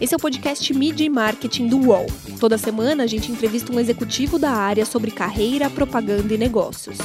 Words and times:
Esse 0.00 0.14
é 0.14 0.16
o 0.16 0.20
podcast 0.20 0.72
Media 0.72 1.04
e 1.06 1.10
Marketing 1.10 1.68
do 1.68 1.78
UOL. 1.78 2.06
Toda 2.40 2.56
semana 2.56 3.04
a 3.04 3.06
gente 3.06 3.30
entrevista 3.30 3.70
um 3.70 3.78
executivo 3.78 4.38
da 4.38 4.50
área 4.50 4.86
sobre 4.86 5.10
carreira, 5.10 5.68
propaganda 5.68 6.32
e 6.32 6.38
negócios. 6.38 6.96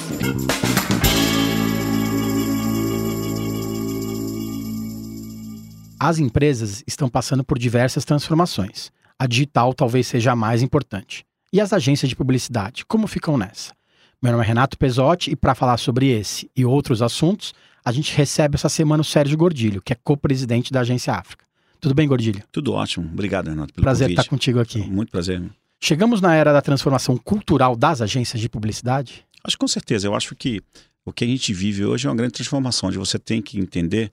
As 6.00 6.20
empresas 6.20 6.84
estão 6.88 7.10
passando 7.10 7.44
por 7.44 7.58
diversas 7.58 8.06
transformações. 8.06 8.92
A 9.18 9.28
digital 9.28 9.74
talvez 9.74 10.08
seja 10.08 10.34
a 10.34 10.36
mais 10.36 10.62
importante. 10.62 11.26
E 11.52 11.62
as 11.62 11.74
agências 11.74 12.10
de 12.10 12.16
publicidade, 12.16 12.86
como 12.86 13.08
ficam 13.08 13.38
nessa? 13.38 13.74
Meu 14.22 14.32
nome 14.32 14.44
é 14.44 14.48
Renato 14.48 14.78
Pesotti 14.78 15.32
e 15.32 15.36
para 15.36 15.56
falar 15.56 15.78
sobre 15.78 16.10
esse 16.10 16.50
e 16.56 16.66
outros 16.66 17.02
assuntos, 17.02 17.54
a 17.84 17.92
gente 17.92 18.16
recebe 18.16 18.56
essa 18.56 18.68
semana 18.68 19.02
o 19.02 19.06
Sérgio 19.06 19.38
Gordilho, 19.38 19.82
que 19.82 19.94
é 19.94 19.98
co-presidente 20.04 20.74
da 20.74 20.82
Agência 20.82 21.14
África. 21.14 21.45
Tudo 21.86 21.94
bem, 21.94 22.08
Gordilho? 22.08 22.42
Tudo 22.52 22.74
ótimo. 22.74 23.08
Obrigado, 23.14 23.48
Renato, 23.48 23.72
pelo 23.72 23.84
Prazer 23.84 24.08
convite. 24.08 24.20
estar 24.20 24.28
contigo 24.28 24.60
aqui. 24.60 24.80
Muito 24.80 25.12
prazer. 25.12 25.40
Chegamos 25.80 26.20
na 26.20 26.34
era 26.34 26.52
da 26.52 26.60
transformação 26.60 27.16
cultural 27.16 27.76
das 27.76 28.02
agências 28.02 28.42
de 28.42 28.50
publicidade? 28.50 29.24
Acho 29.44 29.56
que 29.56 29.60
com 29.60 29.68
certeza. 29.68 30.08
Eu 30.08 30.16
acho 30.16 30.36
que 30.36 30.64
o 31.06 31.14
que 31.14 31.24
a 31.24 31.28
gente 31.28 31.54
vive 31.54 31.86
hoje 31.86 32.08
é 32.08 32.10
uma 32.10 32.16
grande 32.16 32.34
transformação, 32.34 32.90
onde 32.90 32.98
você 32.98 33.20
tem 33.20 33.40
que 33.40 33.60
entender 33.60 34.12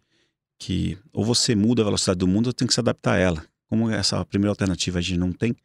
que 0.58 0.98
ou 1.14 1.24
você 1.24 1.54
muda 1.54 1.80
a 1.80 1.86
velocidade 1.86 2.18
do 2.18 2.28
mundo 2.28 2.48
ou 2.48 2.52
tem 2.52 2.68
que 2.68 2.74
se 2.74 2.80
adaptar 2.80 3.14
a 3.14 3.16
ela. 3.16 3.42
Como 3.70 3.88
essa 3.88 4.22
primeira 4.26 4.50
alternativa 4.50 4.98
a 4.98 5.02
gente 5.02 5.18
não 5.18 5.32
tem, 5.32 5.56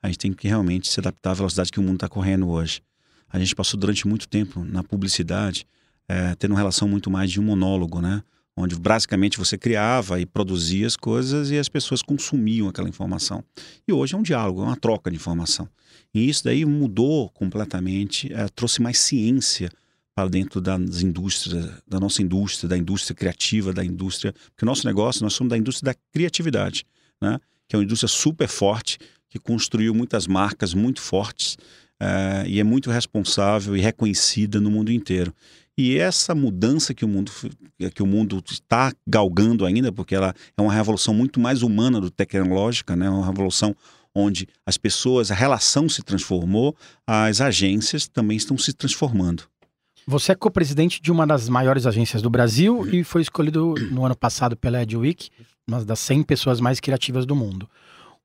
a 0.00 0.06
gente 0.06 0.18
tem 0.18 0.32
que 0.32 0.46
realmente 0.46 0.86
se 0.86 1.00
adaptar 1.00 1.32
à 1.32 1.34
velocidade 1.34 1.72
que 1.72 1.80
o 1.80 1.82
mundo 1.82 1.96
está 1.96 2.08
correndo 2.08 2.48
hoje. 2.48 2.80
A 3.28 3.40
gente 3.40 3.56
passou 3.56 3.78
durante 3.80 4.06
muito 4.06 4.28
tempo 4.28 4.62
na 4.62 4.84
publicidade 4.84 5.66
é, 6.08 6.36
tendo 6.36 6.52
uma 6.52 6.58
relação 6.58 6.86
muito 6.86 7.10
mais 7.10 7.28
de 7.28 7.40
um 7.40 7.42
monólogo, 7.42 8.00
né? 8.00 8.22
Onde 8.56 8.74
basicamente 8.74 9.38
você 9.38 9.58
criava 9.58 10.18
e 10.18 10.24
produzia 10.24 10.86
as 10.86 10.96
coisas 10.96 11.50
e 11.50 11.58
as 11.58 11.68
pessoas 11.68 12.02
consumiam 12.02 12.68
aquela 12.68 12.88
informação. 12.88 13.44
E 13.86 13.92
hoje 13.92 14.14
é 14.14 14.18
um 14.18 14.22
diálogo, 14.22 14.62
é 14.62 14.64
uma 14.64 14.76
troca 14.76 15.10
de 15.10 15.16
informação. 15.16 15.68
E 16.14 16.28
isso 16.28 16.42
daí 16.44 16.64
mudou 16.64 17.28
completamente, 17.30 18.32
é, 18.32 18.48
trouxe 18.48 18.80
mais 18.80 18.98
ciência 18.98 19.70
para 20.14 20.30
dentro 20.30 20.62
das 20.62 21.02
indústrias, 21.02 21.70
da 21.86 22.00
nossa 22.00 22.22
indústria, 22.22 22.66
da 22.66 22.78
indústria 22.78 23.14
criativa, 23.14 23.72
da 23.74 23.84
indústria. 23.84 24.32
Porque 24.32 24.64
o 24.64 24.66
nosso 24.66 24.86
negócio, 24.86 25.22
nós 25.22 25.34
somos 25.34 25.50
da 25.50 25.58
indústria 25.58 25.92
da 25.92 26.00
criatividade, 26.10 26.86
né? 27.20 27.38
que 27.68 27.76
é 27.76 27.78
uma 27.78 27.84
indústria 27.84 28.08
super 28.08 28.48
forte, 28.48 28.98
que 29.28 29.38
construiu 29.38 29.94
muitas 29.94 30.26
marcas 30.26 30.72
muito 30.72 31.02
fortes 31.02 31.58
é, 32.00 32.44
e 32.46 32.58
é 32.58 32.64
muito 32.64 32.90
responsável 32.90 33.76
e 33.76 33.80
reconhecida 33.80 34.58
no 34.58 34.70
mundo 34.70 34.90
inteiro. 34.90 35.34
E 35.78 35.98
essa 35.98 36.34
mudança 36.34 36.94
que 36.94 37.04
o 37.04 37.08
mundo 37.08 37.30
que 37.94 38.02
o 38.02 38.06
mundo 38.06 38.42
está 38.50 38.92
galgando 39.06 39.66
ainda, 39.66 39.92
porque 39.92 40.14
ela 40.14 40.34
é 40.56 40.62
uma 40.62 40.72
revolução 40.72 41.12
muito 41.12 41.38
mais 41.38 41.62
humana 41.62 42.00
do 42.00 42.10
que 42.10 42.16
tecnológica, 42.16 42.96
né? 42.96 43.10
Uma 43.10 43.26
revolução 43.26 43.76
onde 44.14 44.48
as 44.64 44.78
pessoas, 44.78 45.30
a 45.30 45.34
relação 45.34 45.88
se 45.88 46.02
transformou, 46.02 46.74
as 47.06 47.42
agências 47.42 48.08
também 48.08 48.38
estão 48.38 48.56
se 48.56 48.72
transformando. 48.72 49.42
Você 50.06 50.32
é 50.32 50.34
co-presidente 50.34 51.02
de 51.02 51.12
uma 51.12 51.26
das 51.26 51.48
maiores 51.48 51.84
agências 51.84 52.22
do 52.22 52.30
Brasil 52.30 52.88
e 52.90 53.04
foi 53.04 53.20
escolhido 53.20 53.74
no 53.90 54.06
ano 54.06 54.16
passado 54.16 54.56
pela 54.56 54.80
EdWeek, 54.80 55.28
uma 55.68 55.84
das 55.84 55.98
100 55.98 56.22
pessoas 56.22 56.60
mais 56.60 56.80
criativas 56.80 57.26
do 57.26 57.36
mundo. 57.36 57.68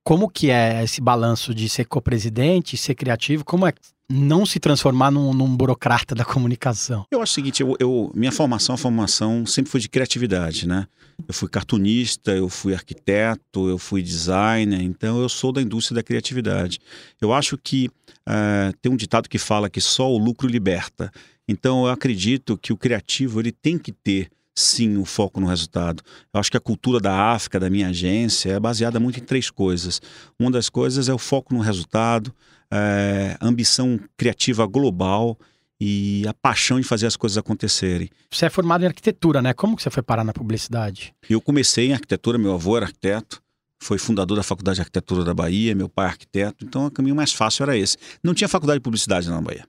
Como 0.03 0.29
que 0.29 0.49
é 0.49 0.83
esse 0.83 1.02
balanço 1.02 1.53
de 1.53 1.67
ser 1.67 1.85
co-presidente, 1.85 2.77
ser 2.77 2.95
criativo? 2.95 3.44
Como 3.44 3.67
é 3.67 3.73
não 4.11 4.45
se 4.45 4.59
transformar 4.59 5.09
num, 5.11 5.33
num, 5.33 5.55
burocrata 5.55 6.13
da 6.13 6.25
comunicação? 6.25 7.05
Eu 7.11 7.21
acho 7.21 7.31
o 7.31 7.35
seguinte, 7.35 7.61
eu, 7.61 7.75
eu, 7.79 8.11
minha 8.13 8.31
formação, 8.31 8.75
formação 8.77 9.45
sempre 9.45 9.71
foi 9.71 9.79
de 9.79 9.89
criatividade, 9.89 10.67
né? 10.67 10.87
Eu 11.27 11.33
fui 11.33 11.47
cartunista, 11.47 12.31
eu 12.31 12.49
fui 12.49 12.73
arquiteto, 12.73 13.69
eu 13.69 13.77
fui 13.77 14.01
designer, 14.01 14.81
então 14.81 15.21
eu 15.21 15.29
sou 15.29 15.51
da 15.51 15.61
indústria 15.61 15.95
da 15.95 16.03
criatividade. 16.03 16.79
Eu 17.19 17.31
acho 17.31 17.57
que 17.57 17.89
uh, 18.27 18.75
tem 18.81 18.91
um 18.91 18.95
ditado 18.95 19.29
que 19.29 19.37
fala 19.37 19.69
que 19.69 19.79
só 19.79 20.11
o 20.11 20.17
lucro 20.17 20.47
liberta. 20.47 21.11
Então 21.47 21.85
eu 21.85 21.91
acredito 21.91 22.57
que 22.57 22.73
o 22.73 22.77
criativo 22.77 23.39
ele 23.39 23.51
tem 23.51 23.77
que 23.77 23.91
ter 23.91 24.29
sim 24.61 24.97
o 24.97 25.05
foco 25.05 25.39
no 25.39 25.47
resultado. 25.47 26.03
Eu 26.33 26.39
acho 26.39 26.51
que 26.51 26.57
a 26.57 26.61
cultura 26.61 26.99
da 26.99 27.33
África, 27.33 27.59
da 27.59 27.69
minha 27.69 27.89
agência, 27.89 28.51
é 28.51 28.59
baseada 28.59 28.99
muito 28.99 29.19
em 29.19 29.23
três 29.23 29.49
coisas. 29.49 30.01
Uma 30.39 30.51
das 30.51 30.69
coisas 30.69 31.09
é 31.09 31.13
o 31.13 31.17
foco 31.17 31.53
no 31.53 31.59
resultado, 31.59 32.33
é, 32.71 33.38
ambição 33.41 34.00
criativa 34.16 34.66
global 34.66 35.38
e 35.79 36.23
a 36.27 36.33
paixão 36.33 36.79
de 36.79 36.85
fazer 36.85 37.07
as 37.07 37.16
coisas 37.16 37.38
acontecerem. 37.38 38.09
Você 38.29 38.45
é 38.45 38.50
formado 38.50 38.83
em 38.83 38.88
arquitetura, 38.88 39.41
né? 39.41 39.53
Como 39.53 39.75
que 39.75 39.81
você 39.81 39.89
foi 39.89 40.03
parar 40.03 40.23
na 40.23 40.31
publicidade? 40.31 41.13
Eu 41.27 41.41
comecei 41.41 41.88
em 41.88 41.94
arquitetura, 41.94 42.38
meu 42.38 42.53
avô 42.53 42.77
era 42.77 42.85
arquiteto, 42.85 43.41
foi 43.81 43.97
fundador 43.97 44.38
da 44.38 44.44
Faculdade 44.44 44.75
de 44.75 44.81
Arquitetura 44.81 45.23
da 45.23 45.33
Bahia, 45.33 45.73
meu 45.73 45.89
pai 45.89 46.05
é 46.05 46.09
arquiteto, 46.09 46.63
então 46.63 46.85
o 46.85 46.91
caminho 46.91 47.16
mais 47.16 47.33
fácil 47.33 47.63
era 47.63 47.75
esse. 47.75 47.97
Não 48.23 48.35
tinha 48.35 48.47
faculdade 48.47 48.77
de 48.77 48.83
publicidade 48.83 49.27
na 49.27 49.41
Bahia. 49.41 49.66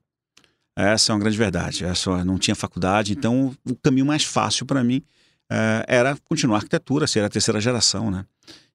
Essa 0.77 1.13
é 1.13 1.15
uma 1.15 1.21
grande 1.21 1.37
verdade. 1.37 1.85
Essa 1.85 2.25
não 2.25 2.39
tinha 2.39 2.55
faculdade, 2.55 3.13
então 3.13 3.55
o 3.65 3.77
caminho 3.77 4.07
mais 4.07 4.25
fácil 4.25 4.65
para 4.65 4.83
mim 4.83 5.03
uh, 5.51 5.85
era 5.87 6.17
continuar 6.25 6.57
arquitetura, 6.57 7.07
ser 7.07 7.23
a 7.25 7.29
terceira 7.29 7.61
geração, 7.61 8.11
né? 8.11 8.25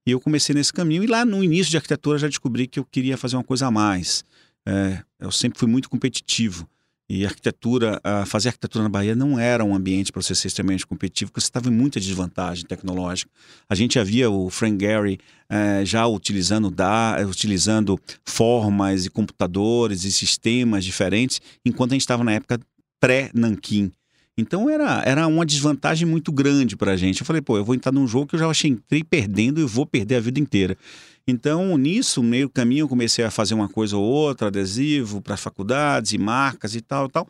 E 0.05 0.11
eu 0.11 0.21
comecei 0.21 0.55
nesse 0.55 0.71
caminho 0.71 1.03
e 1.03 1.07
lá 1.07 1.25
no 1.25 1.43
início 1.43 1.69
de 1.69 1.77
arquitetura 1.77 2.17
já 2.17 2.27
descobri 2.27 2.65
que 2.65 2.79
eu 2.79 2.85
queria 2.85 3.17
fazer 3.17 3.35
uma 3.35 3.43
coisa 3.43 3.67
a 3.67 3.71
mais. 3.71 4.23
É, 4.65 5.03
eu 5.19 5.31
sempre 5.31 5.59
fui 5.59 5.67
muito 5.67 5.89
competitivo 5.89 6.67
e 7.09 7.25
arquitetura, 7.25 8.01
fazer 8.25 8.49
arquitetura 8.49 8.83
na 8.83 8.89
Bahia 8.89 9.15
não 9.15 9.39
era 9.39 9.63
um 9.63 9.73
ambiente 9.73 10.11
para 10.11 10.21
você 10.21 10.35
ser 10.35 10.49
extremamente 10.49 10.85
competitivo, 10.85 11.31
porque 11.31 11.39
você 11.39 11.47
estava 11.47 11.69
em 11.69 11.71
muita 11.71 11.99
desvantagem 11.99 12.65
tecnológica. 12.65 13.31
A 13.69 13.75
gente 13.75 13.97
havia 13.97 14.29
o 14.29 14.49
Frank 14.49 14.77
Gehry 14.83 15.17
uh, 15.49 15.85
já 15.85 16.05
utilizando, 16.05 16.69
da, 16.69 17.17
utilizando 17.25 17.97
formas 18.25 19.05
e 19.05 19.09
computadores 19.09 20.03
e 20.03 20.11
sistemas 20.11 20.83
diferentes, 20.83 21.39
enquanto 21.65 21.91
a 21.91 21.95
gente 21.95 22.01
estava 22.01 22.25
na 22.25 22.33
época 22.33 22.59
pré-Nanquim. 22.99 23.91
Então 24.37 24.69
era, 24.69 25.01
era 25.03 25.25
uma 25.25 25.45
desvantagem 25.45 26.07
muito 26.07 26.31
grande 26.31 26.75
para 26.75 26.91
a 26.91 26.97
gente. 26.97 27.21
Eu 27.21 27.25
falei, 27.25 27.41
pô, 27.41 27.57
eu 27.57 27.65
vou 27.65 27.73
entrar 27.73 27.91
num 27.91 28.07
jogo 28.07 28.27
que 28.27 28.35
eu 28.35 28.39
já 28.39 28.47
achei 28.47 28.69
entrei 28.69 29.03
perdendo 29.03 29.59
e 29.59 29.63
vou 29.63 29.85
perder 29.85 30.15
a 30.15 30.19
vida 30.19 30.39
inteira. 30.39 30.77
Então, 31.27 31.77
nisso, 31.77 32.23
meio 32.23 32.49
caminho, 32.49 32.83
eu 32.83 32.87
comecei 32.87 33.25
a 33.25 33.29
fazer 33.29 33.53
uma 33.53 33.67
coisa 33.67 33.97
ou 33.97 34.03
outra, 34.03 34.47
adesivo 34.47 35.21
para 35.21 35.35
faculdades 35.35 36.13
e 36.13 36.17
marcas 36.17 36.73
e 36.73 36.81
tal, 36.81 37.09
tal. 37.09 37.27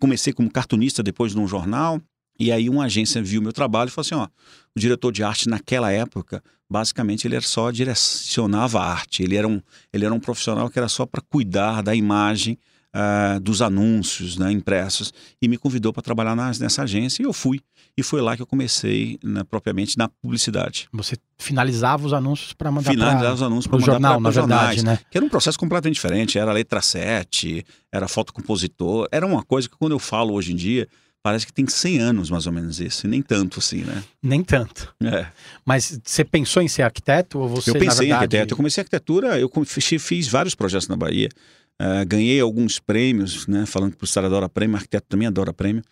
Comecei 0.00 0.32
como 0.32 0.50
cartunista 0.50 1.02
depois 1.02 1.34
num 1.34 1.46
jornal. 1.46 2.00
E 2.40 2.50
aí 2.50 2.70
uma 2.70 2.84
agência 2.84 3.20
viu 3.20 3.42
meu 3.42 3.52
trabalho 3.52 3.88
e 3.88 3.90
falou 3.90 4.06
assim, 4.06 4.14
ó, 4.14 4.28
o 4.74 4.80
diretor 4.80 5.12
de 5.12 5.22
arte 5.24 5.48
naquela 5.48 5.90
época, 5.90 6.42
basicamente 6.70 7.26
ele 7.26 7.34
era 7.34 7.44
só 7.44 7.70
direcionava 7.70 8.80
a 8.80 8.92
arte. 8.92 9.22
Ele 9.22 9.36
era 9.36 9.46
um, 9.46 9.60
ele 9.92 10.06
era 10.06 10.14
um 10.14 10.20
profissional 10.20 10.70
que 10.70 10.78
era 10.78 10.88
só 10.88 11.04
para 11.04 11.20
cuidar 11.20 11.82
da 11.82 11.94
imagem 11.94 12.56
uh, 12.94 13.40
dos 13.40 13.60
anúncios 13.60 14.38
né, 14.38 14.50
impressos 14.52 15.12
e 15.42 15.48
me 15.48 15.58
convidou 15.58 15.92
para 15.92 16.02
trabalhar 16.02 16.36
nas, 16.36 16.58
nessa 16.58 16.84
agência 16.84 17.22
e 17.22 17.26
eu 17.26 17.32
fui. 17.32 17.60
E 17.98 18.02
foi 18.04 18.20
lá 18.20 18.36
que 18.36 18.42
eu 18.42 18.46
comecei 18.46 19.18
né, 19.24 19.42
propriamente 19.42 19.98
na 19.98 20.08
publicidade. 20.08 20.88
Você 20.92 21.16
finalizava 21.36 22.06
os 22.06 22.12
anúncios 22.12 22.52
para 22.52 22.70
mandar 22.70 22.92
Finalizava 22.92 23.24
pra, 23.24 23.34
os 23.34 23.42
anúncios 23.42 23.66
para 23.66 23.76
mandar 23.80 23.92
jornal, 23.92 24.12
pra, 24.12 24.20
na 24.20 24.30
jornais, 24.30 24.76
verdade, 24.76 24.84
né? 24.84 25.06
Que 25.10 25.18
era 25.18 25.26
um 25.26 25.28
processo 25.28 25.58
completamente 25.58 25.96
diferente. 25.96 26.38
Era 26.38 26.52
letra 26.52 26.80
7, 26.80 27.66
era 27.90 28.06
fotocompositor. 28.06 29.08
Era 29.10 29.26
uma 29.26 29.42
coisa 29.42 29.68
que 29.68 29.76
quando 29.76 29.90
eu 29.90 29.98
falo 29.98 30.32
hoje 30.34 30.52
em 30.52 30.54
dia, 30.54 30.86
parece 31.24 31.44
que 31.44 31.52
tem 31.52 31.66
100 31.66 31.98
anos 31.98 32.30
mais 32.30 32.46
ou 32.46 32.52
menos 32.52 32.78
isso. 32.78 33.04
E 33.04 33.10
nem 33.10 33.20
tanto 33.20 33.58
assim, 33.58 33.78
né? 33.78 34.04
Nem 34.22 34.44
tanto. 34.44 34.94
É. 35.02 35.26
Mas 35.66 36.00
você 36.04 36.24
pensou 36.24 36.62
em 36.62 36.68
ser 36.68 36.82
arquiteto 36.82 37.40
ou 37.40 37.48
você, 37.48 37.70
Eu 37.70 37.74
pensei 37.74 37.86
verdade... 37.88 38.06
em 38.06 38.12
arquiteto. 38.12 38.52
Eu 38.52 38.56
comecei 38.56 38.80
arquitetura, 38.80 39.40
eu 39.40 39.50
fiz, 39.98 40.28
vários 40.28 40.54
projetos 40.54 40.86
na 40.86 40.94
Bahia. 40.94 41.30
Uh, 41.82 42.06
ganhei 42.06 42.40
alguns 42.40 42.78
prêmios, 42.78 43.48
né? 43.48 43.66
Falando 43.66 43.90
que 43.90 43.96
o 43.96 43.98
professor 43.98 44.24
adora 44.24 44.48
prêmio, 44.48 44.76
arquiteto 44.76 45.06
também 45.08 45.26
adora 45.26 45.52
prêmio. 45.52 45.82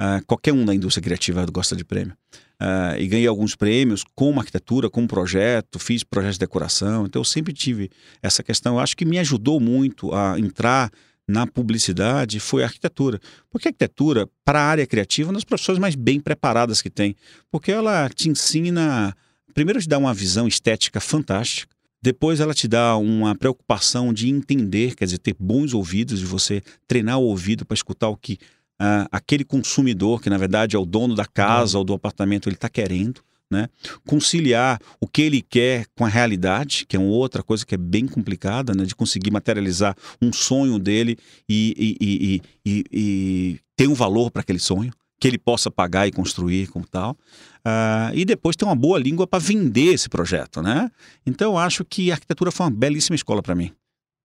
Uh, 0.00 0.24
qualquer 0.26 0.52
um 0.52 0.64
da 0.64 0.74
indústria 0.74 1.02
criativa 1.02 1.44
gosta 1.46 1.76
de 1.76 1.84
prêmio. 1.84 2.14
Uh, 2.60 2.98
e 2.98 3.06
ganhei 3.06 3.26
alguns 3.26 3.54
prêmios 3.54 4.04
como 4.14 4.40
arquitetura, 4.40 4.90
como 4.90 5.06
projeto, 5.06 5.78
fiz 5.78 6.02
projetos 6.02 6.36
de 6.36 6.40
decoração. 6.40 7.06
Então 7.06 7.20
eu 7.20 7.24
sempre 7.24 7.52
tive 7.52 7.90
essa 8.22 8.42
questão. 8.42 8.74
Eu 8.74 8.80
acho 8.80 8.96
que 8.96 9.04
me 9.04 9.18
ajudou 9.18 9.60
muito 9.60 10.12
a 10.14 10.38
entrar 10.38 10.90
na 11.26 11.46
publicidade 11.46 12.38
foi 12.38 12.62
a 12.62 12.66
arquitetura. 12.66 13.20
Porque 13.50 13.68
a 13.68 13.70
arquitetura, 13.70 14.28
para 14.44 14.60
a 14.60 14.64
área 14.64 14.86
criativa, 14.86 15.28
é 15.28 15.30
uma 15.30 15.34
das 15.34 15.44
profissões 15.44 15.78
mais 15.78 15.94
bem 15.94 16.20
preparadas 16.20 16.82
que 16.82 16.90
tem. 16.90 17.16
Porque 17.50 17.72
ela 17.72 18.08
te 18.10 18.28
ensina, 18.28 19.16
primeiro, 19.54 19.80
te 19.80 19.88
dá 19.88 19.98
uma 19.98 20.14
visão 20.14 20.46
estética 20.46 21.00
fantástica. 21.00 21.72
Depois 22.02 22.38
ela 22.38 22.52
te 22.52 22.68
dá 22.68 22.96
uma 22.98 23.34
preocupação 23.34 24.12
de 24.12 24.28
entender, 24.28 24.94
quer 24.94 25.06
dizer, 25.06 25.18
ter 25.18 25.34
bons 25.38 25.72
ouvidos, 25.72 26.20
de 26.20 26.26
você 26.26 26.62
treinar 26.86 27.18
o 27.18 27.22
ouvido 27.22 27.64
para 27.64 27.74
escutar 27.74 28.08
o 28.08 28.16
que 28.16 28.38
uh, 28.80 29.08
aquele 29.10 29.44
consumidor, 29.44 30.20
que 30.20 30.30
na 30.30 30.38
verdade 30.38 30.76
é 30.76 30.78
o 30.78 30.84
dono 30.84 31.14
da 31.14 31.26
casa 31.26 31.76
uhum. 31.76 31.80
ou 31.80 31.84
do 31.84 31.94
apartamento, 31.94 32.48
ele 32.48 32.56
está 32.56 32.68
querendo. 32.68 33.20
Né? 33.50 33.68
Conciliar 34.06 34.80
o 34.98 35.06
que 35.06 35.22
ele 35.22 35.40
quer 35.42 35.86
com 35.94 36.04
a 36.04 36.08
realidade, 36.08 36.86
que 36.86 36.96
é 36.96 36.98
uma 36.98 37.10
outra 37.10 37.42
coisa 37.42 37.64
que 37.64 37.74
é 37.74 37.78
bem 37.78 38.06
complicada, 38.06 38.74
né? 38.74 38.84
de 38.84 38.94
conseguir 38.96 39.30
materializar 39.30 39.94
um 40.20 40.32
sonho 40.32 40.78
dele 40.78 41.16
e, 41.48 42.00
e, 42.00 42.42
e, 42.64 42.84
e 42.90 43.60
ter 43.76 43.86
um 43.86 43.94
valor 43.94 44.30
para 44.30 44.40
aquele 44.40 44.58
sonho. 44.58 44.92
que 45.20 45.28
ele 45.28 45.38
possa 45.38 45.70
pagar 45.70 46.08
e 46.08 46.12
construir 46.12 46.66
como 46.68 46.86
tal. 46.86 47.12
Uh, 47.66 48.12
e 48.12 48.24
depois 48.24 48.56
ter 48.56 48.64
uma 48.64 48.74
boa 48.74 48.98
língua 48.98 49.26
para 49.26 49.38
vender 49.38 49.94
esse 49.94 50.08
projeto, 50.08 50.60
né? 50.60 50.90
Então 51.24 51.52
eu 51.52 51.58
acho 51.58 51.84
que 51.84 52.10
a 52.10 52.14
arquitetura 52.14 52.50
foi 52.50 52.66
uma 52.66 52.72
belíssima 52.72 53.14
escola 53.14 53.42
para 53.42 53.54
mim. 53.54 53.72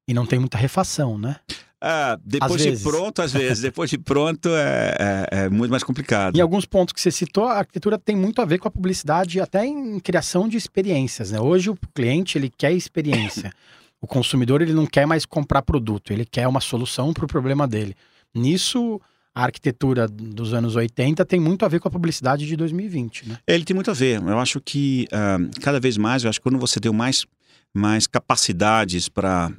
E 0.07 0.13
não 0.13 0.25
tem 0.25 0.40
muita 0.40 0.57
refação, 0.57 1.18
né? 1.18 1.38
Ah, 1.81 2.20
depois 2.24 2.62
de 2.62 2.78
pronto, 2.78 3.22
às 3.22 3.31
vezes. 3.31 3.62
Depois 3.64 3.90
de 3.90 3.98
pronto 3.98 4.50
é, 4.50 4.96
é, 5.00 5.28
é, 5.44 5.50
muito 5.50 5.72
mais 5.72 5.84
complicado. 5.84 6.36
E 6.38 6.42
alguns 6.42 6.66
pontos 6.66 6.94
que 6.94 7.00
você 7.00 7.10
citou, 7.10 7.46
a 7.46 7.60
arquitetura 7.60 7.98
tem 7.98 8.16
muito 8.16 8.42
a 8.42 8.46
ver 8.46 8.58
com 8.58 8.68
a 8.68 8.72
publicidade, 8.72 9.40
até 9.40 9.66
em 9.66 10.00
criação 10.00 10.48
de 10.50 10.58
experiências. 10.58 11.31
Né? 11.31 11.40
Hoje 11.40 11.70
o 11.70 11.78
cliente 11.94 12.38
ele 12.38 12.50
quer 12.50 12.74
experiência. 12.74 13.52
o 14.02 14.08
consumidor 14.08 14.62
ele 14.62 14.74
não 14.74 14.86
quer 14.86 15.06
mais 15.06 15.26
comprar 15.26 15.62
produto, 15.62 16.12
ele 16.12 16.26
quer 16.26 16.48
uma 16.48 16.60
solução 16.62 17.14
para 17.14 17.26
o 17.26 17.28
problema 17.28 17.68
dele. 17.68 17.96
Nisso, 18.36 19.00
a 19.34 19.44
arquitetura 19.44 20.08
dos 20.08 20.54
anos 20.54 20.75
80 20.75 21.25
tem 21.25 21.40
muito 21.40 21.64
a 21.64 21.68
ver 21.68 21.80
com 21.80 21.88
a 21.88 21.92
publicidade 21.92 22.46
de 22.46 22.56
2020, 22.56 23.30
né? 23.30 23.38
Ele 23.48 23.64
tem 23.64 23.74
muito 23.74 23.90
a 23.90 23.94
ver. 23.94 24.22
Eu 24.22 24.40
acho 24.40 24.60
que 24.60 25.08
uh, 25.14 25.62
cada 25.62 25.80
vez 25.80 25.98
mais, 25.98 26.24
eu 26.24 26.30
acho 26.30 26.40
que 26.40 26.44
quando 26.44 26.60
você 26.60 26.80
deu 26.80 26.94
mais, 26.94 27.25
mais 27.74 28.06
capacidades 28.06 29.08
para 29.08 29.52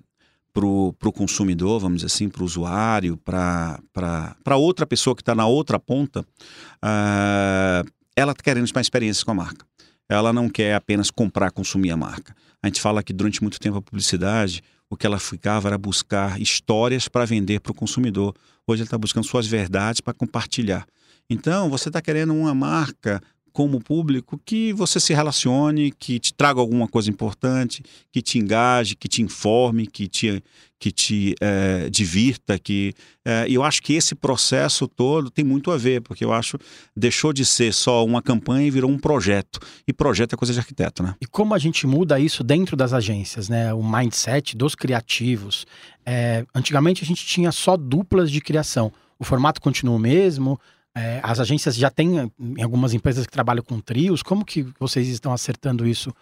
para 0.52 0.66
o 0.66 1.12
consumidor, 1.12 1.80
vamos 1.80 1.98
dizer 1.98 2.06
assim, 2.06 2.28
para 2.28 2.42
o 2.42 2.44
usuário, 2.44 3.16
para 3.16 4.56
outra 4.56 4.86
pessoa 4.86 5.14
que 5.14 5.22
está 5.22 5.34
na 5.34 5.46
outra 5.46 5.78
ponta, 5.78 6.20
uh, 6.20 7.88
ela 8.16 8.32
está 8.32 8.42
querendo 8.42 8.68
mais 8.74 8.86
experiências 8.86 9.22
com 9.22 9.30
a 9.30 9.34
marca. 9.34 9.64
Ela 10.08 10.32
não 10.32 10.48
quer 10.48 10.74
apenas 10.74 11.10
comprar, 11.10 11.52
consumir 11.52 11.92
a 11.92 11.96
marca. 11.96 12.34
A 12.62 12.66
gente 12.66 12.80
fala 12.80 13.02
que 13.02 13.12
durante 13.12 13.40
muito 13.42 13.60
tempo 13.60 13.78
a 13.78 13.82
publicidade, 13.82 14.62
o 14.88 14.96
que 14.96 15.06
ela 15.06 15.20
ficava 15.20 15.68
era 15.68 15.78
buscar 15.78 16.40
histórias 16.40 17.06
para 17.06 17.24
vender 17.24 17.60
para 17.60 17.70
o 17.70 17.74
consumidor. 17.74 18.34
Hoje 18.66 18.82
ele 18.82 18.86
está 18.88 18.98
buscando 18.98 19.24
suas 19.24 19.46
verdades 19.46 20.00
para 20.00 20.12
compartilhar. 20.12 20.84
Então, 21.28 21.70
você 21.70 21.88
está 21.88 22.02
querendo 22.02 22.34
uma 22.34 22.52
marca 22.52 23.22
como 23.52 23.80
público 23.80 24.40
que 24.44 24.72
você 24.72 25.00
se 25.00 25.12
relacione, 25.12 25.92
que 25.92 26.18
te 26.18 26.32
traga 26.32 26.60
alguma 26.60 26.86
coisa 26.88 27.10
importante, 27.10 27.82
que 28.12 28.22
te 28.22 28.38
engaje, 28.38 28.94
que 28.94 29.08
te 29.08 29.22
informe, 29.22 29.86
que 29.86 30.06
te, 30.06 30.42
que 30.78 30.90
te 30.90 31.34
é, 31.40 31.88
divirta. 31.90 32.58
Que, 32.58 32.94
é, 33.24 33.46
eu 33.48 33.62
acho 33.62 33.82
que 33.82 33.94
esse 33.94 34.14
processo 34.14 34.88
todo 34.88 35.30
tem 35.30 35.44
muito 35.44 35.70
a 35.70 35.76
ver, 35.76 36.00
porque 36.00 36.24
eu 36.24 36.32
acho 36.32 36.58
deixou 36.96 37.32
de 37.32 37.44
ser 37.44 37.72
só 37.72 38.04
uma 38.04 38.22
campanha 38.22 38.66
e 38.66 38.70
virou 38.70 38.90
um 38.90 38.98
projeto. 38.98 39.60
E 39.86 39.92
projeto 39.92 40.34
é 40.34 40.36
coisa 40.36 40.52
de 40.52 40.58
arquiteto, 40.58 41.02
né? 41.02 41.14
E 41.20 41.26
como 41.26 41.54
a 41.54 41.58
gente 41.58 41.86
muda 41.86 42.18
isso 42.18 42.42
dentro 42.42 42.76
das 42.76 42.92
agências, 42.92 43.48
né? 43.48 43.72
O 43.74 43.82
mindset 43.82 44.56
dos 44.56 44.74
criativos. 44.74 45.66
É, 46.04 46.44
antigamente 46.54 47.04
a 47.04 47.06
gente 47.06 47.26
tinha 47.26 47.52
só 47.52 47.76
duplas 47.76 48.30
de 48.30 48.40
criação. 48.40 48.92
O 49.18 49.24
formato 49.24 49.60
continua 49.60 49.96
o 49.96 49.98
mesmo, 49.98 50.58
é, 50.94 51.20
as 51.22 51.38
agências 51.38 51.76
já 51.76 51.90
têm, 51.90 52.30
em 52.38 52.62
algumas 52.62 52.92
empresas 52.92 53.26
que 53.26 53.32
trabalham 53.32 53.62
com 53.62 53.80
trios, 53.80 54.22
como 54.22 54.44
que 54.44 54.66
vocês 54.78 55.08
estão 55.08 55.32
acertando 55.32 55.86
isso 55.86 56.12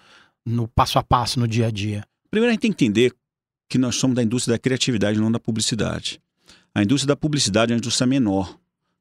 no 0.44 0.68
passo 0.68 0.98
a 0.98 1.02
passo, 1.02 1.40
no 1.40 1.48
dia 1.48 1.66
a 1.66 1.70
dia? 1.70 2.04
Primeiro 2.30 2.50
a 2.50 2.52
gente 2.52 2.60
tem 2.60 2.72
que 2.72 2.84
entender 2.84 3.14
que 3.68 3.78
nós 3.78 3.96
somos 3.96 4.16
da 4.16 4.22
indústria 4.22 4.54
da 4.54 4.58
criatividade, 4.58 5.18
não 5.18 5.30
da 5.30 5.40
publicidade. 5.40 6.20
A 6.74 6.82
indústria 6.82 7.08
da 7.08 7.16
publicidade 7.16 7.72
é 7.72 7.74
uma 7.74 7.78
indústria 7.78 8.06
menor. 8.06 8.58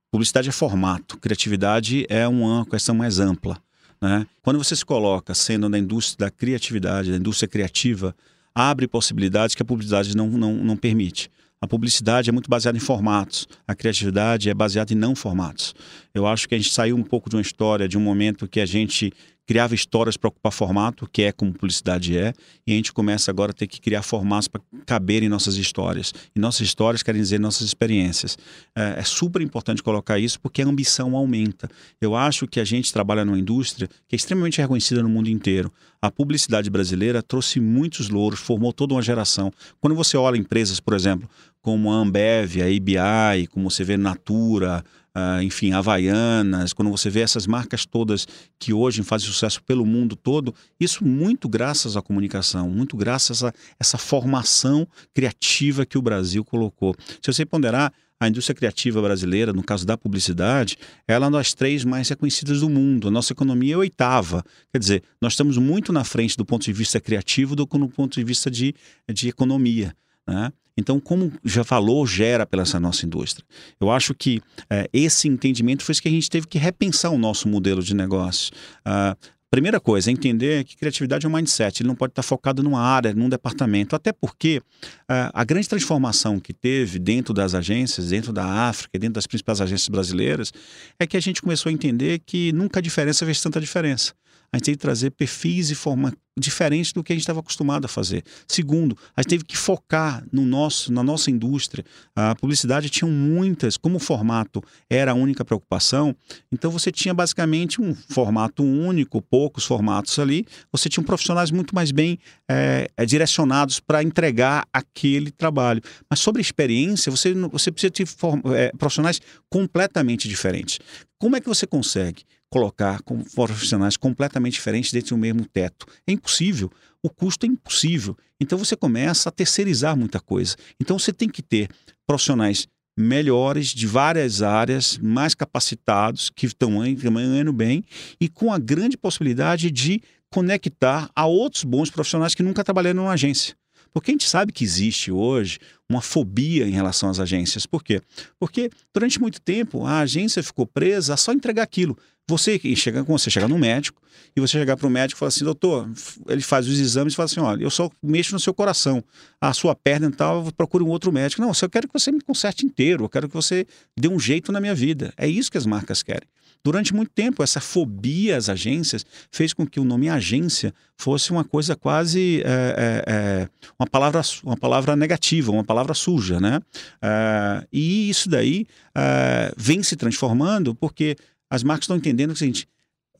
Publicidade 0.09 0.49
é 0.49 0.51
formato, 0.51 1.17
criatividade 1.17 2.05
é 2.09 2.27
uma 2.27 2.65
questão 2.65 2.95
mais 2.95 3.19
ampla. 3.19 3.61
Né? 4.01 4.25
Quando 4.41 4.57
você 4.57 4.75
se 4.75 4.85
coloca 4.85 5.33
sendo 5.33 5.69
da 5.69 5.77
indústria 5.77 6.27
da 6.27 6.31
criatividade, 6.31 7.11
da 7.11 7.17
indústria 7.17 7.47
criativa, 7.47 8.15
abre 8.55 8.87
possibilidades 8.87 9.53
que 9.53 9.61
a 9.61 9.65
publicidade 9.65 10.15
não, 10.15 10.29
não, 10.29 10.53
não 10.53 10.77
permite. 10.77 11.29
A 11.59 11.67
publicidade 11.67 12.29
é 12.29 12.33
muito 12.33 12.49
baseada 12.49 12.77
em 12.77 12.81
formatos, 12.81 13.47
a 13.67 13.73
criatividade 13.73 14.47
é 14.47 14.53
baseada 14.53 14.93
em 14.93 14.95
não 14.95 15.15
formatos. 15.15 15.73
Eu 16.13 16.27
acho 16.27 16.47
que 16.47 16.53
a 16.53 16.57
gente 16.57 16.71
saiu 16.71 16.95
um 16.95 17.03
pouco 17.03 17.31
de 17.31 17.35
uma 17.35 17.41
história, 17.41 17.87
de 17.87 17.97
um 17.97 18.01
momento 18.01 18.47
que 18.47 18.59
a 18.59 18.65
gente 18.65 19.11
criava 19.47 19.73
histórias 19.73 20.17
para 20.17 20.27
ocupar 20.27 20.51
formato, 20.51 21.07
que 21.11 21.23
é 21.23 21.31
como 21.31 21.53
publicidade 21.53 22.17
é, 22.17 22.33
e 22.67 22.73
a 22.73 22.75
gente 22.75 22.91
começa 22.91 23.31
agora 23.31 23.51
a 23.51 23.53
ter 23.53 23.65
que 23.65 23.79
criar 23.79 24.03
formatos 24.03 24.49
para 24.49 24.61
caber 24.85 25.23
em 25.23 25.29
nossas 25.29 25.55
histórias. 25.55 26.13
E 26.35 26.39
nossas 26.39 26.67
histórias 26.67 27.01
querem 27.01 27.21
dizer 27.21 27.39
nossas 27.39 27.65
experiências. 27.65 28.37
É, 28.75 28.95
é, 28.99 29.03
super 29.03 29.41
importante 29.41 29.81
colocar 29.81 30.19
isso 30.19 30.37
porque 30.41 30.61
a 30.61 30.65
ambição 30.67 31.15
aumenta. 31.15 31.69
Eu 32.01 32.13
acho 32.13 32.45
que 32.45 32.59
a 32.59 32.65
gente 32.65 32.91
trabalha 32.91 33.23
numa 33.23 33.39
indústria 33.39 33.87
que 34.05 34.15
é 34.15 34.17
extremamente 34.17 34.59
reconhecida 34.59 35.01
no 35.01 35.07
mundo 35.07 35.29
inteiro. 35.29 35.71
A 36.01 36.11
publicidade 36.11 36.69
brasileira 36.69 37.23
trouxe 37.23 37.61
muitos 37.61 38.09
louros, 38.09 38.39
formou 38.39 38.73
toda 38.73 38.93
uma 38.93 39.01
geração. 39.01 39.51
Quando 39.79 39.95
você 39.95 40.17
olha 40.17 40.37
empresas, 40.37 40.81
por 40.81 40.93
exemplo, 40.93 41.27
como 41.61 41.91
a 41.91 41.95
Ambev, 41.95 42.61
a 42.61 42.65
ABI, 42.65 43.47
como 43.47 43.71
você 43.71 43.83
vê 43.83 43.95
Natura, 43.97 44.83
uh, 45.17 45.41
enfim, 45.41 45.71
Havaianas, 45.71 46.73
quando 46.73 46.91
você 46.91 47.09
vê 47.09 47.21
essas 47.21 47.47
marcas 47.47 47.85
todas 47.85 48.27
que 48.59 48.71
hoje 48.71 49.01
fazem 49.03 49.27
sucesso 49.27 49.63
pelo 49.63 49.85
mundo 49.85 50.15
todo, 50.15 50.53
isso 50.79 51.03
muito 51.03 51.49
graças 51.49 51.97
à 51.97 52.01
comunicação, 52.01 52.69
muito 52.69 52.95
graças 52.95 53.43
a 53.43 53.51
essa 53.79 53.97
formação 53.97 54.87
criativa 55.13 55.85
que 55.85 55.97
o 55.97 56.01
Brasil 56.01 56.45
colocou. 56.45 56.95
Se 57.21 57.33
você 57.33 57.45
ponderar, 57.45 57.91
a 58.19 58.27
indústria 58.27 58.55
criativa 58.55 58.99
brasileira, 59.01 59.53
no 59.53 59.63
caso 59.63 59.85
da 59.85 59.95
publicidade, 59.95 60.75
ela 61.07 61.25
é 61.25 61.29
uma 61.29 61.37
das 61.37 61.53
três 61.53 61.85
mais 61.85 62.09
reconhecidas 62.09 62.61
do 62.61 62.69
mundo. 62.69 63.07
A 63.07 63.11
nossa 63.11 63.31
economia 63.31 63.75
é 63.75 63.77
oitava. 63.77 64.43
Quer 64.71 64.79
dizer, 64.79 65.03
nós 65.21 65.33
estamos 65.33 65.57
muito 65.57 65.93
na 65.93 66.03
frente 66.03 66.35
do 66.35 66.43
ponto 66.43 66.63
de 66.63 66.73
vista 66.73 66.99
criativo 66.99 67.55
do 67.55 67.67
que 67.67 67.77
no 67.77 67.87
ponto 67.87 68.15
de 68.15 68.23
vista 68.23 68.49
de, 68.49 68.73
de 69.13 69.29
economia. 69.29 69.95
Né? 70.27 70.51
Então, 70.77 70.99
como 70.99 71.31
já 71.43 71.63
falou, 71.63 72.05
gera 72.05 72.45
pela 72.45 72.63
essa 72.63 72.79
nossa 72.79 73.05
indústria. 73.05 73.45
Eu 73.79 73.89
acho 73.89 74.13
que 74.13 74.41
é, 74.69 74.87
esse 74.93 75.27
entendimento 75.27 75.83
foi 75.83 75.93
isso 75.93 76.01
que 76.01 76.07
a 76.07 76.11
gente 76.11 76.29
teve 76.29 76.45
que 76.45 76.57
repensar 76.57 77.11
o 77.11 77.17
nosso 77.17 77.47
modelo 77.47 77.81
de 77.81 77.95
negócio. 77.95 78.51
Uh, 78.85 79.15
Primeira 79.49 79.79
coisa, 79.79 80.11
entender 80.11 80.65
que 80.65 80.75
criatividade 80.75 81.25
é 81.25 81.29
um 81.29 81.31
mindset, 81.31 81.81
ele 81.81 81.87
não 81.87 81.95
pode 81.95 82.11
estar 82.11 82.21
focado 82.21 82.61
numa 82.61 82.81
área, 82.81 83.13
num 83.13 83.29
departamento, 83.29 83.95
até 83.95 84.11
porque 84.11 84.57
uh, 84.57 85.31
a 85.33 85.43
grande 85.45 85.69
transformação 85.69 86.37
que 86.37 86.51
teve 86.51 86.99
dentro 86.99 87.33
das 87.33 87.55
agências, 87.55 88.09
dentro 88.09 88.33
da 88.33 88.43
África, 88.43 88.99
dentro 88.99 89.13
das 89.13 89.25
principais 89.25 89.61
agências 89.61 89.87
brasileiras, 89.87 90.51
é 90.99 91.07
que 91.07 91.15
a 91.15 91.19
gente 91.21 91.41
começou 91.41 91.69
a 91.69 91.73
entender 91.73 92.19
que 92.25 92.51
nunca 92.51 92.79
a 92.79 92.81
diferença 92.81 93.25
fez 93.25 93.41
tanta 93.41 93.61
diferença 93.61 94.13
a 94.51 94.57
gente 94.57 94.65
teve 94.65 94.77
que 94.77 94.81
trazer 94.81 95.11
perfis 95.11 95.69
e 95.69 95.75
forma 95.75 96.13
diferentes 96.37 96.93
do 96.93 97.03
que 97.03 97.11
a 97.11 97.15
gente 97.15 97.23
estava 97.23 97.39
acostumado 97.39 97.85
a 97.85 97.87
fazer. 97.87 98.23
Segundo, 98.47 98.95
a 99.15 99.21
gente 99.21 99.29
teve 99.29 99.43
que 99.43 99.57
focar 99.57 100.23
no 100.31 100.45
nosso, 100.45 100.93
na 100.93 101.03
nossa 101.03 101.31
indústria. 101.31 101.83
A 102.15 102.35
publicidade 102.35 102.89
tinha 102.89 103.09
muitas, 103.09 103.75
como 103.75 103.97
o 103.97 103.99
formato 103.99 104.63
era 104.89 105.11
a 105.11 105.15
única 105.15 105.43
preocupação, 105.43 106.15
então 106.51 106.69
você 106.69 106.91
tinha 106.91 107.13
basicamente 107.13 107.81
um 107.81 107.95
formato 107.95 108.63
único, 108.63 109.21
poucos 109.21 109.65
formatos 109.65 110.17
ali, 110.19 110.45
você 110.71 110.87
tinha 110.87 111.03
profissionais 111.03 111.49
muito 111.49 111.73
mais 111.73 111.91
bem 111.91 112.19
é, 112.47 112.87
direcionados 113.05 113.79
para 113.79 114.03
entregar 114.03 114.67
aquele 114.71 115.31
trabalho. 115.31 115.81
Mas 116.09 116.19
sobre 116.19 116.41
experiência, 116.41 117.11
você, 117.11 117.33
você 117.33 117.71
precisa 117.71 117.91
ter 117.91 118.07
é, 118.55 118.71
profissionais 118.77 119.19
completamente 119.49 120.27
diferentes. 120.29 120.79
Como 121.19 121.35
é 121.35 121.41
que 121.41 121.47
você 121.47 121.65
consegue? 121.65 122.23
Colocar 122.49 123.01
com 123.01 123.23
profissionais 123.23 123.97
completamente 123.97 124.53
diferentes 124.53 124.91
dentro 124.91 125.15
do 125.15 125.17
mesmo 125.17 125.45
teto. 125.45 125.85
É 126.07 126.11
impossível. 126.11 126.71
O 127.03 127.09
custo 127.09 127.45
é 127.45 127.49
impossível. 127.49 128.17
Então 128.39 128.57
você 128.57 128.75
começa 128.75 129.29
a 129.29 129.31
terceirizar 129.31 129.95
muita 129.97 130.19
coisa. 130.19 130.55
Então 130.79 130.97
você 130.97 131.11
tem 131.11 131.29
que 131.29 131.41
ter 131.41 131.69
profissionais 132.05 132.67
melhores 132.97 133.67
de 133.67 133.85
várias 133.85 134.41
áreas, 134.41 134.97
mais 134.97 135.35
capacitados, 135.35 136.31
que 136.31 136.47
estão 136.47 136.79
ganhando 136.95 137.53
bem 137.53 137.83
e 138.19 138.27
com 138.27 138.51
a 138.51 138.57
grande 138.57 138.97
possibilidade 138.97 139.69
de 139.69 140.01
conectar 140.31 141.09
a 141.15 141.25
outros 141.27 141.63
bons 141.63 141.91
profissionais 141.91 142.33
que 142.33 142.41
nunca 142.41 142.63
trabalharam 142.63 143.01
numa 143.01 143.13
agência. 143.13 143.55
Porque 143.97 144.11
a 144.11 144.13
gente 144.13 144.29
sabe 144.29 144.51
que 144.51 144.63
existe 144.63 145.11
hoje 145.11 145.57
uma 145.89 146.01
fobia 146.01 146.67
em 146.67 146.71
relação 146.71 147.09
às 147.09 147.19
agências. 147.19 147.65
Por 147.65 147.83
quê? 147.83 147.99
Porque 148.39 148.69
durante 148.93 149.19
muito 149.19 149.41
tempo 149.41 149.85
a 149.85 150.01
agência 150.01 150.43
ficou 150.43 150.67
presa 150.67 151.15
a 151.15 151.17
só 151.17 151.33
entregar 151.33 151.63
aquilo. 151.63 151.97
Você 152.29 152.59
chega, 152.75 153.01
você 153.01 153.31
chega 153.31 153.47
no 153.47 153.57
médico 153.57 153.99
e 154.35 154.39
você 154.39 154.59
chegar 154.59 154.77
para 154.77 154.85
o 154.85 154.89
médico 154.89 155.17
e 155.17 155.19
falar 155.19 155.29
assim, 155.29 155.43
doutor, 155.43 155.89
ele 156.27 156.41
faz 156.41 156.67
os 156.67 156.79
exames 156.79 157.13
e 157.13 157.15
fala 157.15 157.25
assim, 157.25 157.39
olha, 157.39 157.63
eu 157.63 157.71
só 157.71 157.89
mexo 158.03 158.33
no 158.33 158.39
seu 158.39 158.53
coração, 158.53 159.03
a 159.41 159.51
sua 159.51 159.73
perna 159.73 160.09
e 160.09 160.11
tal, 160.11 160.51
procure 160.51 160.83
um 160.83 160.89
outro 160.89 161.11
médico. 161.11 161.41
Não, 161.41 161.51
eu 161.59 161.69
quero 161.69 161.87
que 161.87 161.93
você 161.93 162.11
me 162.11 162.21
conserte 162.21 162.67
inteiro, 162.67 163.05
eu 163.05 163.09
quero 163.09 163.27
que 163.27 163.33
você 163.33 163.65
dê 163.99 164.07
um 164.07 164.19
jeito 164.19 164.51
na 164.51 164.61
minha 164.61 164.75
vida. 164.75 165.11
É 165.17 165.27
isso 165.27 165.49
que 165.49 165.57
as 165.57 165.65
marcas 165.65 166.03
querem. 166.03 166.27
Durante 166.63 166.93
muito 166.93 167.11
tempo, 167.11 167.41
essa 167.41 167.59
fobia 167.59 168.37
às 168.37 168.49
agências 168.49 169.05
fez 169.31 169.53
com 169.53 169.65
que 169.65 169.79
o 169.79 169.83
nome 169.83 170.09
agência 170.09 170.73
fosse 170.97 171.31
uma 171.31 171.43
coisa 171.43 171.75
quase 171.75 172.41
é, 172.43 172.43
é, 172.45 173.03
é, 173.07 173.49
uma, 173.79 173.87
palavra, 173.87 174.21
uma 174.43 174.57
palavra 174.57 174.95
negativa, 174.95 175.51
uma 175.51 175.63
palavra 175.63 175.93
suja, 175.93 176.39
né? 176.39 176.59
É, 177.01 177.67
e 177.71 178.09
isso 178.09 178.29
daí 178.29 178.65
é, 178.95 179.53
vem 179.55 179.81
se 179.83 179.95
transformando 179.95 180.75
porque 180.75 181.15
as 181.49 181.63
marcas 181.63 181.83
estão 181.83 181.97
entendendo 181.97 182.33
que 182.33 182.39
seguinte, 182.39 182.67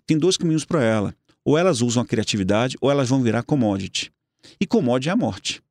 tem 0.05 0.17
dois 0.17 0.37
caminhos 0.37 0.65
para 0.65 0.83
ela. 0.83 1.13
Ou 1.43 1.57
elas 1.57 1.81
usam 1.81 2.03
a 2.03 2.05
criatividade 2.05 2.77
ou 2.81 2.91
elas 2.91 3.09
vão 3.09 3.21
virar 3.21 3.43
commodity. 3.43 4.11
E 4.59 4.65
commodity 4.65 5.09
é 5.09 5.11
a 5.11 5.15
morte. 5.15 5.61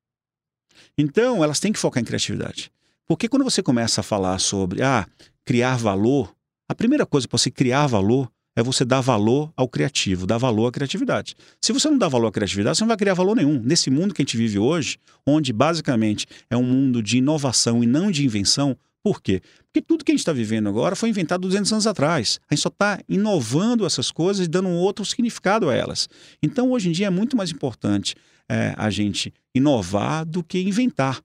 Então, 0.96 1.44
elas 1.44 1.61
têm 1.61 1.73
que 1.73 1.78
focar 1.78 2.02
em 2.02 2.06
criatividade. 2.06 2.70
Porque 3.06 3.28
quando 3.28 3.44
você 3.44 3.62
começa 3.62 4.00
a 4.00 4.04
falar 4.04 4.38
sobre 4.38 4.82
ah, 4.82 5.06
criar 5.44 5.76
valor, 5.76 6.35
primeira 6.76 7.04
coisa 7.04 7.26
para 7.26 7.38
você 7.38 7.50
criar 7.50 7.87
valor 7.87 8.30
é 8.56 8.62
você 8.62 8.85
dar 8.85 9.02
valor 9.02 9.52
ao 9.54 9.68
criativo, 9.68 10.26
dar 10.26 10.38
valor 10.38 10.68
à 10.68 10.73
criatividade. 10.73 11.35
Se 11.61 11.73
você 11.73 11.90
não 11.90 11.99
dá 11.99 12.09
valor 12.09 12.28
à 12.28 12.33
criatividade, 12.33 12.78
você 12.78 12.85
não 12.85 12.88
vai 12.88 12.97
criar 12.97 13.12
valor 13.12 13.37
nenhum. 13.37 13.61
Nesse 13.61 13.90
mundo 13.90 14.14
que 14.14 14.23
a 14.23 14.25
gente 14.25 14.37
vive 14.37 14.59
hoje, 14.59 14.97
onde 15.26 15.52
basicamente 15.52 16.26
é 16.49 16.56
um 16.56 16.62
mundo 16.62 17.02
de 17.02 17.18
inovação 17.18 17.85
e 17.85 17.87
não 17.87 18.11
de 18.11 18.25
invenção, 18.25 18.76
por 19.02 19.23
quê? 19.23 19.40
Porque 19.66 19.80
tudo 19.80 20.04
que 20.04 20.11
a 20.11 20.14
gente 20.14 20.21
está 20.21 20.33
vivendo 20.33 20.68
agora 20.68 20.97
foi 20.97 21.11
inventado 21.11 21.42
200 21.42 21.71
anos 21.71 21.87
atrás. 21.87 22.40
A 22.50 22.54
gente 22.54 22.62
só 22.62 22.68
está 22.68 22.99
inovando 23.09 23.85
essas 23.87 24.11
coisas 24.11 24.47
e 24.47 24.49
dando 24.49 24.68
um 24.68 24.76
outro 24.76 25.04
significado 25.04 25.68
a 25.68 25.75
elas. 25.75 26.09
Então, 26.42 26.73
hoje 26.73 26.88
em 26.88 26.92
dia, 26.92 27.06
é 27.06 27.11
muito 27.11 27.37
mais 27.37 27.52
importante 27.52 28.16
é, 28.49 28.75
a 28.76 28.90
gente 28.90 29.33
inovar 29.54 30.25
do 30.25 30.42
que 30.42 30.59
inventar. 30.59 31.21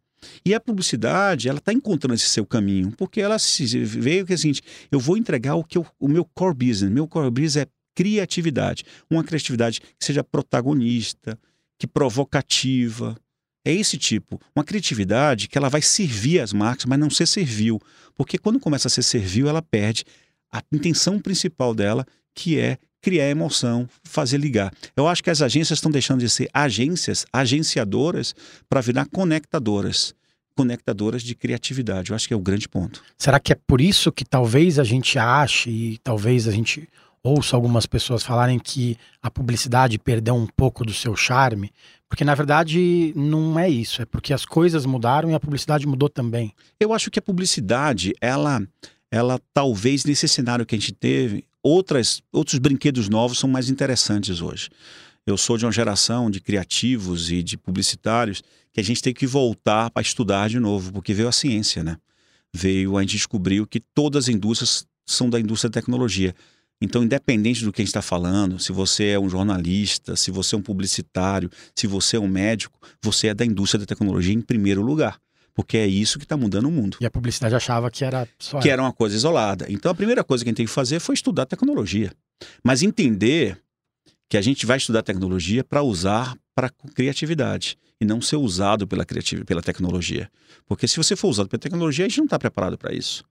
E 0.46 0.54
a 0.54 0.60
publicidade, 0.60 1.50
ela 1.50 1.60
está 1.60 1.74
encontrando 1.74 2.14
esse 2.14 2.28
seu 2.28 2.46
caminho, 2.46 2.92
porque 2.92 3.22
ela 3.22 3.40
se 3.40 3.66
veio 3.86 4.26
que 4.26 4.34
é 4.34 4.36
o 4.36 4.38
seguinte: 4.38 4.62
eu 4.92 5.00
vou 5.00 5.18
entregar 5.18 5.56
o 5.56 5.64
que 5.64 5.78
eu, 5.78 5.86
o 6.00 6.08
meu 6.08 6.26
core 6.26 6.56
business. 6.56 6.92
Meu 6.92 7.08
core 7.08 7.32
business 7.32 7.58
é 7.58 7.68
criatividade. 7.96 8.84
Uma 9.10 9.24
criatividade 9.24 9.82
que 9.82 9.88
seja 10.00 10.24
protagonista, 10.24 11.38
que 11.78 11.88
provocativa. 11.88 13.16
É 13.64 13.72
esse 13.72 13.98
tipo. 13.98 14.40
Uma 14.56 14.64
criatividade 14.64 15.48
que 15.48 15.58
ela 15.58 15.70
vai 15.70 15.82
servir 15.82 16.40
as 16.40 16.52
marcas, 16.52 16.86
mas 16.86 16.98
não 16.98 17.10
ser 17.10 17.28
servil. 17.28 17.80
Porque 18.16 18.38
quando 18.38 18.60
começa 18.60 18.88
a 18.88 18.92
ser 18.92 19.04
servil, 19.04 19.48
ela 19.48 19.62
perde 19.62 20.04
a 20.52 20.64
intenção 20.72 21.20
principal 21.20 21.74
dela, 21.74 22.06
que 22.34 22.60
é 22.60 22.78
criar 23.02 23.30
emoção, 23.30 23.90
fazer 24.04 24.38
ligar. 24.38 24.72
Eu 24.96 25.08
acho 25.08 25.24
que 25.24 25.30
as 25.30 25.42
agências 25.42 25.78
estão 25.78 25.92
deixando 25.92 26.20
de 26.20 26.30
ser 26.30 26.50
agências, 26.54 27.26
agenciadoras, 27.34 28.36
para 28.70 28.82
virar 28.82 29.06
conectadoras. 29.06 30.14
Conectadoras 30.56 31.24
de 31.24 31.34
criatividade. 31.34 32.12
Eu 32.12 32.16
acho 32.16 32.28
que 32.28 32.34
é 32.34 32.38
o 32.38 32.42
grande 32.42 32.68
ponto. 32.70 33.02
Será 33.18 33.40
que 33.40 33.54
é 33.54 33.56
por 33.56 33.82
isso 33.82 34.12
que 34.12 34.24
talvez 34.24 34.78
a 34.78 34.84
gente 34.84 35.18
ache 35.18 35.70
e 35.70 35.98
talvez 36.04 36.48
a 36.48 36.52
gente 36.52 36.88
ouça 37.24 37.56
algumas 37.56 37.86
pessoas 37.86 38.24
falarem 38.24 38.60
que 38.60 38.98
a 39.22 39.32
publicidade 39.32 39.98
perdeu 39.98 40.36
um 40.36 40.48
pouco 40.48 40.86
do 40.86 40.94
seu 40.94 41.16
charme? 41.16 41.72
Porque 42.10 42.26
na 42.26 42.36
verdade 42.36 43.14
não 43.16 43.58
é 43.58 43.70
isso, 43.70 44.02
é 44.02 44.06
porque 44.06 44.34
as 44.34 44.46
coisas 44.46 44.86
mudaram 44.86 45.32
e 45.32 45.34
a 45.34 45.40
publicidade 45.40 45.88
mudou 45.88 46.10
também. 46.10 46.54
Eu 46.78 46.94
acho 46.94 47.10
que 47.10 47.20
a 47.20 47.22
publicidade, 47.22 48.14
ela 48.20 48.62
ela 49.10 49.40
talvez 49.54 50.06
nesse 50.06 50.28
cenário 50.28 50.66
que 50.66 50.76
a 50.76 50.78
gente 50.78 50.94
teve, 50.94 51.46
outras, 51.64 52.22
outros 52.32 52.58
brinquedos 52.60 53.10
novos 53.10 53.40
são 53.40 53.50
mais 53.50 53.70
interessantes 53.70 54.42
hoje. 54.42 54.70
Eu 55.26 55.38
sou 55.38 55.58
de 55.58 55.66
uma 55.66 55.72
geração 55.72 56.32
de 56.32 56.42
criativos 56.42 57.32
e 57.32 57.44
de 57.44 57.58
publicitários 57.58 58.42
que 58.74 58.80
a 58.80 58.84
gente 58.84 59.02
tem 59.02 59.14
que 59.14 59.28
voltar 59.28 59.90
para 59.92 60.02
estudar 60.02 60.50
de 60.50 60.60
novo, 60.60 60.92
porque 60.92 61.14
veio 61.14 61.28
a 61.28 61.32
ciência, 61.32 61.84
né? 61.84 61.98
Veio, 62.54 62.98
a 62.98 63.02
gente 63.02 63.18
descobriu 63.18 63.68
que 63.68 63.80
todas 63.80 64.26
as 64.26 64.30
indústrias 64.30 64.86
são 65.06 65.30
da 65.30 65.40
indústria 65.40 65.70
da 65.70 65.80
tecnologia. 65.80 66.34
Então, 66.82 67.04
independente 67.04 67.64
do 67.64 67.72
que 67.72 67.82
a 67.82 67.84
gente 67.84 67.90
está 67.90 68.02
falando, 68.02 68.60
se 68.60 68.72
você 68.72 69.10
é 69.10 69.20
um 69.20 69.30
jornalista, 69.30 70.16
se 70.16 70.32
você 70.32 70.56
é 70.56 70.58
um 70.58 70.62
publicitário, 70.64 71.52
se 71.76 71.86
você 71.86 72.18
é 72.18 72.20
um 72.20 72.28
médico, 72.28 72.80
você 73.02 73.28
é 73.28 73.34
da 73.34 73.46
indústria 73.46 73.80
da 73.80 73.86
tecnologia 73.86 74.34
em 74.34 74.42
primeiro 74.42 74.82
lugar 74.82 75.20
porque 75.54 75.78
é 75.78 75.88
isso 75.88 76.18
que 76.18 76.26
está 76.26 76.38
mudando 76.38 76.66
o 76.66 76.72
mundo. 76.72 76.98
E 77.02 77.06
a 77.06 77.12
publicidade 77.12 77.56
achava 77.56 77.90
que 77.92 78.04
era 78.04 78.28
só. 78.40 78.60
Que 78.60 78.70
era 78.70 78.82
uma 78.82 78.94
coisa 78.94 79.16
isolada. 79.16 79.66
Então 79.70 79.92
a 79.92 79.96
primeira 79.96 80.24
coisa 80.24 80.44
que 80.44 80.50
a 80.50 80.52
gente 80.52 80.58
tem 80.58 80.66
que 80.66 80.72
fazer 80.72 81.00
foi 81.00 81.16
estudar 81.16 81.46
tecnologia. 81.46 82.12
Mas 82.64 82.82
entender 82.82 83.58
que 84.30 84.38
a 84.38 84.42
gente 84.42 84.66
vai 84.66 84.78
estudar 84.78 85.04
tecnologia 85.04 85.64
para 85.64 85.82
usar 85.84 86.36
para 86.56 86.70
criatividade 86.70 87.78
e 88.00 88.06
não 88.06 88.22
ser 88.22 88.38
usado 88.38 88.88
pela, 88.88 89.06
criatividade, 89.06 89.46
pela 89.46 89.62
tecnologia. 89.62 90.30
Porque 90.66 90.88
se 90.88 90.98
você 90.98 91.16
for 91.16 91.28
usado 91.28 91.50
pela 91.50 91.60
tecnologia, 91.60 92.06
a 92.06 92.08
gente 92.10 92.18
não 92.18 92.26
está 92.26 92.40
preparado 92.40 92.78
para 92.78 92.94
isso. 92.94 93.24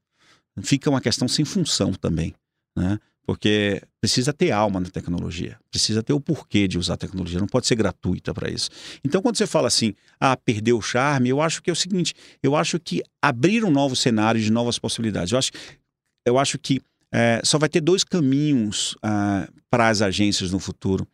Fica 0.62 0.90
uma 0.90 1.00
questão 1.00 1.26
sem 1.26 1.44
função 1.44 1.92
também. 1.92 2.34
Né? 2.76 2.98
Porque 3.30 3.80
precisa 4.00 4.32
ter 4.32 4.50
alma 4.50 4.80
na 4.80 4.90
tecnologia, 4.90 5.56
precisa 5.70 6.02
ter 6.02 6.12
o 6.12 6.18
porquê 6.18 6.66
de 6.66 6.76
usar 6.76 6.94
a 6.94 6.96
tecnologia, 6.96 7.38
não 7.38 7.46
pode 7.46 7.68
ser 7.68 7.76
gratuita 7.76 8.34
para 8.34 8.50
isso. 8.50 8.68
Então, 9.04 9.22
quando 9.22 9.36
você 9.36 9.46
fala 9.46 9.68
assim, 9.68 9.94
ah, 10.18 10.36
perdeu 10.36 10.76
o 10.76 10.82
charme, 10.82 11.28
eu 11.28 11.40
acho 11.40 11.62
que 11.62 11.70
é 11.70 11.72
o 11.72 11.76
seguinte: 11.76 12.12
eu 12.42 12.56
acho 12.56 12.80
que 12.80 13.04
abrir 13.22 13.64
um 13.64 13.70
novo 13.70 13.94
cenário 13.94 14.40
de 14.40 14.50
novas 14.50 14.80
possibilidades. 14.80 15.30
Eu 15.30 15.38
acho, 15.38 15.52
eu 16.26 16.38
acho 16.40 16.58
que 16.58 16.80
é, 17.14 17.40
só 17.44 17.56
vai 17.56 17.68
ter 17.68 17.80
dois 17.80 18.02
caminhos 18.02 18.96
ah, 19.00 19.48
para 19.70 19.90
as 19.90 20.02
agências 20.02 20.50
no 20.50 20.58
futuro. 20.58 21.06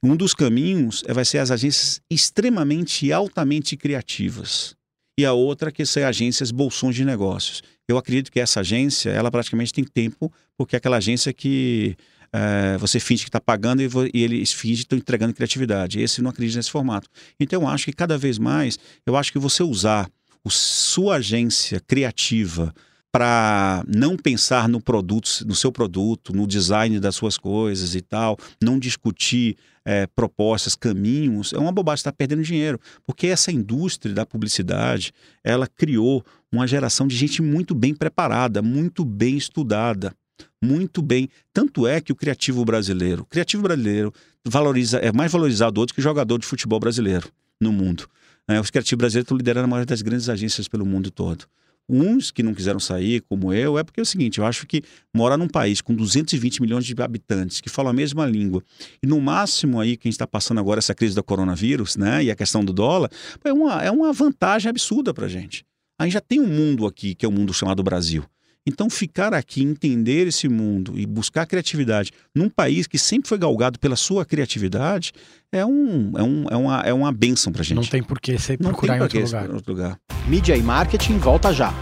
Um 0.00 0.14
dos 0.14 0.32
caminhos 0.32 1.02
é, 1.08 1.12
vai 1.12 1.24
ser 1.24 1.38
as 1.38 1.50
agências 1.50 2.00
extremamente 2.08 3.04
e 3.04 3.12
altamente 3.12 3.76
criativas. 3.76 4.76
E 5.18 5.26
a 5.26 5.32
outra 5.32 5.72
que 5.72 5.84
são 5.84 6.06
agências 6.06 6.52
bolsões 6.52 6.94
de 6.94 7.04
negócios. 7.04 7.64
Eu 7.88 7.98
acredito 7.98 8.32
que 8.32 8.40
essa 8.40 8.60
agência, 8.60 9.10
ela 9.10 9.30
praticamente 9.30 9.72
tem 9.72 9.84
tempo, 9.84 10.32
porque 10.56 10.76
é 10.76 10.78
aquela 10.78 10.96
agência 10.96 11.32
que 11.32 11.96
é, 12.32 12.76
você 12.78 12.98
finge 12.98 13.22
que 13.22 13.28
está 13.28 13.40
pagando 13.40 13.80
e, 13.80 13.88
e, 14.12 14.22
eles 14.22 14.52
fingem 14.52 14.78
que 14.78 14.82
estão 14.82 14.98
entregando 14.98 15.32
criatividade. 15.32 16.00
Esse 16.00 16.20
não 16.20 16.30
acredita 16.30 16.58
nesse 16.58 16.70
formato. 16.70 17.08
Então, 17.38 17.62
eu 17.62 17.68
acho 17.68 17.84
que 17.84 17.92
cada 17.92 18.18
vez 18.18 18.38
mais, 18.38 18.78
eu 19.06 19.16
acho 19.16 19.30
que 19.30 19.38
você 19.38 19.62
usar 19.62 20.10
o, 20.42 20.50
sua 20.50 21.16
agência 21.16 21.80
criativa 21.80 22.74
para 23.12 23.84
não 23.86 24.16
pensar 24.16 24.68
no 24.68 24.80
produto, 24.80 25.44
no 25.46 25.54
seu 25.54 25.70
produto, 25.70 26.32
no 26.34 26.48
design 26.48 26.98
das 26.98 27.14
suas 27.14 27.38
coisas 27.38 27.94
e 27.94 28.00
tal, 28.00 28.36
não 28.60 28.76
discutir 28.76 29.56
é, 29.84 30.06
propostas, 30.08 30.74
caminhos, 30.74 31.52
é 31.52 31.58
uma 31.58 31.70
bobagem, 31.70 32.00
está 32.00 32.12
perdendo 32.12 32.42
dinheiro. 32.42 32.80
Porque 33.06 33.28
essa 33.28 33.52
indústria 33.52 34.12
da 34.12 34.26
publicidade, 34.26 35.12
ela 35.44 35.68
criou 35.68 36.24
uma 36.54 36.66
geração 36.66 37.06
de 37.06 37.16
gente 37.16 37.42
muito 37.42 37.74
bem 37.74 37.94
preparada, 37.94 38.62
muito 38.62 39.04
bem 39.04 39.36
estudada, 39.36 40.14
muito 40.62 41.02
bem. 41.02 41.28
Tanto 41.52 41.86
é 41.86 42.00
que 42.00 42.12
o 42.12 42.16
criativo 42.16 42.64
brasileiro, 42.64 43.22
o 43.22 43.26
criativo 43.26 43.62
brasileiro 43.62 44.12
valoriza, 44.44 44.98
é 44.98 45.12
mais 45.12 45.32
valorizado 45.32 45.80
outro 45.80 45.94
que 45.94 46.02
jogador 46.02 46.38
de 46.38 46.46
futebol 46.46 46.78
brasileiro 46.78 47.28
no 47.60 47.72
mundo. 47.72 48.08
É, 48.48 48.60
os 48.60 48.70
criativos 48.70 48.98
brasileiros 48.98 49.24
estão 49.24 49.36
liderando 49.36 49.64
a 49.64 49.68
maioria 49.68 49.86
das 49.86 50.02
grandes 50.02 50.28
agências 50.28 50.68
pelo 50.68 50.84
mundo 50.84 51.10
todo. 51.10 51.46
Uns 51.86 52.30
que 52.30 52.42
não 52.42 52.54
quiseram 52.54 52.80
sair, 52.80 53.20
como 53.28 53.52
eu, 53.52 53.78
é 53.78 53.84
porque 53.84 54.00
é 54.00 54.02
o 54.02 54.06
seguinte: 54.06 54.38
eu 54.38 54.46
acho 54.46 54.66
que 54.66 54.82
morar 55.12 55.36
num 55.36 55.48
país 55.48 55.82
com 55.82 55.94
220 55.94 56.62
milhões 56.62 56.86
de 56.86 56.94
habitantes, 57.02 57.60
que 57.60 57.68
falam 57.68 57.90
a 57.90 57.94
mesma 57.94 58.24
língua, 58.24 58.62
e 59.02 59.06
no 59.06 59.20
máximo 59.20 59.78
aí 59.78 59.94
que 59.94 60.08
a 60.08 60.10
gente 60.10 60.14
está 60.14 60.26
passando 60.26 60.60
agora 60.60 60.78
essa 60.78 60.94
crise 60.94 61.14
do 61.14 61.22
coronavírus, 61.22 61.96
né, 61.96 62.24
e 62.24 62.30
a 62.30 62.34
questão 62.34 62.64
do 62.64 62.72
dólar, 62.72 63.10
é 63.44 63.52
uma, 63.52 63.82
é 63.82 63.90
uma 63.90 64.14
vantagem 64.14 64.70
absurda 64.70 65.12
para 65.12 65.28
gente. 65.28 65.62
A 65.98 66.04
gente 66.04 66.12
já 66.14 66.20
tem 66.20 66.40
um 66.40 66.46
mundo 66.46 66.86
aqui, 66.86 67.14
que 67.14 67.24
é 67.24 67.28
o 67.28 67.30
um 67.30 67.34
mundo 67.34 67.54
chamado 67.54 67.82
Brasil. 67.82 68.24
Então, 68.66 68.88
ficar 68.88 69.34
aqui, 69.34 69.62
entender 69.62 70.26
esse 70.26 70.48
mundo 70.48 70.98
e 70.98 71.04
buscar 71.06 71.44
criatividade 71.46 72.10
num 72.34 72.48
país 72.48 72.86
que 72.86 72.96
sempre 72.98 73.28
foi 73.28 73.36
galgado 73.36 73.78
pela 73.78 73.94
sua 73.94 74.24
criatividade 74.24 75.12
é, 75.52 75.66
um, 75.66 76.12
é, 76.16 76.22
um, 76.22 76.46
é, 76.50 76.56
uma, 76.56 76.80
é 76.80 76.90
uma 76.92 77.12
benção 77.12 77.52
pra 77.52 77.62
gente. 77.62 77.76
Não 77.76 77.84
tem 77.84 78.02
por 78.02 78.18
que 78.18 78.38
você 78.38 78.56
procurar 78.56 78.96
em 78.96 79.02
outro 79.02 79.20
lugar. 79.20 79.50
outro 79.50 79.72
lugar. 79.72 80.00
Mídia 80.26 80.56
e 80.56 80.62
marketing 80.62 81.18
volta 81.18 81.52
já. 81.52 81.74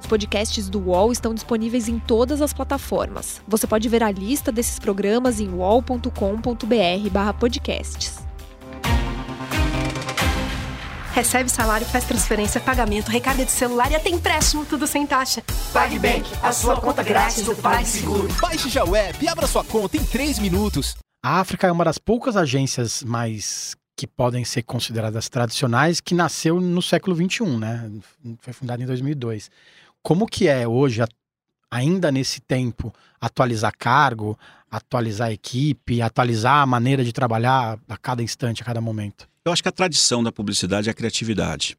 Os 0.00 0.06
podcasts 0.06 0.68
do 0.68 0.80
UOL 0.80 1.10
estão 1.10 1.32
disponíveis 1.32 1.88
em 1.88 1.98
todas 1.98 2.42
as 2.42 2.52
plataformas. 2.52 3.40
Você 3.48 3.66
pode 3.66 3.88
ver 3.88 4.02
a 4.02 4.10
lista 4.10 4.52
desses 4.52 4.78
programas 4.78 5.40
em 5.40 5.48
uol.com.br/podcasts. 5.48 8.29
Recebe 11.12 11.50
salário, 11.50 11.86
faz 11.86 12.04
transferência, 12.04 12.60
pagamento, 12.60 13.08
recarga 13.08 13.44
de 13.44 13.50
celular 13.50 13.90
e 13.90 13.96
até 13.96 14.08
empréstimo, 14.10 14.64
tudo 14.64 14.86
sem 14.86 15.06
taxa. 15.06 15.42
PagBank, 15.72 16.30
a 16.40 16.52
sua 16.52 16.80
conta 16.80 17.02
grátis 17.02 17.44
do 17.44 17.54
PagSeguro. 17.56 18.28
Baixe 18.40 18.68
já 18.68 18.84
o 18.84 18.94
app 18.94 19.24
e 19.24 19.28
abra 19.28 19.46
sua 19.46 19.64
conta 19.64 19.96
em 19.96 20.04
3 20.04 20.38
minutos. 20.38 20.96
A 21.22 21.40
África 21.40 21.66
é 21.66 21.72
uma 21.72 21.84
das 21.84 21.98
poucas 21.98 22.36
agências 22.36 23.02
mais 23.02 23.74
que 23.96 24.06
podem 24.06 24.44
ser 24.44 24.62
consideradas 24.62 25.28
tradicionais 25.28 26.00
que 26.00 26.14
nasceu 26.14 26.60
no 26.60 26.80
século 26.80 27.14
XXI, 27.14 27.44
né? 27.58 27.90
Foi 28.38 28.52
fundada 28.52 28.82
em 28.82 28.86
2002. 28.86 29.50
Como 30.02 30.26
que 30.26 30.48
é 30.48 30.66
hoje, 30.66 31.02
ainda 31.70 32.10
nesse 32.10 32.40
tempo, 32.40 32.94
atualizar 33.20 33.72
cargo, 33.76 34.38
atualizar 34.70 35.28
a 35.28 35.32
equipe, 35.32 36.00
atualizar 36.00 36.62
a 36.62 36.66
maneira 36.66 37.04
de 37.04 37.12
trabalhar 37.12 37.78
a 37.88 37.96
cada 37.98 38.22
instante, 38.22 38.62
a 38.62 38.64
cada 38.64 38.80
momento? 38.80 39.28
Eu 39.42 39.52
acho 39.52 39.62
que 39.62 39.68
a 39.68 39.72
tradição 39.72 40.22
da 40.22 40.30
publicidade 40.30 40.88
é 40.88 40.92
a 40.92 40.94
criatividade. 40.94 41.76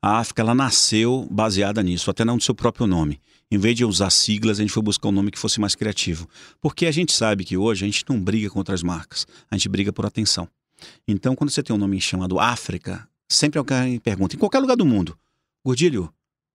A 0.00 0.18
África 0.18 0.40
ela 0.40 0.54
nasceu 0.54 1.28
baseada 1.30 1.82
nisso, 1.82 2.10
até 2.10 2.24
não 2.24 2.38
do 2.38 2.42
seu 2.42 2.54
próprio 2.54 2.86
nome. 2.86 3.20
Em 3.50 3.58
vez 3.58 3.76
de 3.76 3.84
usar 3.84 4.08
siglas, 4.08 4.58
a 4.58 4.62
gente 4.62 4.72
foi 4.72 4.82
buscar 4.82 5.08
um 5.08 5.12
nome 5.12 5.30
que 5.30 5.38
fosse 5.38 5.60
mais 5.60 5.74
criativo. 5.74 6.26
Porque 6.62 6.86
a 6.86 6.90
gente 6.90 7.12
sabe 7.12 7.44
que 7.44 7.58
hoje 7.58 7.84
a 7.84 7.86
gente 7.86 8.04
não 8.08 8.18
briga 8.18 8.48
contra 8.48 8.74
as 8.74 8.82
marcas, 8.82 9.26
a 9.50 9.56
gente 9.56 9.68
briga 9.68 9.92
por 9.92 10.06
atenção. 10.06 10.48
Então, 11.06 11.36
quando 11.36 11.50
você 11.50 11.62
tem 11.62 11.76
um 11.76 11.78
nome 11.78 12.00
chamado 12.00 12.40
África, 12.40 13.06
sempre 13.28 13.58
alguém 13.58 13.98
pergunta, 13.98 14.34
em 14.34 14.38
qualquer 14.38 14.60
lugar 14.60 14.76
do 14.76 14.86
mundo, 14.86 15.16
Gordilho, 15.62 16.12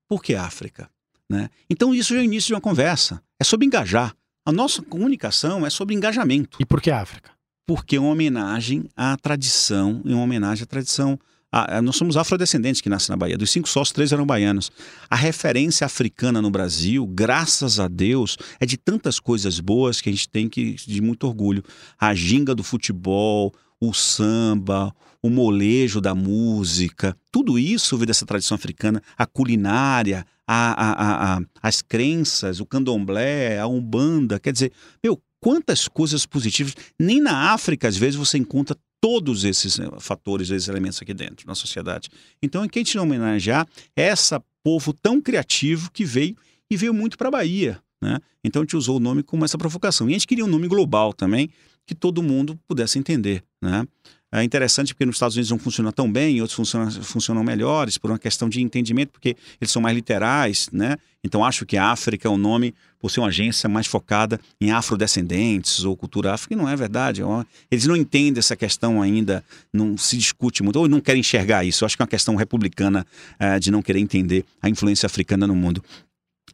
por 0.08 0.24
que 0.24 0.34
África? 0.34 0.90
Né? 1.30 1.52
Então, 1.70 1.94
isso 1.94 2.16
é 2.16 2.18
o 2.18 2.24
início 2.24 2.48
de 2.48 2.54
uma 2.56 2.62
conversa. 2.62 3.22
É 3.40 3.44
sobre 3.44 3.68
engajar. 3.68 4.16
A 4.44 4.52
nossa 4.52 4.82
comunicação 4.82 5.64
é 5.64 5.70
sobre 5.70 5.94
engajamento. 5.94 6.58
E 6.60 6.66
por 6.66 6.82
que 6.82 6.90
África? 6.90 7.32
Porque 7.70 7.98
é 7.98 8.00
uma 8.00 8.10
homenagem 8.10 8.86
à 8.98 9.16
tradição, 9.16 10.02
é 10.04 10.10
uma 10.10 10.24
homenagem 10.24 10.64
à 10.64 10.66
tradição 10.66 11.20
a, 11.52 11.80
nós 11.84 11.98
somos 11.98 12.18
afrodescendentes 12.18 12.82
que 12.82 12.90
nascem 12.90 13.14
na 13.14 13.18
Bahia. 13.18 13.38
Dos 13.38 13.52
cinco 13.52 13.70
sócios, 13.70 13.94
três 13.94 14.12
eram 14.12 14.26
baianos. 14.26 14.72
A 15.08 15.16
referência 15.16 15.86
africana 15.86 16.42
no 16.42 16.50
Brasil, 16.50 17.06
graças 17.06 17.80
a 17.80 17.88
Deus, 17.88 18.38
é 18.60 18.66
de 18.66 18.76
tantas 18.76 19.20
coisas 19.20 19.60
boas 19.60 20.02
que 20.02 20.10
a 20.10 20.12
gente 20.12 20.28
tem 20.28 20.50
que 20.50 20.74
de 20.74 21.00
muito 21.00 21.28
orgulho. 21.28 21.64
A 22.00 22.16
ginga 22.16 22.56
do 22.56 22.64
futebol, 22.64 23.54
o 23.80 23.94
samba, 23.94 24.92
o 25.22 25.30
molejo 25.30 26.02
da 26.02 26.16
música, 26.16 27.16
tudo 27.32 27.60
isso 27.60 27.98
veio 27.98 28.08
dessa 28.08 28.26
tradição 28.26 28.56
africana, 28.56 29.00
a 29.16 29.28
culinária, 29.28 30.26
a, 30.48 30.72
a, 30.72 31.36
a, 31.38 31.42
as 31.62 31.84
crenças, 31.84 32.60
o 32.60 32.66
candomblé, 32.66 33.60
a 33.60 33.68
umbanda, 33.68 34.40
quer 34.40 34.54
dizer, 34.54 34.72
meu, 35.04 35.22
quantas 35.40 35.88
coisas 35.88 36.26
positivas. 36.26 36.76
Nem 37.00 37.22
na 37.22 37.54
África, 37.54 37.88
às 37.88 37.98
vezes, 37.98 38.16
você 38.16 38.38
encontra 38.38 38.78
todos 39.02 39.44
esses 39.44 39.80
eh, 39.80 39.90
fatores, 40.00 40.50
esses 40.50 40.68
elementos 40.68 41.02
aqui 41.02 41.14
dentro, 41.14 41.48
na 41.48 41.56
sociedade. 41.56 42.10
Então, 42.42 42.66
em 42.66 42.70
que 42.70 42.80
a 42.80 42.82
gente 42.82 42.98
homenagear 42.98 43.68
essa 43.96 44.44
povo 44.64 44.94
tão 44.94 45.22
criativo 45.22 45.90
que 45.92 46.04
veio 46.04 46.36
e 46.70 46.76
veio 46.76 46.94
muito 46.94 47.18
para 47.18 47.30
a 47.30 47.32
Bahia. 47.32 47.82
Né? 48.02 48.20
Então, 48.44 48.62
a 48.62 48.66
gente 48.66 48.76
usou 48.76 48.98
o 48.98 49.00
nome 49.00 49.24
como 49.24 49.46
essa 49.46 49.58
provocação. 49.58 50.08
E 50.08 50.12
a 50.12 50.14
gente 50.14 50.28
queria 50.28 50.46
um 50.46 50.50
nome 50.50 50.68
global 50.68 51.14
também, 51.14 51.50
que 51.86 51.96
todo 51.96 52.22
mundo 52.22 52.60
pudesse 52.68 53.00
entender. 53.00 53.44
Né? 53.62 53.88
É 54.32 54.44
interessante 54.44 54.94
porque 54.94 55.06
nos 55.06 55.16
Estados 55.16 55.36
Unidos 55.36 55.50
não 55.50 55.58
funciona 55.58 55.92
tão 55.92 56.12
bem, 56.12 56.40
outros 56.40 56.56
funcionam, 56.56 56.92
funcionam 56.92 57.44
melhores 57.44 57.98
por 57.98 58.12
uma 58.12 58.20
questão 58.20 58.48
de 58.48 58.62
entendimento, 58.62 59.12
porque 59.12 59.36
eles 59.60 59.72
são 59.72 59.82
mais 59.82 59.96
literais, 59.96 60.70
né? 60.72 60.98
Então 61.24 61.44
acho 61.44 61.66
que 61.66 61.76
a 61.76 61.86
África 61.86 62.28
é 62.28 62.32
um 62.32 62.38
nome 62.38 62.76
por 63.00 63.10
ser 63.10 63.22
uma 63.22 63.30
agência 63.30 63.68
mais 63.68 63.88
focada 63.88 64.40
em 64.62 64.72
afrodescendentes 64.72 65.84
ou 65.84 65.98
cultura 65.98 66.34
áfrica, 66.34 66.54
e 66.54 66.58
não 66.58 66.70
é 66.70 66.76
verdade. 66.76 67.24
É 67.24 67.26
eles 67.72 67.88
não 67.88 67.96
entendem 67.96 68.38
essa 68.38 68.56
questão 68.56 69.02
ainda, 69.02 69.44
não 69.74 69.98
se 69.98 70.16
discute 70.16 70.62
muito, 70.62 70.78
ou 70.78 70.88
não 70.88 71.02
querem 71.02 71.22
enxergar 71.22 71.66
isso. 71.66 71.84
Eu 71.84 71.88
acho 71.88 71.96
que 71.96 72.02
é 72.02 72.06
uma 72.06 72.10
questão 72.10 72.36
republicana 72.36 73.08
é, 73.40 73.58
de 73.58 73.72
não 73.72 73.82
querer 73.82 74.00
entender 74.00 74.46
a 74.62 74.70
influência 74.70 75.08
africana 75.08 75.48
no 75.48 75.56
mundo. 75.56 75.84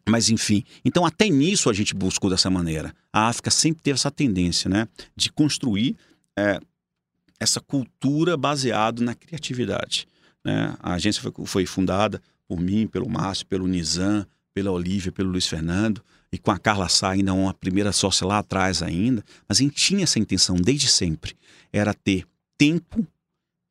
Mas 0.08 0.30
enfim, 0.30 0.64
então 0.84 1.06
até 1.06 1.28
nisso 1.28 1.70
a 1.70 1.74
gente 1.74 1.94
buscou 1.94 2.30
dessa 2.30 2.50
maneira. 2.50 2.94
A 3.12 3.28
África 3.28 3.50
sempre 3.52 3.82
teve 3.82 3.96
essa 3.96 4.12
tendência, 4.12 4.70
né, 4.70 4.88
de 5.16 5.32
construir 5.32 5.96
é, 6.38 6.60
essa 7.46 7.62
cultura 7.62 8.36
baseada 8.36 9.02
na 9.02 9.16
criatividade. 9.16 10.08
Né? 10.44 10.76
A 10.80 10.94
agência 10.94 11.22
foi, 11.22 11.46
foi, 11.46 11.66
fundada 11.66 12.22
por 12.48 12.60
mim, 12.60 12.86
pelo 12.86 13.10
Márcio, 13.10 13.46
pelo 13.46 13.68
Nizam, 13.68 14.26
pela 14.54 14.72
Olivia, 14.72 15.12
pelo 15.12 15.32
Luiz 15.32 15.48
Fernando, 15.48 16.04
e 16.32 16.38
com 16.38 16.52
a 16.52 16.60
Carla 16.60 16.90
Sá, 16.90 17.12
ainda 17.12 17.34
uma 17.34 17.54
primeira 17.54 17.92
sócia 17.92 18.28
lá 18.28 18.40
atrás 18.40 18.82
ainda, 18.84 19.24
mas 19.48 19.60
a 19.60 19.64
gente 19.64 19.76
tinha 19.76 20.04
essa 20.04 20.20
intenção 20.20 20.56
desde 20.56 20.88
sempre, 20.88 21.36
era 21.72 21.94
ter 21.94 22.26
tempo 22.58 23.06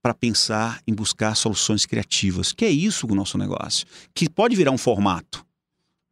para 0.03 0.13
pensar 0.13 0.83
em 0.87 0.93
buscar 0.93 1.35
soluções 1.35 1.87
criativas, 1.87 2.53
que 2.53 2.65
é 2.65 2.71
isso 2.71 3.07
o 3.07 3.15
nosso 3.15 3.39
negócio, 3.39 3.87
que 4.13 4.29
pode 4.29 4.55
virar 4.55 4.71
um 4.71 4.79
formato, 4.79 5.45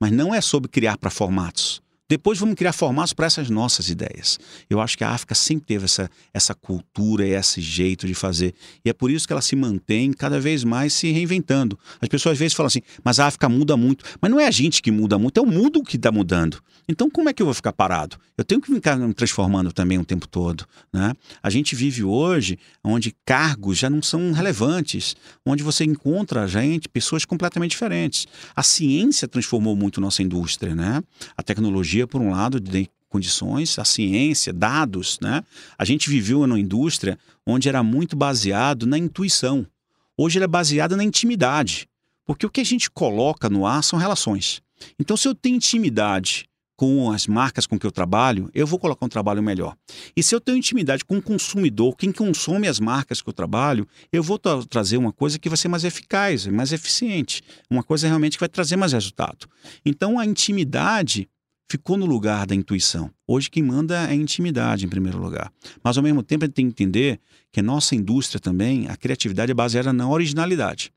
mas 0.00 0.11
não 0.11 0.35
é 0.35 0.40
sobre 0.40 0.71
criar 0.71 0.97
para 0.97 1.11
formatos, 1.11 1.82
depois 2.12 2.38
vamos 2.38 2.57
criar 2.57 2.75
formatos 2.75 3.14
para 3.14 3.25
essas 3.25 3.49
nossas 3.49 3.88
ideias. 3.88 4.38
Eu 4.69 4.83
acho 4.83 4.99
que 4.99 5.02
a 5.02 5.12
África 5.12 5.35
sempre 5.35 5.64
teve 5.64 5.87
essa, 5.87 6.11
essa 6.35 6.54
cultura 6.54 7.26
e 7.26 7.31
esse 7.31 7.59
jeito 7.62 8.07
de 8.07 8.12
fazer. 8.12 8.52
E 8.85 8.90
é 8.90 8.92
por 8.92 9.11
isso 9.11 9.26
que 9.26 9.33
ela 9.33 9.40
se 9.40 9.57
mantém 9.57 10.12
cada 10.12 10.38
vez 10.38 10.62
mais 10.62 10.92
se 10.92 11.11
reinventando. 11.11 11.78
As 12.02 12.11
pessoas 12.11 12.35
às 12.35 12.38
vezes 12.38 12.52
falam 12.52 12.66
assim, 12.66 12.83
mas 13.02 13.19
a 13.19 13.28
África 13.28 13.49
muda 13.49 13.78
muito. 13.78 14.04
Mas 14.21 14.31
não 14.31 14.38
é 14.38 14.47
a 14.47 14.50
gente 14.50 14.83
que 14.83 14.90
muda 14.90 15.19
muito, 15.19 15.38
é 15.38 15.42
o 15.42 15.47
mundo 15.47 15.83
que 15.83 15.97
está 15.97 16.12
mudando. 16.12 16.62
Então 16.87 17.09
como 17.09 17.31
é 17.31 17.33
que 17.33 17.40
eu 17.40 17.47
vou 17.47 17.54
ficar 17.54 17.73
parado? 17.73 18.19
Eu 18.37 18.45
tenho 18.45 18.61
que 18.61 18.71
ficar 18.71 18.97
me 18.97 19.14
transformando 19.14 19.73
também 19.73 19.99
o 19.99 20.04
tempo 20.04 20.28
todo. 20.28 20.66
Né? 20.92 21.14
A 21.42 21.49
gente 21.49 21.75
vive 21.75 22.04
hoje 22.04 22.59
onde 22.85 23.16
cargos 23.25 23.78
já 23.78 23.88
não 23.88 24.02
são 24.02 24.33
relevantes, 24.33 25.16
onde 25.47 25.62
você 25.62 25.83
encontra 25.85 26.47
gente, 26.47 26.90
pessoas 26.90 27.25
completamente 27.25 27.71
diferentes. 27.71 28.26
A 28.54 28.62
ciência 28.62 29.26
transformou 29.26 29.75
muito 29.75 29.99
nossa 29.99 30.23
indústria, 30.23 30.75
né? 30.75 31.02
A 31.37 31.42
tecnologia 31.42 32.01
tecnologia, 32.02 32.06
por 32.06 32.21
um 32.21 32.30
lado, 32.30 32.61
de 32.61 32.88
condições, 33.09 33.78
a 33.78 33.85
ciência, 33.85 34.52
dados, 34.52 35.18
né? 35.21 35.44
A 35.76 35.85
gente 35.85 36.09
viveu 36.09 36.47
numa 36.47 36.59
indústria 36.59 37.18
onde 37.47 37.68
era 37.68 37.82
muito 37.82 38.16
baseado 38.16 38.87
na 38.87 38.97
intuição. 38.97 39.66
Hoje 40.16 40.38
ele 40.38 40.44
é 40.44 40.49
baseado 40.49 40.97
na 40.97 41.04
intimidade. 41.04 41.88
Porque 42.25 42.47
o 42.47 42.50
que 42.50 42.60
a 42.60 42.65
gente 42.65 42.91
coloca 42.91 43.50
no 43.50 43.67
ar 43.67 43.82
são 43.82 43.99
relações. 43.99 44.62
Então, 44.99 45.17
se 45.17 45.28
eu 45.28 45.34
tenho 45.34 45.56
intimidade 45.56 46.49
com 46.76 47.12
as 47.12 47.26
marcas 47.26 47.67
com 47.67 47.78
que 47.78 47.86
eu 47.86 47.93
trabalho, 47.93 48.50
eu 48.54 48.67
vou 48.67 48.78
colocar 48.78 49.04
um 49.04 49.08
trabalho 49.08 49.43
melhor. 49.43 49.76
E 50.17 50.23
se 50.23 50.34
eu 50.34 50.41
tenho 50.41 50.56
intimidade 50.56 51.04
com 51.04 51.19
o 51.19 51.23
consumidor, 51.23 51.97
quem 51.97 52.10
consome 52.10 52.67
as 52.67 52.80
marcas 52.80 53.21
que 53.21 53.28
eu 53.28 53.32
trabalho, 53.32 53.86
eu 54.10 54.23
vou 54.23 54.38
tra 54.38 54.65
trazer 54.65 54.97
uma 54.97 55.12
coisa 55.12 55.38
que 55.38 55.49
vai 55.49 55.58
ser 55.58 55.69
mais 55.69 55.84
eficaz, 55.84 56.47
mais 56.47 56.73
eficiente, 56.73 57.43
uma 57.71 57.82
coisa 57.82 58.08
realmente 58.08 58.36
que 58.36 58.41
vai 58.41 58.49
trazer 58.49 58.76
mais 58.76 58.93
resultado. 58.93 59.47
Então, 59.84 60.19
a 60.19 60.25
intimidade 60.25 61.28
ficou 61.73 61.97
no 61.97 62.04
lugar 62.04 62.47
da 62.47 62.54
intuição. 62.54 63.11
Hoje 63.26 63.49
quem 63.49 63.63
manda 63.63 63.95
é 63.95 64.11
a 64.11 64.15
intimidade 64.15 64.85
em 64.85 64.89
primeiro 64.91 65.19
lugar. 65.19 65.50
Mas 65.82 65.97
ao 65.97 66.02
mesmo 66.02 66.23
tempo 66.23 66.45
a 66.45 66.47
gente 66.47 66.54
tem 66.54 66.67
que 66.67 66.82
entender 66.82 67.19
que 67.50 67.61
a 67.61 67.63
nossa 67.63 67.95
indústria 67.95 68.39
também, 68.39 68.89
a 68.89 68.97
criatividade 68.97 69.52
é 69.52 69.54
baseada 69.54 69.91
na 69.91 70.06
originalidade. 70.06 70.93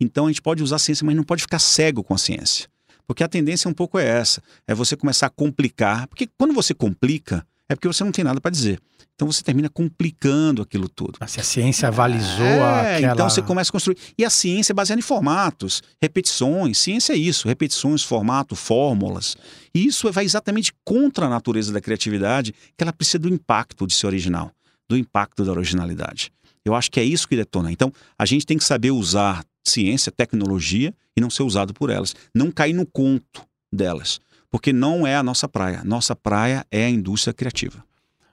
Então 0.00 0.24
a 0.24 0.28
gente 0.30 0.40
pode 0.40 0.62
usar 0.62 0.76
a 0.76 0.78
ciência, 0.78 1.04
mas 1.04 1.14
não 1.14 1.22
pode 1.22 1.42
ficar 1.42 1.58
cego 1.58 2.02
com 2.02 2.14
a 2.14 2.18
ciência. 2.18 2.70
Porque 3.06 3.22
a 3.22 3.28
tendência 3.28 3.68
um 3.68 3.74
pouco 3.74 3.98
é 3.98 4.06
essa, 4.06 4.42
é 4.66 4.74
você 4.74 4.96
começar 4.96 5.26
a 5.26 5.30
complicar, 5.30 6.06
porque 6.08 6.26
quando 6.38 6.54
você 6.54 6.72
complica, 6.72 7.46
é 7.68 7.74
porque 7.74 7.88
você 7.88 8.02
não 8.02 8.12
tem 8.12 8.24
nada 8.24 8.40
para 8.40 8.50
dizer. 8.50 8.80
Então 9.14 9.30
você 9.30 9.42
termina 9.42 9.68
complicando 9.68 10.62
aquilo 10.62 10.88
tudo. 10.88 11.18
Mas 11.20 11.32
se 11.32 11.40
a 11.40 11.42
ciência 11.42 11.88
avalizou 11.88 12.46
é, 12.46 12.96
aquela... 12.96 13.12
Então 13.14 13.28
você 13.28 13.42
começa 13.42 13.70
a 13.70 13.72
construir. 13.72 13.98
E 14.16 14.24
a 14.24 14.30
ciência 14.30 14.72
é 14.72 14.74
baseada 14.74 15.00
em 15.00 15.02
formatos, 15.02 15.82
repetições. 16.00 16.78
Ciência 16.78 17.12
é 17.14 17.16
isso, 17.16 17.48
repetições, 17.48 18.04
formato, 18.04 18.54
fórmulas. 18.54 19.36
E 19.74 19.84
isso 19.84 20.10
vai 20.12 20.24
exatamente 20.24 20.72
contra 20.84 21.26
a 21.26 21.28
natureza 21.28 21.72
da 21.72 21.80
criatividade, 21.80 22.54
que 22.76 22.84
ela 22.84 22.92
precisa 22.92 23.18
do 23.18 23.28
impacto 23.28 23.88
de 23.88 23.94
ser 23.94 24.06
original, 24.06 24.52
do 24.88 24.96
impacto 24.96 25.44
da 25.44 25.50
originalidade. 25.50 26.30
Eu 26.64 26.76
acho 26.76 26.88
que 26.88 27.00
é 27.00 27.04
isso 27.04 27.26
que 27.26 27.34
detona. 27.34 27.72
Então 27.72 27.92
a 28.16 28.24
gente 28.24 28.46
tem 28.46 28.56
que 28.56 28.64
saber 28.64 28.92
usar 28.92 29.44
ciência, 29.66 30.12
tecnologia 30.12 30.94
e 31.16 31.20
não 31.20 31.28
ser 31.28 31.42
usado 31.42 31.74
por 31.74 31.90
elas. 31.90 32.14
Não 32.32 32.52
cair 32.52 32.72
no 32.72 32.86
conto 32.86 33.42
delas 33.72 34.20
porque 34.50 34.72
não 34.72 35.06
é 35.06 35.16
a 35.16 35.22
nossa 35.22 35.48
praia. 35.48 35.82
Nossa 35.84 36.14
praia 36.14 36.64
é 36.70 36.84
a 36.84 36.90
indústria 36.90 37.34
criativa. 37.34 37.84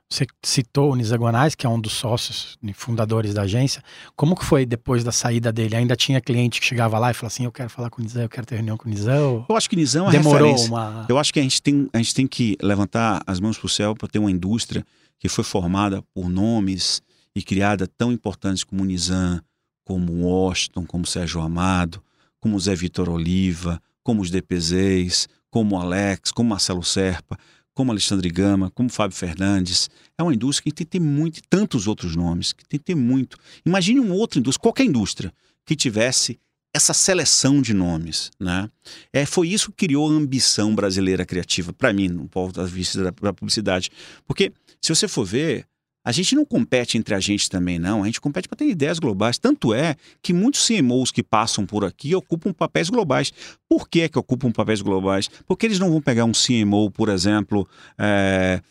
Você 0.07 0.27
citou 0.43 0.91
o 0.91 0.95
Nisa 0.95 1.17
Guanais, 1.17 1.55
que 1.55 1.65
é 1.65 1.69
um 1.69 1.79
dos 1.79 1.93
sócios 1.93 2.57
e 2.61 2.73
fundadores 2.73 3.33
da 3.33 3.41
agência. 3.41 3.81
Como 4.15 4.35
que 4.35 4.45
foi 4.45 4.63
depois 4.65 5.03
da 5.03 5.11
saída 5.11 5.51
dele? 5.51 5.75
Ainda 5.75 5.95
tinha 5.95 6.21
cliente 6.21 6.59
que 6.61 6.65
chegava 6.65 6.99
lá 6.99 7.09
e 7.09 7.13
falava 7.13 7.33
assim, 7.33 7.45
eu 7.45 7.51
quero 7.51 7.69
falar 7.71 7.89
com 7.89 8.01
o 8.01 8.03
Nizam, 8.03 8.21
eu 8.21 8.29
quero 8.29 8.45
ter 8.45 8.55
reunião 8.55 8.77
com 8.77 8.87
o 8.87 8.89
Nizam? 8.89 9.45
Eu 9.49 9.55
acho 9.57 9.67
que 9.67 9.75
Nizam 9.75 10.07
é 10.07 10.11
Demorou 10.11 10.49
referência. 10.49 10.69
uma... 10.69 11.05
Eu 11.09 11.17
acho 11.17 11.33
que 11.33 11.39
a 11.39 11.43
gente, 11.43 11.59
tem, 11.61 11.89
a 11.91 11.97
gente 11.97 12.13
tem 12.13 12.27
que 12.27 12.55
levantar 12.61 13.23
as 13.25 13.39
mãos 13.39 13.57
para 13.57 13.65
o 13.65 13.69
céu 13.69 13.95
para 13.95 14.07
ter 14.07 14.19
uma 14.19 14.29
indústria 14.29 14.85
que 15.19 15.27
foi 15.27 15.43
formada 15.43 16.03
por 16.13 16.29
nomes 16.29 17.01
e 17.35 17.41
criada 17.41 17.87
tão 17.87 18.11
importantes 18.11 18.63
como 18.63 18.83
o 18.83 18.85
Nizam, 18.85 19.41
como 19.83 20.13
o 20.13 20.21
Washington, 20.27 20.85
como 20.85 21.03
o 21.03 21.07
Sérgio 21.07 21.41
Amado, 21.41 22.01
como 22.39 22.55
o 22.55 22.59
Zé 22.59 22.75
Vitor 22.75 23.09
Oliva, 23.09 23.81
como 24.03 24.21
os 24.21 24.29
DPZs, 24.29 25.27
como 25.55 25.79
Alex, 25.79 26.33
como 26.33 26.49
Marcelo 26.49 26.83
Serpa, 26.83 27.39
como 27.73 27.89
Alexandre 27.89 28.29
Gama, 28.29 28.69
como 28.71 28.89
Fábio 28.89 29.15
Fernandes. 29.15 29.89
É 30.17 30.21
uma 30.21 30.33
indústria 30.33 30.69
que 30.69 30.83
tem 30.83 30.99
muito, 30.99 31.39
tantos 31.49 31.87
outros 31.87 32.13
nomes, 32.13 32.51
que 32.51 32.77
tem 32.77 32.93
muito. 32.93 33.37
Imagine 33.65 34.01
uma 34.01 34.15
outra 34.15 34.37
indústria, 34.37 34.61
qualquer 34.61 34.83
indústria, 34.83 35.33
que 35.65 35.73
tivesse 35.73 36.37
essa 36.73 36.93
seleção 36.93 37.61
de 37.61 37.73
nomes, 37.73 38.31
né? 38.37 38.69
É, 39.13 39.25
foi 39.25 39.47
isso 39.47 39.71
que 39.71 39.87
criou 39.87 40.11
a 40.11 40.13
ambição 40.13 40.75
brasileira 40.75 41.25
criativa, 41.25 41.71
para 41.71 41.93
mim, 41.93 42.09
no 42.09 42.27
ponto 42.27 42.61
de 42.61 42.69
vista 42.69 43.01
da 43.01 43.31
publicidade. 43.31 43.89
Porque, 44.27 44.51
se 44.81 44.93
você 44.93 45.07
for 45.07 45.23
ver, 45.23 45.65
a 46.05 46.11
gente 46.11 46.35
não 46.35 46.45
compete 46.45 46.99
entre 46.99 47.15
a 47.15 47.19
gente 47.19 47.49
também, 47.49 47.79
não. 47.79 48.03
A 48.03 48.05
gente 48.05 48.21
compete 48.21 48.47
para 48.47 48.57
ter 48.57 48.67
ideias 48.67 48.99
globais. 48.99 49.39
Tanto 49.39 49.73
é 49.73 49.95
que 50.21 50.31
muitos 50.33 50.65
CMOs 50.67 51.09
que 51.09 51.23
passam 51.23 51.65
por 51.65 51.83
aqui 51.83 52.13
ocupam 52.15 52.53
papéis 52.53 52.91
globais. 52.91 53.33
Por 53.67 53.89
que, 53.89 54.07
que 54.07 54.19
ocupam 54.19 54.51
papéis 54.51 54.83
globais? 54.83 55.27
Porque 55.47 55.65
eles 55.65 55.79
não 55.79 55.89
vão 55.89 55.99
pegar 55.99 56.25
um 56.25 56.31
CMO, 56.31 56.91
por 56.91 57.09
exemplo, 57.09 57.67
é, 57.97 58.61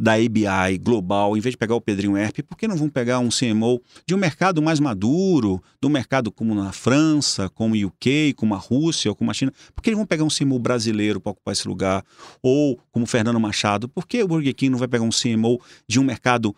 da 0.00 0.14
ABI 0.14 0.78
global, 0.82 1.36
em 1.36 1.40
vez 1.40 1.52
de 1.52 1.58
pegar 1.58 1.74
o 1.74 1.80
Pedrinho 1.80 2.16
Herp, 2.16 2.38
por 2.48 2.56
que 2.56 2.66
não 2.66 2.74
vão 2.74 2.88
pegar 2.88 3.18
um 3.18 3.28
CMO 3.28 3.82
de 4.06 4.14
um 4.14 4.18
mercado 4.18 4.62
mais 4.62 4.80
maduro, 4.80 5.62
do 5.78 5.90
mercado 5.90 6.32
como 6.32 6.54
na 6.54 6.72
França, 6.72 7.50
como 7.50 7.74
o 7.74 7.86
UK, 7.86 8.32
como 8.34 8.54
a 8.54 8.58
Rússia, 8.58 9.10
ou 9.10 9.14
como 9.14 9.30
a 9.30 9.34
China? 9.34 9.52
Por 9.74 9.82
que 9.82 9.90
eles 9.90 9.98
vão 9.98 10.06
pegar 10.06 10.24
um 10.24 10.28
CMO 10.28 10.58
brasileiro 10.58 11.20
para 11.20 11.32
ocupar 11.32 11.52
esse 11.52 11.68
lugar? 11.68 12.02
Ou 12.42 12.80
como 12.90 13.04
Fernando 13.04 13.38
Machado, 13.38 13.90
por 13.90 14.06
que 14.06 14.22
o 14.22 14.26
Burger 14.26 14.54
King 14.54 14.70
não 14.70 14.78
vai 14.78 14.88
pegar 14.88 15.04
um 15.04 15.10
CMO 15.10 15.60
de 15.86 16.00
um 16.00 16.04
mercado, 16.04 16.56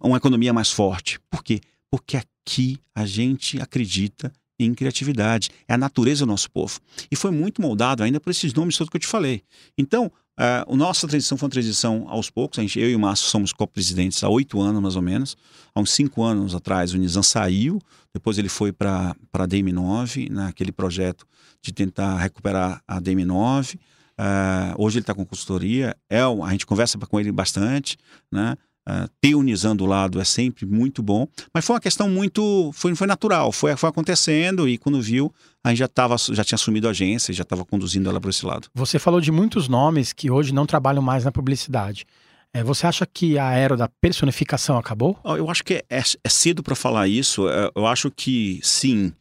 uma 0.00 0.16
economia 0.16 0.54
mais 0.54 0.70
forte? 0.70 1.20
Por 1.30 1.44
quê? 1.44 1.60
Porque 1.90 2.16
aqui 2.16 2.78
a 2.94 3.04
gente 3.04 3.60
acredita 3.60 4.32
em 4.58 4.72
criatividade. 4.72 5.50
É 5.68 5.74
a 5.74 5.78
natureza 5.78 6.24
do 6.24 6.28
nosso 6.30 6.50
povo. 6.50 6.80
E 7.10 7.16
foi 7.16 7.30
muito 7.30 7.60
moldado 7.60 8.02
ainda 8.02 8.18
por 8.18 8.30
esses 8.30 8.52
nomes 8.54 8.76
todos 8.76 8.90
que 8.90 8.96
eu 8.96 9.00
te 9.00 9.06
falei. 9.06 9.42
Então, 9.76 10.10
a 10.38 10.76
nossa 10.76 11.08
transição 11.08 11.36
foi 11.36 11.46
uma 11.46 11.50
transição 11.50 12.06
aos 12.08 12.30
poucos. 12.30 12.58
A 12.58 12.62
gente, 12.62 12.78
eu 12.78 12.88
e 12.88 12.94
o 12.94 12.98
Márcio 12.98 13.26
somos 13.26 13.52
co-presidentes 13.52 14.22
há 14.22 14.28
oito 14.28 14.60
anos, 14.60 14.80
mais 14.80 14.94
ou 14.94 15.02
menos. 15.02 15.36
Há 15.74 15.80
uns 15.80 15.90
cinco 15.90 16.22
anos 16.22 16.54
atrás, 16.54 16.94
o 16.94 16.98
Nizam 16.98 17.22
saiu, 17.22 17.80
depois 18.14 18.38
ele 18.38 18.48
foi 18.48 18.72
para 18.72 19.16
a 19.32 19.48
DM9, 19.48 20.30
naquele 20.30 20.70
projeto 20.70 21.26
de 21.60 21.72
tentar 21.72 22.16
recuperar 22.18 22.80
a 22.86 23.00
DM9. 23.00 23.76
Uh, 24.18 24.74
hoje 24.76 24.98
ele 24.98 25.02
está 25.02 25.14
com 25.14 25.24
consultoria, 25.24 25.96
é, 26.10 26.20
a 26.20 26.50
gente 26.50 26.66
conversa 26.66 26.98
com 26.98 27.20
ele 27.20 27.30
bastante, 27.30 27.96
né? 28.30 28.56
Uh, 28.88 29.06
ter 29.20 29.34
o 29.34 29.42
Nizam 29.42 29.76
do 29.76 29.84
lado 29.84 30.18
é 30.18 30.24
sempre 30.24 30.64
muito 30.64 31.02
bom, 31.02 31.28
mas 31.52 31.66
foi 31.66 31.74
uma 31.74 31.80
questão 31.80 32.08
muito, 32.08 32.70
foi, 32.72 32.94
foi 32.94 33.06
natural, 33.06 33.52
foi, 33.52 33.76
foi 33.76 33.90
acontecendo 33.90 34.66
e 34.66 34.78
quando 34.78 34.98
viu, 35.02 35.30
a 35.62 35.68
gente 35.68 35.80
já, 35.80 35.88
tava, 35.88 36.16
já 36.16 36.42
tinha 36.42 36.56
assumido 36.56 36.88
a 36.88 36.92
agência, 36.92 37.34
já 37.34 37.42
estava 37.42 37.66
conduzindo 37.66 38.08
ela 38.08 38.18
para 38.18 38.30
esse 38.30 38.46
lado. 38.46 38.68
Você 38.74 38.98
falou 38.98 39.20
de 39.20 39.30
muitos 39.30 39.68
nomes 39.68 40.14
que 40.14 40.30
hoje 40.30 40.54
não 40.54 40.64
trabalham 40.64 41.02
mais 41.02 41.22
na 41.22 41.30
publicidade. 41.30 42.06
É, 42.50 42.64
você 42.64 42.86
acha 42.86 43.04
que 43.04 43.38
a 43.38 43.52
era 43.52 43.76
da 43.76 43.88
personificação 44.00 44.78
acabou? 44.78 45.18
Eu 45.22 45.50
acho 45.50 45.62
que 45.62 45.74
é, 45.74 45.84
é, 45.90 46.02
é 46.24 46.28
cedo 46.30 46.62
para 46.62 46.74
falar 46.74 47.06
isso. 47.08 47.46
É, 47.46 47.70
eu 47.74 47.86
acho 47.86 48.10
que 48.10 48.58
sim. 48.62 49.12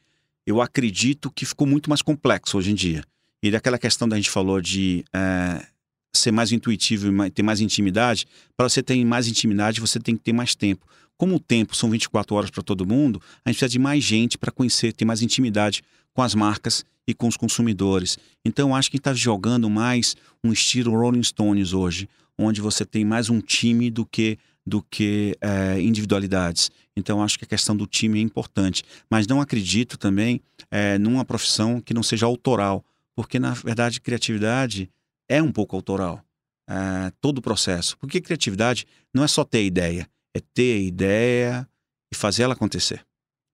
Eu 0.45 0.61
acredito 0.61 1.29
que 1.29 1.45
ficou 1.45 1.67
muito 1.67 1.89
mais 1.89 2.01
complexo 2.01 2.57
hoje 2.57 2.71
em 2.71 2.75
dia. 2.75 3.03
E 3.43 3.51
daquela 3.51 3.77
questão 3.77 4.07
da 4.07 4.15
gente 4.15 4.29
falou 4.29 4.61
de 4.61 5.03
é, 5.13 5.65
ser 6.15 6.31
mais 6.31 6.51
intuitivo 6.51 7.25
e 7.25 7.31
ter 7.31 7.43
mais 7.43 7.61
intimidade, 7.61 8.25
para 8.55 8.67
você 8.67 8.81
ter 8.81 9.03
mais 9.05 9.27
intimidade, 9.27 9.79
você 9.79 9.99
tem 9.99 10.15
que 10.15 10.23
ter 10.23 10.33
mais 10.33 10.55
tempo. 10.55 10.85
Como 11.17 11.35
o 11.35 11.39
tempo 11.39 11.75
são 11.75 11.89
24 11.89 12.35
horas 12.35 12.49
para 12.49 12.61
todo 12.61 12.85
mundo, 12.85 13.21
a 13.43 13.49
gente 13.49 13.59
precisa 13.59 13.69
de 13.69 13.79
mais 13.79 14.03
gente 14.03 14.37
para 14.37 14.51
conhecer, 14.51 14.93
ter 14.93 15.05
mais 15.05 15.21
intimidade 15.21 15.83
com 16.13 16.21
as 16.21 16.35
marcas 16.35 16.85
e 17.07 17.13
com 17.13 17.27
os 17.27 17.37
consumidores. 17.37 18.17
Então, 18.43 18.75
acho 18.75 18.91
que 18.91 18.97
está 18.97 19.13
jogando 19.13 19.69
mais 19.69 20.15
um 20.43 20.51
estilo 20.51 20.91
Rolling 20.91 21.23
Stones 21.23 21.73
hoje, 21.73 22.07
onde 22.37 22.61
você 22.61 22.85
tem 22.85 23.03
mais 23.03 23.29
um 23.29 23.39
time 23.39 23.89
do 23.89 24.05
que 24.05 24.37
do 24.67 24.83
que 24.83 25.33
é, 25.39 25.79
individualidades. 25.79 26.69
Então, 26.93 27.23
acho 27.23 27.39
que 27.39 27.45
a 27.45 27.47
questão 27.47 27.73
do 27.73 27.87
time 27.87 28.19
é 28.19 28.21
importante. 28.21 28.83
Mas 29.09 29.25
não 29.25 29.39
acredito 29.39 29.97
também 29.97 30.41
é, 30.69 30.97
numa 30.97 31.23
profissão 31.23 31.79
que 31.79 31.93
não 31.93 32.03
seja 32.03 32.25
autoral, 32.25 32.83
porque, 33.15 33.39
na 33.39 33.53
verdade, 33.53 34.01
criatividade 34.01 34.89
é 35.29 35.41
um 35.41 35.51
pouco 35.51 35.75
autoral. 35.75 36.23
É, 36.69 37.11
todo 37.21 37.37
o 37.37 37.41
processo. 37.41 37.97
Porque 37.97 38.19
criatividade 38.19 38.85
não 39.13 39.23
é 39.23 39.27
só 39.27 39.43
ter 39.43 39.65
ideia, 39.65 40.07
é 40.35 40.41
ter 40.53 40.83
ideia 40.83 41.67
e 42.11 42.15
fazer 42.15 42.43
ela 42.43 42.53
acontecer. 42.53 43.05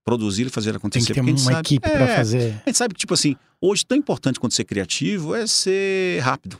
Produzir 0.03 0.47
e 0.47 0.49
fazer 0.49 0.69
ela 0.69 0.77
acontecer. 0.77 1.13
Tem 1.13 1.23
que 1.23 1.33
ter 1.33 1.41
uma 1.41 1.53
sabe, 1.53 1.67
equipe 1.67 1.88
é, 1.88 1.91
para 1.91 2.15
fazer. 2.15 2.62
A 2.65 2.69
gente 2.69 2.77
sabe 2.77 2.93
que, 2.93 2.99
tipo 2.99 3.13
assim, 3.13 3.36
hoje 3.62 3.86
tão 3.86 3.97
importante 3.97 4.39
quanto 4.39 4.55
ser 4.55 4.65
criativo 4.65 5.36
é 5.36 5.47
ser 5.47 6.19
rápido. 6.21 6.59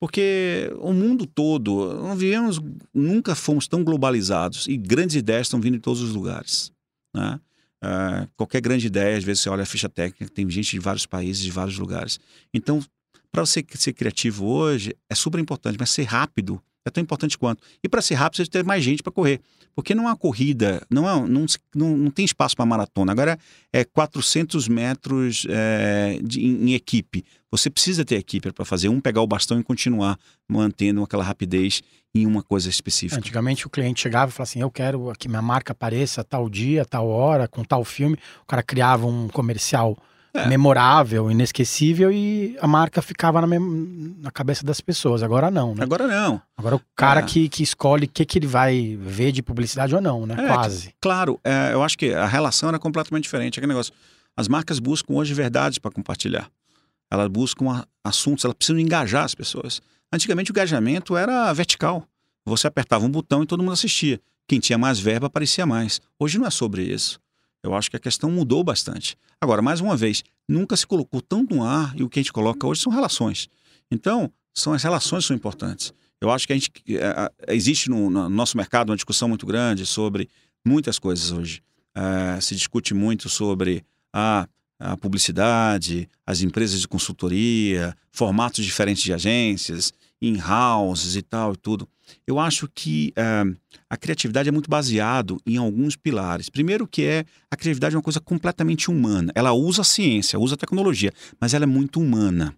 Porque 0.00 0.72
o 0.78 0.92
mundo 0.92 1.26
todo, 1.26 1.92
não 2.00 2.14
vivemos, 2.14 2.60
nunca 2.94 3.34
fomos 3.34 3.66
tão 3.66 3.82
globalizados 3.82 4.68
e 4.68 4.76
grandes 4.76 5.16
ideias 5.16 5.48
estão 5.48 5.60
vindo 5.60 5.74
de 5.74 5.80
todos 5.80 6.00
os 6.00 6.14
lugares. 6.14 6.70
Né? 7.12 7.40
Uh, 7.82 8.28
qualquer 8.36 8.60
grande 8.60 8.86
ideia, 8.86 9.16
às 9.16 9.24
vezes 9.24 9.42
você 9.42 9.50
olha 9.50 9.64
a 9.64 9.66
ficha 9.66 9.88
técnica, 9.88 10.32
tem 10.32 10.48
gente 10.48 10.70
de 10.70 10.78
vários 10.78 11.04
países, 11.04 11.42
de 11.42 11.50
vários 11.50 11.78
lugares. 11.78 12.20
Então, 12.54 12.80
para 13.32 13.44
você 13.44 13.64
ser 13.74 13.92
criativo 13.92 14.46
hoje, 14.46 14.94
é 15.08 15.14
super 15.14 15.38
importante, 15.38 15.76
mas 15.78 15.90
ser 15.90 16.04
rápido 16.04 16.60
é 16.88 16.90
tão 16.90 17.02
importante 17.02 17.38
quanto. 17.38 17.62
E 17.82 17.88
para 17.88 18.02
ser 18.02 18.14
rápido, 18.14 18.44
você 18.44 18.50
ter 18.50 18.64
mais 18.64 18.82
gente 18.82 19.02
para 19.02 19.12
correr. 19.12 19.40
Porque 19.74 19.94
não 19.94 20.08
há 20.08 20.16
corrida, 20.16 20.84
não, 20.90 21.08
é, 21.08 21.28
não, 21.28 21.46
não, 21.74 21.96
não 21.96 22.10
tem 22.10 22.24
espaço 22.24 22.56
para 22.56 22.66
maratona. 22.66 23.12
Agora 23.12 23.38
é 23.72 23.84
400 23.84 24.66
metros 24.66 25.46
é, 25.48 26.18
de, 26.20 26.44
em, 26.44 26.70
em, 26.70 26.74
equipe. 26.74 27.24
Você 27.50 27.70
precisa 27.70 28.04
ter 28.04 28.16
equipe 28.16 28.50
para 28.50 28.64
fazer 28.64 28.88
um 28.88 29.00
pegar 29.00 29.22
o 29.22 29.26
bastão 29.26 29.60
e 29.60 29.62
continuar 29.62 30.18
mantendo 30.48 31.02
aquela 31.02 31.22
rapidez 31.22 31.80
em 32.12 32.26
uma 32.26 32.42
coisa 32.42 32.68
específica. 32.68 33.20
Antigamente 33.20 33.66
o 33.66 33.70
cliente 33.70 34.00
chegava 34.00 34.30
e 34.30 34.34
falava 34.34 34.50
assim: 34.50 34.60
Eu 34.60 34.70
quero 34.70 35.12
que 35.16 35.28
minha 35.28 35.42
marca 35.42 35.72
apareça 35.72 36.24
tal 36.24 36.48
dia, 36.48 36.84
tal 36.84 37.06
hora, 37.06 37.46
com 37.46 37.62
tal 37.62 37.84
filme. 37.84 38.18
O 38.42 38.46
cara 38.46 38.62
criava 38.62 39.06
um 39.06 39.28
comercial 39.28 39.96
é. 40.44 40.48
memorável, 40.48 41.30
inesquecível 41.30 42.12
e 42.12 42.56
a 42.60 42.66
marca 42.66 43.00
ficava 43.02 43.40
na, 43.40 43.46
na, 44.20 44.30
cabeça 44.30 44.64
das 44.64 44.80
pessoas. 44.80 45.22
Agora 45.22 45.50
não, 45.50 45.74
né? 45.74 45.82
Agora 45.82 46.06
não. 46.06 46.40
Agora 46.56 46.76
o 46.76 46.80
cara 46.94 47.20
é. 47.20 47.22
que, 47.22 47.48
que 47.48 47.62
escolhe 47.62 48.06
o 48.06 48.08
que, 48.08 48.24
que 48.24 48.38
ele 48.38 48.46
vai 48.46 48.96
ver 49.00 49.32
de 49.32 49.42
publicidade 49.42 49.94
ou 49.94 50.00
não, 50.00 50.26
né? 50.26 50.36
É, 50.38 50.46
Quase. 50.46 50.94
Claro, 51.00 51.40
é, 51.44 51.72
eu 51.72 51.82
acho 51.82 51.96
que 51.96 52.12
a 52.12 52.26
relação 52.26 52.68
era 52.68 52.78
completamente 52.78 53.24
diferente. 53.24 53.58
Aquele 53.58 53.72
negócio. 53.72 53.92
As 54.36 54.48
marcas 54.48 54.78
buscam 54.78 55.14
hoje 55.14 55.34
verdades 55.34 55.78
para 55.78 55.90
compartilhar. 55.90 56.48
Elas 57.10 57.28
buscam 57.28 57.84
assuntos, 58.04 58.44
elas 58.44 58.54
precisam 58.56 58.80
engajar 58.80 59.24
as 59.24 59.34
pessoas. 59.34 59.80
Antigamente 60.12 60.50
o 60.50 60.52
engajamento 60.52 61.16
era 61.16 61.52
vertical. 61.52 62.04
Você 62.44 62.66
apertava 62.66 63.04
um 63.04 63.10
botão 63.10 63.42
e 63.42 63.46
todo 63.46 63.62
mundo 63.62 63.72
assistia. 63.72 64.20
Quem 64.46 64.58
tinha 64.58 64.78
mais 64.78 64.98
verba 64.98 65.26
aparecia 65.26 65.66
mais. 65.66 66.00
Hoje 66.18 66.38
não 66.38 66.46
é 66.46 66.50
sobre 66.50 66.82
isso. 66.82 67.20
Eu 67.62 67.74
acho 67.74 67.90
que 67.90 67.96
a 67.96 68.00
questão 68.00 68.30
mudou 68.30 68.62
bastante. 68.62 69.16
Agora, 69.40 69.60
mais 69.60 69.80
uma 69.80 69.96
vez, 69.96 70.22
nunca 70.48 70.76
se 70.76 70.86
colocou 70.86 71.20
tanto 71.20 71.54
no 71.54 71.62
ar 71.62 71.92
e 71.96 72.02
o 72.02 72.08
que 72.08 72.18
a 72.18 72.22
gente 72.22 72.32
coloca 72.32 72.66
hoje 72.66 72.80
são 72.80 72.92
relações. 72.92 73.48
Então, 73.90 74.30
são 74.54 74.72
as 74.72 74.82
relações 74.82 75.24
que 75.24 75.28
são 75.28 75.36
importantes. 75.36 75.92
Eu 76.20 76.30
acho 76.30 76.46
que 76.46 76.52
a 76.52 76.56
gente 76.56 76.70
é, 76.88 77.54
existe 77.54 77.88
no, 77.88 78.10
no, 78.10 78.28
nosso 78.28 78.56
mercado 78.56 78.90
uma 78.90 78.96
discussão 78.96 79.28
muito 79.28 79.46
grande 79.46 79.86
sobre 79.86 80.28
muitas 80.64 80.98
coisas 80.98 81.30
hoje. 81.30 81.62
É, 81.94 82.40
se 82.40 82.54
discute 82.54 82.92
muito 82.94 83.28
sobre 83.28 83.84
a, 84.12 84.48
a, 84.78 84.96
publicidade, 84.96 86.08
as 86.26 86.42
empresas 86.42 86.80
de 86.80 86.88
consultoria, 86.88 87.94
formatos 88.10 88.64
diferentes 88.64 89.02
de 89.02 89.12
agências, 89.12 89.92
in-houses 90.20 91.16
e 91.16 91.22
tal 91.22 91.52
e 91.52 91.56
tudo. 91.56 91.88
Eu 92.26 92.38
acho 92.38 92.68
que 92.74 93.12
uh, 93.16 93.56
a 93.88 93.96
criatividade 93.96 94.48
é 94.48 94.52
muito 94.52 94.70
baseado 94.70 95.40
em 95.46 95.56
alguns 95.56 95.96
pilares. 95.96 96.48
Primeiro 96.48 96.86
que 96.86 97.04
é 97.04 97.24
a 97.50 97.56
criatividade 97.56 97.94
é 97.94 97.98
uma 97.98 98.02
coisa 98.02 98.20
completamente 98.20 98.90
humana. 98.90 99.32
Ela 99.34 99.52
usa 99.52 99.82
a 99.82 99.84
ciência, 99.84 100.38
usa 100.38 100.54
a 100.54 100.58
tecnologia, 100.58 101.12
mas 101.40 101.54
ela 101.54 101.64
é 101.64 101.66
muito 101.66 102.00
humana, 102.00 102.54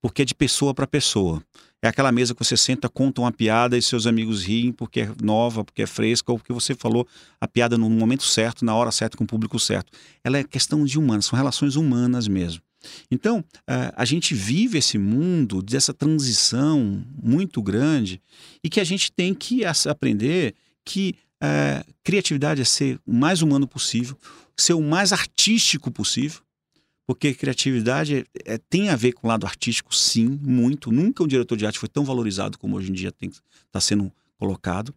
porque 0.00 0.22
é 0.22 0.24
de 0.24 0.34
pessoa 0.34 0.74
para 0.74 0.86
pessoa. 0.86 1.42
É 1.84 1.88
aquela 1.88 2.12
mesa 2.12 2.32
que 2.32 2.44
você 2.44 2.56
senta, 2.56 2.88
conta 2.88 3.20
uma 3.20 3.32
piada 3.32 3.76
e 3.76 3.82
seus 3.82 4.06
amigos 4.06 4.44
riem 4.44 4.72
porque 4.72 5.00
é 5.00 5.10
nova, 5.20 5.64
porque 5.64 5.82
é 5.82 5.86
fresca, 5.86 6.30
ou 6.30 6.38
porque 6.38 6.52
você 6.52 6.76
falou 6.76 7.06
a 7.40 7.48
piada 7.48 7.76
no 7.76 7.90
momento 7.90 8.22
certo, 8.22 8.64
na 8.64 8.72
hora 8.72 8.92
certa, 8.92 9.16
com 9.16 9.24
o 9.24 9.26
público 9.26 9.58
certo. 9.58 9.90
Ela 10.22 10.38
é 10.38 10.44
questão 10.44 10.84
de 10.84 10.96
humanas, 10.96 11.24
são 11.26 11.36
relações 11.36 11.74
humanas 11.74 12.28
mesmo. 12.28 12.62
Então, 13.10 13.44
a 13.66 14.04
gente 14.04 14.34
vive 14.34 14.78
esse 14.78 14.98
mundo 14.98 15.62
dessa 15.62 15.92
transição 15.92 17.04
muito 17.22 17.62
grande 17.62 18.20
e 18.62 18.68
que 18.68 18.80
a 18.80 18.84
gente 18.84 19.10
tem 19.12 19.34
que 19.34 19.62
aprender 19.64 20.54
que 20.84 21.14
criatividade 22.04 22.60
é 22.60 22.64
ser 22.64 22.98
o 23.06 23.12
mais 23.12 23.42
humano 23.42 23.66
possível, 23.66 24.16
ser 24.56 24.74
o 24.74 24.80
mais 24.80 25.12
artístico 25.12 25.90
possível, 25.90 26.40
porque 27.06 27.34
criatividade 27.34 28.26
é, 28.44 28.54
é, 28.54 28.58
tem 28.58 28.88
a 28.88 28.96
ver 28.96 29.12
com 29.12 29.26
o 29.26 29.28
lado 29.28 29.44
artístico, 29.44 29.94
sim, 29.94 30.38
muito. 30.42 30.92
Nunca 30.92 31.22
um 31.22 31.26
diretor 31.26 31.56
de 31.56 31.66
arte 31.66 31.78
foi 31.78 31.88
tão 31.88 32.04
valorizado 32.04 32.56
como 32.58 32.76
hoje 32.76 32.90
em 32.90 32.94
dia 32.94 33.12
está 33.66 33.80
sendo 33.80 34.12
colocado. 34.38 34.94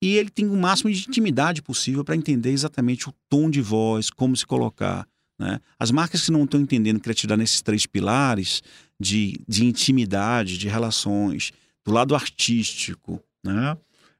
E 0.00 0.16
ele 0.16 0.30
tem 0.30 0.46
o 0.48 0.56
máximo 0.56 0.90
de 0.90 1.08
intimidade 1.08 1.60
possível 1.60 2.04
para 2.04 2.14
entender 2.14 2.52
exatamente 2.52 3.08
o 3.08 3.14
tom 3.28 3.50
de 3.50 3.60
voz, 3.60 4.10
como 4.10 4.36
se 4.36 4.46
colocar 4.46 5.06
né? 5.38 5.60
As 5.78 5.90
marcas 5.90 6.24
que 6.24 6.32
não 6.32 6.44
estão 6.44 6.60
entendendo 6.60 7.00
criatividade 7.00 7.40
nesses 7.40 7.62
três 7.62 7.86
pilares 7.86 8.62
de, 8.98 9.40
de 9.46 9.64
intimidade, 9.64 10.58
de 10.58 10.68
relações, 10.68 11.52
do 11.84 11.92
lado 11.92 12.14
artístico, 12.14 13.22
né? 13.44 13.76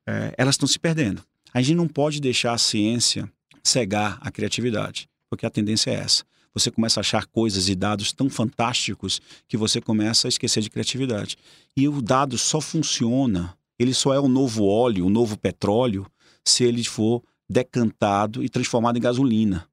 É, 0.07 0.35
elas 0.39 0.55
estão 0.55 0.69
se 0.69 0.79
perdendo. 0.79 1.23
A 1.53 1.61
gente 1.61 1.77
não 1.77 1.89
pode 1.89 2.21
deixar 2.21 2.53
a 2.53 2.59
ciência 2.59 3.31
cegar 3.63 4.19
a 4.21 4.31
criatividade, 4.31 5.09
porque 5.29 5.45
a 5.45 5.51
tendência 5.51 5.91
é 5.91 5.95
essa. 5.95 6.25
Você 6.55 6.71
começa 6.71 6.99
a 6.99 7.03
achar 7.03 7.27
coisas 7.27 7.69
e 7.69 7.75
dados 7.75 8.13
tão 8.13 8.31
fantásticos 8.31 9.21
que 9.47 9.57
você 9.57 9.81
começa 9.81 10.27
a 10.27 10.31
esquecer 10.31 10.63
de 10.63 10.71
criatividade. 10.71 11.37
E 11.77 11.87
o 11.89 12.01
dado 12.01 12.39
só 12.39 12.61
funciona, 12.61 13.57
ele 13.79 13.93
só 13.93 14.15
é 14.15 14.19
o 14.19 14.29
novo 14.29 14.65
óleo, 14.65 15.07
o 15.07 15.11
novo 15.11 15.37
petróleo, 15.39 16.07
se 16.45 16.65
ele 16.65 16.83
for 16.85 17.23
decantado 17.49 18.43
e 18.43 18.49
transformado 18.49 18.97
em 18.97 19.01
gasolina. 19.01 19.69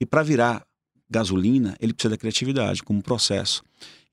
E 0.00 0.06
para 0.06 0.22
virar 0.22 0.64
gasolina, 1.10 1.76
ele 1.80 1.92
precisa 1.92 2.10
da 2.10 2.16
criatividade 2.16 2.82
como 2.82 3.02
processo. 3.02 3.62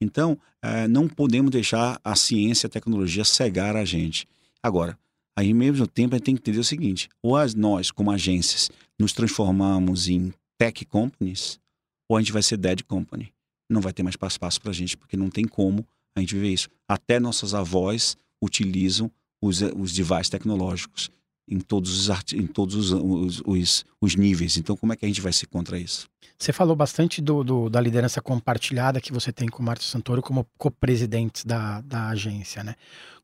Então, 0.01 0.37
é, 0.61 0.87
não 0.87 1.07
podemos 1.07 1.51
deixar 1.51 1.99
a 2.03 2.15
ciência 2.15 2.67
a 2.67 2.69
tecnologia 2.69 3.23
cegar 3.23 3.75
a 3.75 3.85
gente. 3.85 4.27
Agora, 4.61 4.97
aí 5.35 5.53
mesmo 5.53 5.87
tempo 5.87 6.15
a 6.15 6.17
gente 6.17 6.25
tem 6.25 6.35
que 6.35 6.41
entender 6.41 6.59
o 6.59 6.63
seguinte: 6.63 7.09
ou 7.21 7.35
as, 7.35 7.53
nós, 7.53 7.91
como 7.91 8.11
agências, 8.11 8.69
nos 8.99 9.13
transformamos 9.13 10.07
em 10.07 10.33
tech 10.57 10.83
companies, 10.85 11.59
ou 12.09 12.17
a 12.17 12.21
gente 12.21 12.31
vai 12.31 12.41
ser 12.41 12.57
dead 12.57 12.83
company. 12.83 13.31
Não 13.69 13.81
vai 13.81 13.93
ter 13.93 14.01
mais 14.01 14.13
espaço 14.13 14.59
para 14.59 14.71
a 14.71 14.73
gente, 14.73 14.97
porque 14.97 15.17
não 15.17 15.29
tem 15.29 15.45
como 15.45 15.85
a 16.15 16.19
gente 16.19 16.33
viver 16.33 16.53
isso. 16.53 16.69
Até 16.87 17.19
nossas 17.19 17.53
avós 17.53 18.17
utilizam 18.41 19.11
os, 19.41 19.61
os 19.61 19.93
devices 19.93 20.29
tecnológicos 20.29 21.11
em 21.47 21.59
todos, 21.59 22.09
os, 22.09 22.33
em 22.33 22.45
todos 22.45 22.75
os, 22.75 22.91
os, 22.91 23.41
os, 23.45 23.85
os 24.01 24.15
níveis. 24.15 24.57
Então, 24.57 24.75
como 24.75 24.93
é 24.93 24.95
que 24.95 25.05
a 25.05 25.07
gente 25.07 25.21
vai 25.21 25.31
ser 25.31 25.47
contra 25.47 25.79
isso? 25.79 26.09
Você 26.37 26.53
falou 26.53 26.75
bastante 26.75 27.21
do, 27.21 27.43
do, 27.43 27.69
da 27.69 27.81
liderança 27.81 28.21
compartilhada 28.21 29.01
que 29.01 29.11
você 29.11 29.31
tem 29.31 29.47
com 29.47 29.63
o 29.63 29.65
Márcio 29.65 29.89
Santoro 29.89 30.21
como 30.21 30.47
co-presidente 30.57 31.47
da, 31.47 31.81
da 31.81 32.09
agência, 32.09 32.63
né? 32.63 32.75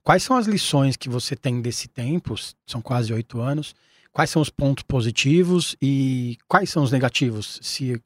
Quais 0.01 0.23
são 0.23 0.35
as 0.35 0.47
lições 0.47 0.97
que 0.97 1.07
você 1.07 1.35
tem 1.35 1.61
desse 1.61 1.87
tempo? 1.87 2.35
São 2.65 2.81
quase 2.81 3.13
oito 3.13 3.39
anos. 3.39 3.75
Quais 4.11 4.29
são 4.29 4.41
os 4.41 4.49
pontos 4.49 4.83
positivos 4.83 5.75
e 5.81 6.37
quais 6.47 6.69
são 6.69 6.83
os 6.83 6.91
negativos? 6.91 7.59
Se 7.61 8.01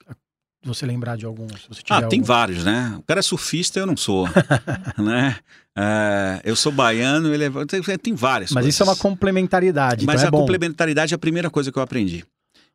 você 0.64 0.86
lembrar 0.86 1.18
de 1.18 1.26
alguns. 1.26 1.68
ah, 1.90 2.02
tem 2.04 2.20
algum. 2.20 2.24
vários, 2.24 2.64
né? 2.64 2.96
O 3.00 3.04
cara 3.04 3.20
é 3.20 3.24
surfista, 3.24 3.80
eu 3.80 3.86
não 3.86 3.96
sou. 3.96 4.28
né? 4.98 5.38
É, 5.76 6.42
eu 6.44 6.56
sou 6.56 6.72
baiano, 6.72 7.34
ele 7.34 7.46
é, 7.46 7.50
tem, 7.66 7.98
tem 7.98 8.16
várias 8.16 8.52
Mas 8.52 8.64
coisas. 8.64 8.74
isso 8.74 8.84
é 8.84 8.86
uma 8.86 8.96
complementaridade. 8.96 10.06
Mas 10.06 10.22
então 10.22 10.26
é 10.26 10.28
a 10.28 10.32
bom. 10.32 10.40
complementaridade 10.40 11.14
é 11.14 11.16
a 11.16 11.20
primeira 11.20 11.50
coisa 11.50 11.72
que 11.72 11.78
eu 11.78 11.84
aprendi. 11.84 12.26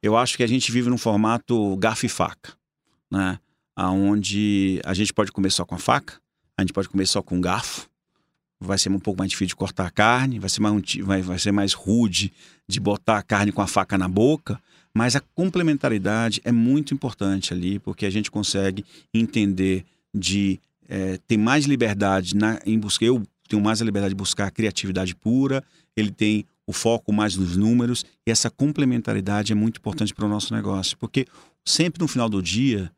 Eu 0.03 0.17
acho 0.17 0.37
que 0.37 0.43
a 0.43 0.47
gente 0.47 0.71
vive 0.71 0.89
num 0.89 0.99
formato 0.99 1.77
garfo 1.77 2.07
e 2.07 2.09
faca, 2.09 2.53
né? 3.11 3.39
Onde 3.77 4.81
a 4.85 4.95
gente 4.95 5.13
pode 5.13 5.33
comer 5.33 5.51
só 5.51 5.65
com 5.65 5.75
a 5.75 5.79
faca, 5.79 6.15
a 6.57 6.63
gente 6.63 6.73
pode 6.73 6.89
comer 6.89 7.07
só 7.07 7.23
com 7.23 7.41
garfo, 7.41 7.89
vai 8.61 8.79
ser 8.79 8.91
um 8.91 8.99
pouco 8.99 9.19
mais 9.19 9.31
difícil 9.31 9.49
de 9.49 9.57
cortar 9.57 9.87
a 9.87 9.91
carne, 9.91 10.39
vai 10.39 10.49
ser 10.49 10.61
mais, 10.61 10.83
vai, 11.03 11.23
vai 11.23 11.39
ser 11.39 11.53
mais 11.53 11.73
rude 11.73 12.33
de 12.69 12.79
botar 12.79 13.19
a 13.19 13.23
carne 13.23 13.51
com 13.51 13.63
a 13.63 13.67
faca 13.67 13.99
na 13.99 14.09
boca, 14.09 14.61
mas 14.95 15.17
a 15.17 15.21
complementaridade 15.35 16.41
é 16.45 16.53
muito 16.53 16.93
importante 16.93 17.53
ali, 17.53 17.79
porque 17.79 18.05
a 18.07 18.11
gente 18.11 18.31
consegue 18.31 18.85
entender 19.13 19.85
de 20.15 20.61
é, 20.89 21.19
ter 21.27 21.37
mais 21.37 21.65
liberdade 21.65 22.37
na, 22.37 22.61
em 22.67 22.79
buscar. 22.79 23.07
Eu 23.07 23.23
tenho 23.49 23.63
mais 23.63 23.81
a 23.81 23.85
liberdade 23.85 24.15
de 24.15 24.19
buscar 24.19 24.47
a 24.47 24.51
criatividade 24.51 25.15
pura, 25.15 25.63
ele 25.97 26.11
tem 26.11 26.45
o 26.67 26.73
foco 26.73 27.13
mais 27.13 27.37
nos 27.37 27.57
números, 27.57 28.05
e 28.27 28.31
essa 28.31 28.51
complementaridade 28.51 29.53
é 29.53 29.55
muito 29.55 29.79
importante 29.79 30.15
para 30.15 30.25
o 30.25 30.29
nosso 30.29 30.55
negócio, 30.55 30.97
porque 30.97 31.27
sempre 31.65 32.01
no 32.01 32.09
final 32.09 32.29
do 32.29 32.43
dia, 32.43 32.91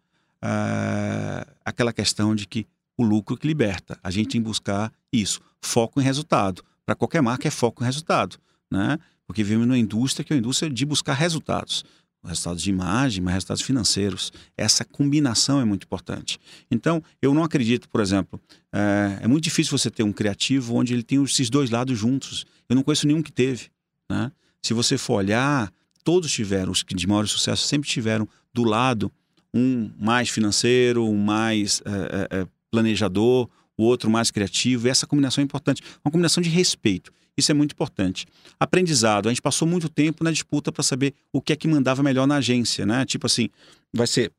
uh, 0.42 1.50
aquela 1.64 1.92
questão 1.92 2.35
de 2.35 2.46
que 2.46 2.66
o 2.96 3.04
lucro 3.04 3.37
que 3.37 3.46
liberta. 3.46 3.98
A 4.02 4.11
gente 4.11 4.28
tem 4.30 4.40
que 4.40 4.46
buscar 4.46 4.92
isso, 5.12 5.40
foco 5.61 6.00
em 6.00 6.04
resultado. 6.04 6.62
Para 6.87 6.94
qualquer 6.94 7.22
marca 7.22 7.48
é 7.48 7.50
foco 7.50 7.83
em 7.83 7.87
resultado, 7.87 8.37
né? 8.70 8.98
Porque 9.26 9.42
vivemos 9.42 9.66
numa 9.66 9.78
indústria 9.78 10.24
que 10.24 10.32
é 10.32 10.37
uma 10.37 10.40
indústria 10.40 10.70
de 10.70 10.84
buscar 10.84 11.14
resultados. 11.14 11.84
Resultados 12.24 12.62
de 12.62 12.70
imagem, 12.70 13.22
mas 13.22 13.34
resultados 13.34 13.62
financeiros. 13.62 14.32
Essa 14.56 14.84
combinação 14.84 15.60
é 15.60 15.64
muito 15.64 15.84
importante. 15.84 16.38
Então, 16.70 17.02
eu 17.20 17.34
não 17.34 17.44
acredito, 17.44 17.88
por 17.88 18.00
exemplo, 18.00 18.40
é, 18.72 19.18
é 19.22 19.28
muito 19.28 19.44
difícil 19.44 19.76
você 19.76 19.90
ter 19.90 20.02
um 20.02 20.12
criativo 20.12 20.74
onde 20.74 20.94
ele 20.94 21.02
tem 21.02 21.22
esses 21.22 21.50
dois 21.50 21.68
lados 21.68 21.98
juntos. 21.98 22.46
Eu 22.68 22.76
não 22.76 22.82
conheço 22.82 23.06
nenhum 23.06 23.22
que 23.22 23.32
teve. 23.32 23.68
Né? 24.08 24.32
Se 24.62 24.72
você 24.72 24.96
for 24.96 25.14
olhar, 25.14 25.70
todos 26.02 26.32
tiveram, 26.32 26.72
os 26.72 26.82
que 26.82 26.94
de 26.94 27.06
maior 27.06 27.26
sucesso 27.28 27.66
sempre 27.66 27.88
tiveram 27.88 28.26
do 28.54 28.64
lado 28.64 29.12
um 29.52 29.90
mais 29.98 30.28
financeiro, 30.28 31.04
um 31.04 31.16
mais 31.16 31.80
é, 31.84 32.40
é, 32.40 32.46
planejador, 32.70 33.48
o 33.76 33.84
outro 33.84 34.10
mais 34.10 34.30
criativo. 34.30 34.87
E 34.87 34.90
essa 34.90 35.06
combinação 35.06 35.42
é 35.42 35.44
importante. 35.44 35.82
Uma 36.04 36.10
combinação 36.10 36.42
de 36.42 36.48
respeito. 36.48 37.12
Isso 37.36 37.50
é 37.50 37.54
muito 37.54 37.72
importante. 37.72 38.26
Aprendizado. 38.58 39.28
A 39.28 39.30
gente 39.30 39.42
passou 39.42 39.66
muito 39.66 39.88
tempo 39.88 40.22
na 40.22 40.30
disputa 40.30 40.70
para 40.70 40.82
saber 40.82 41.14
o 41.32 41.40
que 41.40 41.52
é 41.52 41.56
que 41.56 41.66
mandava 41.66 42.02
melhor 42.02 42.26
na 42.26 42.36
agência, 42.36 42.86
né? 42.86 43.04
Tipo 43.04 43.26
assim, 43.26 43.48
vai 43.92 44.06
ser 44.06 44.32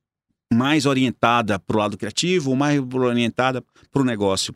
mais 0.53 0.85
orientada 0.85 1.59
para 1.59 1.75
o 1.75 1.79
lado 1.79 1.97
criativo 1.97 2.51
ou 2.51 2.55
mais 2.55 2.79
orientada 2.79 3.63
para 3.91 4.01
o 4.01 4.05
negócio. 4.05 4.55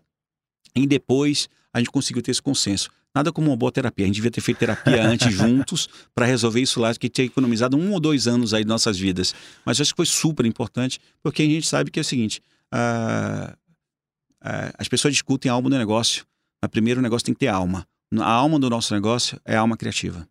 E 0.75 0.87
depois 0.87 1.49
a 1.73 1.79
gente 1.79 1.91
conseguiu 1.91 2.21
ter 2.21 2.31
esse 2.31 2.41
consenso. 2.41 2.89
Nada 3.13 3.31
como 3.31 3.49
uma 3.49 3.57
boa 3.57 3.71
terapia. 3.71 4.05
A 4.05 4.07
gente 4.07 4.15
devia 4.15 4.31
ter 4.31 4.41
feito 4.41 4.59
terapia 4.59 5.03
antes 5.05 5.33
juntos 5.33 5.89
para 6.13 6.25
resolver 6.25 6.61
isso 6.61 6.79
lá, 6.79 6.93
que 6.93 7.09
tinha 7.09 7.25
economizado 7.25 7.75
um 7.75 7.91
ou 7.91 7.99
dois 7.99 8.27
anos 8.27 8.53
aí 8.53 8.63
de 8.63 8.69
nossas 8.69 8.97
vidas. 8.97 9.33
Mas 9.65 9.81
acho 9.81 9.93
que 9.93 9.97
foi 9.97 10.05
super 10.05 10.45
importante, 10.45 10.99
porque 11.21 11.41
a 11.41 11.45
gente 11.45 11.67
sabe 11.67 11.89
que 11.89 11.99
é 11.99 12.01
o 12.01 12.05
seguinte: 12.05 12.41
uh, 12.73 13.51
uh, 13.51 14.73
as 14.77 14.87
pessoas 14.87 15.13
discutem 15.13 15.49
a 15.49 15.53
alma 15.53 15.69
do 15.69 15.77
negócio, 15.77 16.23
mas 16.61 16.69
primeiro 16.69 16.99
o 16.99 17.03
negócio 17.03 17.25
tem 17.25 17.33
que 17.33 17.39
ter 17.39 17.47
alma. 17.47 17.85
A 18.17 18.31
alma 18.31 18.59
do 18.59 18.69
nosso 18.69 18.93
negócio 18.93 19.39
é 19.45 19.55
a 19.55 19.59
alma 19.59 19.77
criativa. 19.77 20.27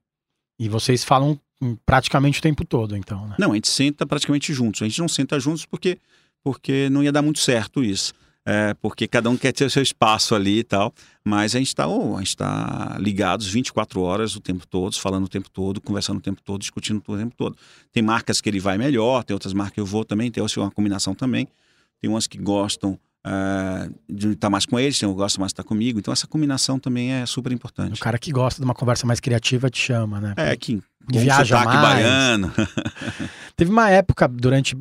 E 0.59 0.69
vocês 0.69 1.05
falam 1.05 1.39
praticamente 1.85 2.39
o 2.39 2.43
tempo 2.43 2.65
todo, 2.65 2.97
então, 2.97 3.27
né? 3.29 3.37
Não, 3.39 3.53
a 3.53 3.55
gente 3.55 3.69
senta 3.69 4.07
praticamente 4.07 4.53
juntos. 4.53 4.83
A 4.83 4.85
gente 4.87 4.99
não 5.01 5.09
senta 5.09 5.39
juntos 5.39 5.65
porque, 5.65 5.99
porque 6.43 6.89
não 6.91 7.03
ia 7.03 7.13
dar 7.13 7.23
muito 7.23 7.39
certo 7.39 7.83
isso. 7.83 8.13
É, 8.51 8.73
porque 8.81 9.07
cada 9.07 9.29
um 9.29 9.37
quer 9.37 9.53
ter 9.53 9.67
o 9.67 9.71
seu 9.71 9.83
espaço 9.83 10.35
ali 10.35 10.61
e 10.61 10.65
tal. 10.65 10.93
Mas 11.25 11.55
a 11.55 11.59
gente 11.59 11.69
está 11.69 11.87
oh, 11.87 12.17
a 12.17 12.21
gente 12.21 12.37
tá 12.37 12.97
ligados 12.99 13.47
24 13.47 14.01
horas 14.01 14.35
o 14.35 14.41
tempo 14.41 14.67
todo, 14.67 14.99
falando 14.99 15.25
o 15.25 15.29
tempo 15.29 15.51
todo, 15.51 15.81
conversando 15.81 16.19
o 16.19 16.23
tempo 16.23 16.41
todo, 16.43 16.61
discutindo 16.61 17.03
o 17.07 17.17
tempo 17.17 17.35
todo. 17.37 17.57
Tem 17.93 18.03
marcas 18.03 18.41
que 18.41 18.49
ele 18.49 18.59
vai 18.59 18.79
melhor, 18.79 19.23
tem 19.23 19.35
outras 19.35 19.53
marcas 19.53 19.75
que 19.75 19.81
eu 19.81 19.87
vou 19.87 20.05
também, 20.05 20.31
tem 20.31 20.43
uma 20.57 20.71
combinação 20.71 21.15
também. 21.15 21.47
Tem 22.01 22.09
umas 22.09 22.27
que 22.27 22.39
gostam 22.39 22.99
uh, 23.27 23.95
de 24.09 24.33
estar 24.33 24.51
mais 24.51 24.67
com 24.67 24.79
eles, 24.79 25.01
eu 25.03 25.15
gosto 25.15 25.41
mais 25.41 25.51
de 25.51 25.55
estar 25.55 25.65
comigo. 25.65 25.99
Então 25.99 26.13
essa 26.13 26.27
combinação 26.27 26.79
também 26.79 27.13
é 27.13 27.27
super 27.27 27.53
importante. 27.53 28.01
O 28.01 28.05
cara 28.05 28.19
que 28.19 28.31
gosta 28.31 28.61
de 28.61 28.65
uma 28.65 28.75
conversa 28.75 29.07
mais 29.07 29.21
criativa 29.21 29.71
te 29.71 29.79
chama, 29.79 30.21
né? 30.21 30.35
É, 30.37 30.57
que 30.57 30.83
viaja 31.11 31.65
mais. 31.65 31.81
baiano. 31.81 32.53
Teve 33.57 33.71
uma 33.71 33.91
época 33.91 34.29
durante 34.29 34.77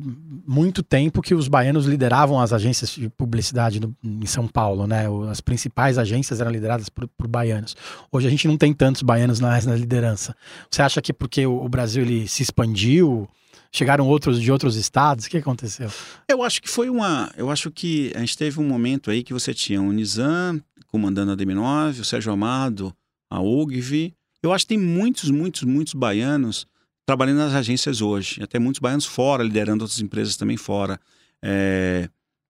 muito 0.46 0.82
tempo 0.82 1.20
que 1.20 1.34
os 1.34 1.48
baianos 1.48 1.86
lideravam 1.86 2.40
as 2.40 2.52
agências 2.52 2.90
de 2.90 3.08
publicidade 3.08 3.80
no, 3.80 3.94
em 4.02 4.26
São 4.26 4.46
Paulo, 4.46 4.86
né? 4.86 5.04
As 5.30 5.40
principais 5.40 5.98
agências 5.98 6.40
eram 6.40 6.50
lideradas 6.50 6.88
por, 6.88 7.08
por 7.08 7.26
baianos. 7.26 7.76
Hoje 8.10 8.26
a 8.26 8.30
gente 8.30 8.46
não 8.46 8.56
tem 8.56 8.72
tantos 8.72 9.02
baianos 9.02 9.40
na, 9.40 9.60
na 9.60 9.74
liderança. 9.74 10.34
Você 10.70 10.82
acha 10.82 11.02
que 11.02 11.12
porque 11.12 11.46
o, 11.46 11.64
o 11.64 11.68
Brasil 11.68 12.02
ele 12.02 12.28
se 12.28 12.42
expandiu, 12.42 13.28
chegaram 13.72 14.06
outros 14.06 14.40
de 14.40 14.50
outros 14.50 14.76
estados? 14.76 15.26
O 15.26 15.30
que 15.30 15.38
aconteceu? 15.38 15.90
Eu 16.28 16.42
acho 16.42 16.60
que 16.60 16.68
foi 16.68 16.88
uma. 16.88 17.32
Eu 17.36 17.50
acho 17.50 17.70
que 17.70 18.12
a 18.14 18.20
gente 18.20 18.36
teve 18.36 18.60
um 18.60 18.66
momento 18.66 19.10
aí 19.10 19.22
que 19.22 19.32
você 19.32 19.52
tinha 19.52 19.80
o 19.80 19.92
Nizam 19.92 20.60
comandando 20.86 21.32
a 21.32 21.36
DM9, 21.36 22.00
o 22.00 22.04
Sérgio 22.04 22.32
Amado, 22.32 22.94
a 23.30 23.40
UGV. 23.40 24.14
Eu 24.42 24.52
acho 24.52 24.64
que 24.64 24.70
tem 24.74 24.78
muitos, 24.78 25.30
muitos, 25.30 25.62
muitos 25.62 25.94
baianos 25.94 26.66
trabalhando 27.04 27.38
nas 27.38 27.54
agências 27.54 28.00
hoje. 28.00 28.42
Até 28.42 28.58
muitos 28.58 28.80
baianos 28.80 29.04
fora, 29.04 29.42
liderando 29.42 29.84
outras 29.84 30.00
empresas 30.00 30.36
também 30.36 30.56
fora. 30.56 30.98
É, 31.42 32.08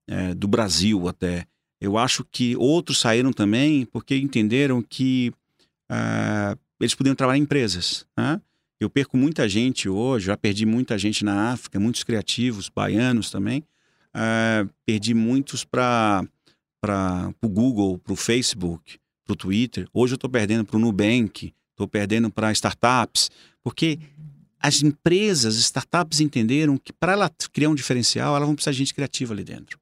é, 0.09 0.35
do 0.35 0.48
Brasil 0.48 1.07
até. 1.07 1.46
Eu 1.81 1.96
acho 1.96 2.24
que 2.24 2.57
outros 2.57 2.98
saíram 2.98 3.33
também 3.33 3.85
porque 3.85 4.16
entenderam 4.16 4.83
que 4.83 5.33
uh, 5.90 6.59
eles 6.81 6.94
podiam 6.94 7.14
trabalhar 7.14 7.38
em 7.38 7.42
empresas. 7.42 8.07
Né? 8.16 8.40
Eu 8.80 8.88
perco 8.88 9.16
muita 9.16 9.48
gente 9.48 9.88
hoje, 9.88 10.26
já 10.26 10.36
perdi 10.36 10.64
muita 10.64 10.96
gente 10.96 11.24
na 11.24 11.50
África, 11.50 11.80
muitos 11.80 12.04
criativos, 12.04 12.68
baianos 12.68 13.28
também. 13.28 13.64
Uh, 14.14 14.70
perdi 14.86 15.14
muitos 15.14 15.64
para 15.64 16.24
o 17.42 17.48
Google, 17.48 17.98
para 17.98 18.12
o 18.12 18.16
Facebook, 18.16 18.98
para 19.24 19.32
o 19.32 19.36
Twitter. 19.36 19.88
Hoje 19.92 20.14
eu 20.14 20.16
estou 20.16 20.30
perdendo 20.30 20.64
para 20.64 20.76
o 20.76 20.78
Nubank, 20.78 21.52
estou 21.72 21.88
perdendo 21.88 22.30
para 22.30 22.52
startups, 22.52 23.30
porque 23.64 23.98
as 24.60 24.80
empresas, 24.80 25.56
startups 25.56 26.20
entenderam 26.20 26.78
que 26.78 26.92
para 26.92 27.12
ela 27.12 27.30
criar 27.52 27.70
um 27.70 27.74
diferencial, 27.74 28.36
elas 28.36 28.46
vão 28.46 28.54
precisar 28.54 28.72
de 28.72 28.78
gente 28.78 28.94
criativa 28.94 29.34
ali 29.34 29.42
dentro. 29.42 29.78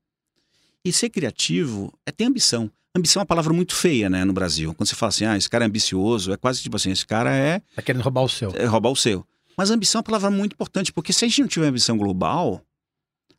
E 0.82 0.90
ser 0.90 1.10
criativo 1.10 1.92
é 2.06 2.10
ter 2.10 2.24
ambição. 2.24 2.70
Ambição 2.96 3.20
é 3.20 3.22
uma 3.22 3.26
palavra 3.26 3.52
muito 3.52 3.74
feia, 3.74 4.08
né, 4.08 4.24
no 4.24 4.32
Brasil. 4.32 4.74
Quando 4.74 4.88
você 4.88 4.94
fala 4.94 5.08
assim, 5.08 5.24
ah, 5.24 5.36
esse 5.36 5.50
cara 5.50 5.64
é 5.64 5.68
ambicioso, 5.68 6.32
é 6.32 6.36
quase 6.36 6.62
tipo 6.62 6.76
assim, 6.76 6.90
esse 6.90 7.06
cara 7.06 7.34
é. 7.34 7.60
Tá 7.74 7.82
querendo 7.82 8.02
roubar 8.02 8.22
o 8.22 8.28
seu. 8.28 8.52
É 8.54 8.64
roubar 8.64 8.90
o 8.90 8.96
seu. 8.96 9.26
Mas 9.56 9.70
ambição 9.70 9.98
é 9.98 10.00
uma 10.00 10.04
palavra 10.04 10.30
muito 10.30 10.54
importante, 10.54 10.92
porque 10.92 11.12
se 11.12 11.24
a 11.24 11.28
gente 11.28 11.40
não 11.40 11.48
tiver 11.48 11.66
ambição 11.66 11.96
global, 11.96 12.62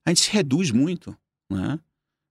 a 0.05 0.09
gente 0.09 0.21
se 0.21 0.31
reduz 0.31 0.71
muito, 0.71 1.15
né? 1.49 1.79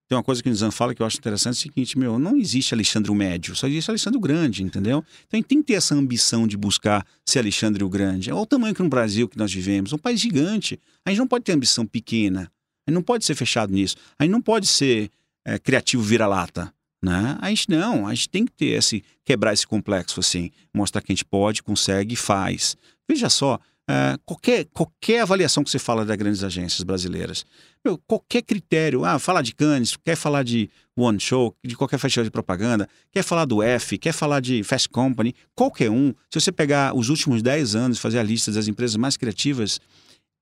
Tem 0.08 0.16
uma 0.16 0.22
coisa 0.22 0.40
que 0.40 0.48
o 0.48 0.52
Nizam 0.52 0.70
fala 0.70 0.94
que 0.94 1.02
eu 1.02 1.06
acho 1.06 1.18
interessante, 1.18 1.56
é 1.56 1.58
o 1.58 1.62
seguinte, 1.62 1.98
meu, 1.98 2.16
não 2.16 2.36
existe 2.36 2.72
Alexandre 2.72 3.10
o 3.10 3.14
Médio, 3.14 3.56
só 3.56 3.66
existe 3.66 3.90
Alexandre 3.90 4.16
o 4.16 4.20
Grande, 4.20 4.62
entendeu? 4.62 5.04
Então 5.26 5.30
a 5.32 5.36
gente 5.36 5.46
tem 5.46 5.60
que 5.60 5.66
ter 5.66 5.74
essa 5.74 5.96
ambição 5.96 6.46
de 6.46 6.56
buscar 6.56 7.04
ser 7.24 7.40
Alexandre 7.40 7.82
o 7.82 7.88
Grande. 7.88 8.30
Olha 8.30 8.40
o 8.40 8.46
tamanho 8.46 8.72
que 8.72 8.82
no 8.82 8.88
Brasil 8.88 9.28
que 9.28 9.36
nós 9.36 9.52
vivemos, 9.52 9.92
um 9.92 9.98
país 9.98 10.20
gigante. 10.20 10.78
A 11.04 11.10
gente 11.10 11.18
não 11.18 11.26
pode 11.26 11.44
ter 11.44 11.52
ambição 11.52 11.84
pequena, 11.84 12.42
a 12.86 12.90
gente 12.90 12.94
não 12.94 13.02
pode 13.02 13.24
ser 13.24 13.34
fechado 13.34 13.72
nisso, 13.72 13.96
a 14.16 14.22
gente 14.22 14.32
não 14.32 14.40
pode 14.40 14.68
ser 14.68 15.10
é, 15.44 15.58
criativo 15.58 16.04
vira-lata. 16.04 16.72
Né? 17.02 17.37
A 17.40 17.48
gente 17.50 17.70
não, 17.70 18.06
a 18.06 18.14
gente 18.14 18.28
tem 18.28 18.44
que 18.44 18.52
ter 18.52 18.66
esse, 18.66 19.04
quebrar 19.24 19.52
esse 19.52 19.66
complexo 19.66 20.20
assim, 20.20 20.50
mostrar 20.74 21.00
que 21.02 21.12
a 21.12 21.14
gente 21.14 21.24
pode, 21.24 21.62
consegue 21.62 22.14
e 22.14 22.16
faz. 22.16 22.76
Veja 23.09 23.28
só, 23.28 23.61
é, 23.88 24.18
qualquer, 24.24 24.66
qualquer 24.72 25.20
avaliação 25.20 25.62
que 25.62 25.70
você 25.70 25.78
fala 25.78 26.04
das 26.04 26.16
grandes 26.16 26.42
agências 26.42 26.82
brasileiras, 26.82 27.46
meu, 27.85 27.96
qualquer 27.98 28.42
critério, 28.42 29.04
ah, 29.04 29.16
falar 29.16 29.42
de 29.42 29.54
Cannes, 29.54 29.96
quer 30.04 30.16
falar 30.16 30.42
de 30.42 30.68
One 30.96 31.20
Show, 31.20 31.54
de 31.64 31.76
qualquer 31.76 31.98
festival 31.98 32.24
de 32.24 32.30
propaganda, 32.32 32.88
quer 33.12 33.22
falar 33.22 33.44
do 33.44 33.62
F, 33.62 33.96
quer 33.96 34.12
falar 34.12 34.40
de 34.40 34.64
Fast 34.64 34.88
Company, 34.88 35.32
qualquer 35.54 35.88
um, 35.88 36.12
se 36.28 36.40
você 36.40 36.50
pegar 36.50 36.96
os 36.96 37.11
últimos 37.11 37.42
10 37.42 37.76
anos 37.76 37.98
e 37.98 38.00
fazer 38.00 38.18
a 38.18 38.24
lista 38.24 38.50
das 38.50 38.66
empresas 38.66 38.96
mais 38.96 39.16
criativas, 39.16 39.80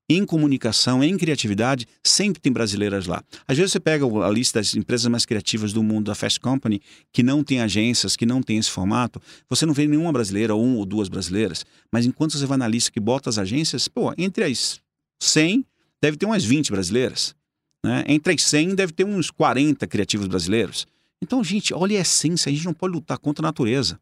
em 0.07 0.25
comunicação, 0.25 1.03
em 1.03 1.17
criatividade, 1.17 1.87
sempre 2.03 2.39
tem 2.39 2.51
brasileiras 2.51 3.07
lá. 3.07 3.23
Às 3.47 3.57
vezes 3.57 3.71
você 3.71 3.79
pega 3.79 4.05
a 4.05 4.29
lista 4.29 4.59
das 4.59 4.75
empresas 4.75 5.07
mais 5.07 5.25
criativas 5.25 5.73
do 5.73 5.81
mundo 5.81 6.05
da 6.05 6.15
Fast 6.15 6.39
Company, 6.39 6.81
que 7.11 7.23
não 7.23 7.43
tem 7.43 7.61
agências, 7.61 8.15
que 8.15 8.25
não 8.25 8.41
tem 8.41 8.57
esse 8.57 8.69
formato, 8.69 9.21
você 9.49 9.65
não 9.65 9.73
vê 9.73 9.87
nenhuma 9.87 10.11
brasileira, 10.11 10.53
ou 10.53 10.63
um 10.63 10.75
ou 10.75 10.85
duas 10.85 11.09
brasileiras, 11.09 11.65
mas 11.91 12.05
enquanto 12.05 12.37
você 12.37 12.45
vai 12.45 12.57
na 12.57 12.67
lista 12.67 12.91
que 12.91 12.99
bota 12.99 13.29
as 13.29 13.37
agências, 13.37 13.87
pô, 13.87 14.13
entre 14.17 14.43
as 14.43 14.79
100, 15.19 15.65
deve 16.01 16.17
ter 16.17 16.25
umas 16.25 16.43
20 16.43 16.71
brasileiras. 16.71 17.35
Né? 17.83 18.03
Entre 18.07 18.33
as 18.33 18.43
100, 18.43 18.75
deve 18.75 18.93
ter 18.93 19.05
uns 19.05 19.31
40 19.31 19.87
criativos 19.87 20.27
brasileiros. 20.27 20.85
Então, 21.21 21.43
gente, 21.43 21.73
olha 21.73 21.97
a 21.97 22.01
essência, 22.01 22.49
a 22.49 22.53
gente 22.53 22.65
não 22.65 22.73
pode 22.73 22.93
lutar 22.93 23.17
contra 23.17 23.43
a 23.43 23.47
natureza. 23.47 23.99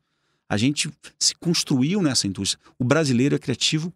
A 0.49 0.57
gente 0.57 0.89
se 1.17 1.33
construiu 1.35 2.01
nessa 2.01 2.27
indústria. 2.27 2.61
O 2.77 2.83
brasileiro 2.83 3.35
é 3.35 3.39
criativo 3.39 3.93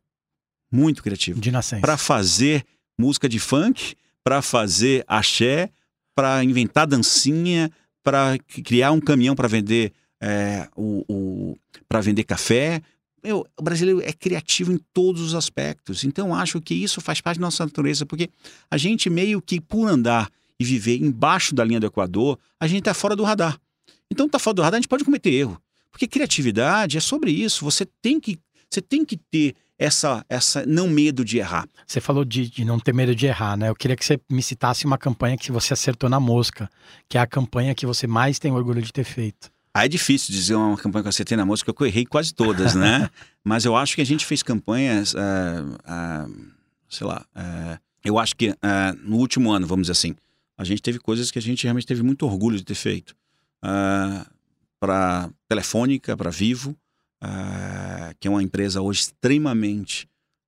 muito 0.72 1.02
criativo. 1.04 1.40
De 1.40 1.52
nascença. 1.52 1.82
Para 1.82 1.98
fazer 1.98 2.64
música 2.98 3.30
de 3.30 3.40
funk, 3.40 3.96
para 4.24 4.42
fazer 4.42 5.04
axé, 5.08 5.70
para 6.16 6.44
inventar 6.44 6.88
dancinha, 6.88 7.72
para 8.04 8.38
criar 8.64 8.92
um 8.92 9.00
caminhão 9.00 9.36
para 9.36 9.48
vender 9.48 9.94
é, 10.22 10.68
o, 10.76 11.06
o 11.08 11.58
para 11.88 12.02
vender 12.02 12.24
café. 12.24 12.82
Meu, 13.24 13.46
o 13.58 13.64
brasileiro 13.64 14.02
é 14.02 14.12
criativo 14.12 14.72
em 14.72 14.80
todos 14.94 15.22
os 15.22 15.36
aspectos. 15.36 16.04
Então 16.04 16.34
acho 16.34 16.62
que 16.62 16.74
isso 16.74 17.02
faz 17.02 17.22
parte 17.22 17.40
da 17.40 17.46
nossa 17.46 17.66
natureza, 17.66 18.06
porque 18.06 18.30
a 18.70 18.78
gente 18.78 19.10
meio 19.10 19.42
que 19.42 19.60
por 19.60 19.88
andar 19.88 20.30
e 20.60 20.66
viver 20.66 20.98
embaixo 20.98 21.54
da 21.54 21.64
linha 21.64 21.80
do 21.80 21.86
Equador, 21.86 22.40
a 22.60 22.68
gente 22.68 22.80
está 22.80 22.94
fora 22.94 23.16
do 23.16 23.24
radar. 23.24 23.60
Então 24.10 24.26
está 24.26 24.40
fora 24.40 24.56
do 24.56 24.62
radar, 24.62 24.78
a 24.78 24.82
gente 24.82 24.90
pode 24.90 25.04
cometer 25.04 25.32
erro. 25.32 25.62
Porque 25.92 26.08
criatividade 26.08 26.98
é 26.98 27.00
sobre 27.00 27.32
isso. 27.32 27.64
Você 27.66 27.86
tem 28.02 28.20
que, 28.20 28.40
você 28.70 28.82
tem 28.82 29.04
que 29.04 29.18
ter 29.18 29.56
essa, 29.78 30.26
essa 30.28 30.66
não 30.66 30.88
medo 30.88 31.24
de 31.24 31.38
errar. 31.38 31.68
Você 31.86 32.02
falou 32.02 32.26
de, 32.26 32.50
de, 32.50 32.66
não 32.66 32.80
ter 32.80 32.94
medo 32.94 33.16
de 33.16 33.28
errar, 33.28 33.56
né? 33.56 33.70
Eu 33.70 33.76
queria 33.76 33.96
que 33.96 34.04
você 34.04 34.20
me 34.30 34.42
citasse 34.42 34.86
uma 34.86 34.98
campanha 34.98 35.38
que 35.38 35.52
você 35.52 35.74
acertou 35.74 36.10
na 36.10 36.20
mosca, 36.20 36.70
que 37.08 37.18
é 37.18 37.22
a 37.22 37.28
campanha 37.28 37.76
que 37.76 37.86
você 37.86 38.08
mais 38.08 38.40
tem 38.40 38.52
orgulho 38.52 38.82
de 38.82 38.92
ter 38.92 39.04
feito. 39.04 39.52
Ah, 39.74 39.86
é 39.86 39.88
difícil 39.88 40.34
dizer 40.34 40.56
uma 40.56 40.76
campanha 40.76 41.04
que 41.04 41.08
eu 41.08 41.10
acertei 41.10 41.38
na 41.38 41.46
mosca, 41.46 41.72
porque 41.72 41.84
eu 41.84 41.88
errei 41.88 42.06
quase 42.06 42.34
todas, 42.34 42.74
né? 42.74 43.10
Mas 43.46 43.64
eu 43.64 43.76
acho 43.76 43.96
que 43.96 44.02
a 44.02 44.06
gente 44.06 44.26
fez 44.26 44.42
campanhas, 44.42 45.14
uh, 45.14 45.18
uh, 45.18 46.48
sei 46.90 47.06
lá, 47.06 47.24
uh, 47.36 47.80
eu 48.04 48.18
acho 48.18 48.36
que 48.36 48.56
no 49.04 49.18
último 49.18 49.52
ano, 49.52 49.68
vamos 49.68 49.84
dizer 49.84 49.92
assim, 49.92 50.16
a 50.58 50.64
gente 50.64 50.82
teve 50.82 50.98
coisas 50.98 51.30
que 51.30 51.38
a 51.38 51.42
gente 51.42 51.64
realmente 51.64 51.86
teve 51.86 52.02
muito 52.02 52.26
orgulho 52.26 52.58
de 52.58 52.64
ter 52.64 52.74
feito. 52.74 53.16
para 54.80 55.30
Telefônica, 55.48 56.16
para 56.16 56.32
Vivo, 56.32 56.76
uh, 57.24 58.16
que 58.20 58.28
é 58.28 58.32
uma 58.32 58.44
empresa 58.44 58.82
hoje 58.82 59.02
extremamente 59.02 60.08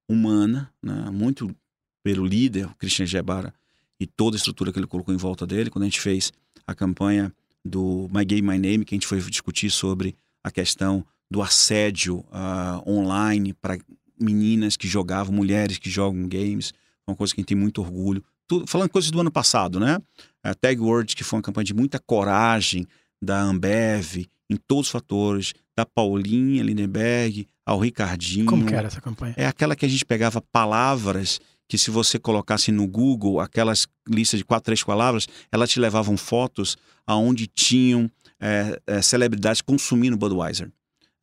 humana, 0.10 0.74
né? 0.84 1.10
muito 1.12 1.56
pelo 2.04 2.26
líder, 2.26 2.66
o 2.66 2.76
Christian 2.76 3.06
Gebara, 3.06 3.54
e 4.00 4.08
toda 4.08 4.36
a 4.36 4.40
estrutura 4.40 4.72
que 4.72 4.80
ele 4.80 4.88
colocou 4.88 5.14
em 5.14 5.18
volta 5.18 5.46
dele. 5.46 5.70
Quando 5.70 5.84
a 5.84 5.88
gente 5.88 6.00
fez 6.02 6.32
a 6.66 6.74
campanha 6.74 7.34
do 7.64 8.10
My 8.14 8.24
Game, 8.24 8.42
My 8.42 8.58
Name, 8.58 8.86
que 8.86 8.96
a 8.96 8.98
gente 8.98 9.08
foi 9.08 9.20
discutir 9.22 9.70
sobre 9.70 10.16
a 10.44 10.50
questão 10.50 11.06
do 11.30 11.42
assédio 11.42 12.20
uh, 12.30 12.90
online 12.90 13.54
para 13.54 13.78
meninas 14.20 14.76
que 14.76 14.88
jogavam, 14.88 15.34
mulheres 15.34 15.78
que 15.78 15.90
jogam 15.90 16.28
games, 16.28 16.74
uma 17.08 17.16
coisa 17.16 17.34
que 17.34 17.40
a 17.40 17.42
gente 17.42 17.50
tem 17.50 17.58
muito 17.58 17.82
orgulho. 17.82 18.24
Tudo, 18.48 18.66
falando 18.66 18.90
coisas 18.90 19.12
do 19.12 19.20
ano 19.20 19.32
passado, 19.32 19.80
né? 19.80 20.00
A 20.44 20.56
Tag 20.56 20.80
Words, 20.80 21.14
que 21.14 21.24
foi 21.24 21.38
uma 21.38 21.44
campanha 21.44 21.66
de 21.66 21.74
muita 21.74 22.00
coragem 22.00 22.88
da 23.22 23.40
Ambev 23.42 24.26
em 24.50 24.56
todos 24.56 24.88
os 24.88 24.92
fatores, 24.92 25.54
da 25.80 25.86
Paulinha 25.86 26.62
Lindenberg 26.62 27.48
ao 27.66 27.80
Ricardinho. 27.80 28.46
Como 28.46 28.66
que 28.66 28.76
era 28.76 28.88
essa 28.88 29.00
campanha? 29.00 29.34
É 29.38 29.46
aquela 29.46 29.76
que 29.76 29.86
a 29.86 29.90
gente 29.90 30.06
pegava 30.06 30.42
palavras 30.42 31.40
que 31.70 31.78
se 31.78 31.90
você 31.90 32.20
colocasse 32.20 32.72
no 32.72 32.86
Google 32.86 33.40
aquelas 33.40 33.88
listas 34.08 34.40
de 34.40 34.44
quatro, 34.44 34.66
três 34.66 34.84
palavras, 34.84 35.28
elas 35.52 35.70
te 35.70 35.80
levavam 35.80 36.18
fotos 36.18 36.76
aonde 37.06 37.48
tinham 37.48 38.12
é, 38.40 38.82
é, 38.88 39.02
celebridades 39.02 39.62
consumindo 39.62 40.18
Budweiser. 40.18 40.68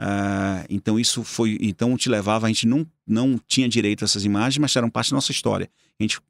Uh, 0.00 0.64
então 0.68 1.00
isso 1.00 1.24
foi, 1.24 1.58
então 1.60 1.96
te 1.96 2.08
levava, 2.08 2.46
a 2.46 2.48
gente 2.48 2.66
não, 2.66 2.86
não 3.06 3.40
tinha 3.46 3.68
direito 3.68 4.04
a 4.04 4.06
essas 4.06 4.24
imagens, 4.24 4.58
mas 4.58 4.76
eram 4.76 4.88
parte 4.88 5.10
da 5.10 5.16
nossa 5.16 5.32
história. 5.32 5.68
A 5.98 6.02
gente 6.02 6.20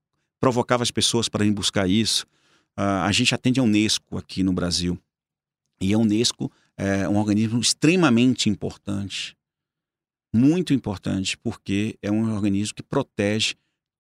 provocava 0.41 0.83
as 0.83 0.91
pessoas 0.91 1.29
para 1.29 1.45
ir 1.45 1.53
buscar 1.53 1.89
isso. 1.89 2.25
Uh, 2.79 3.03
a 3.05 3.12
gente 3.12 3.35
atende 3.35 3.61
a 3.61 3.62
Unesco 3.62 4.17
aqui 4.17 4.43
no 4.43 4.53
Brasil. 4.53 4.99
E 5.81 5.93
a 5.93 5.99
Unesco 5.99 6.51
é 6.79 7.09
um 7.09 7.17
organismo 7.17 7.61
extremamente 7.61 8.49
importante, 8.49 9.37
muito 10.35 10.75
importante, 10.75 11.37
porque 11.39 11.97
é 12.03 12.11
um 12.11 12.35
organismo 12.35 12.75
que 12.75 12.83
protege 12.83 13.55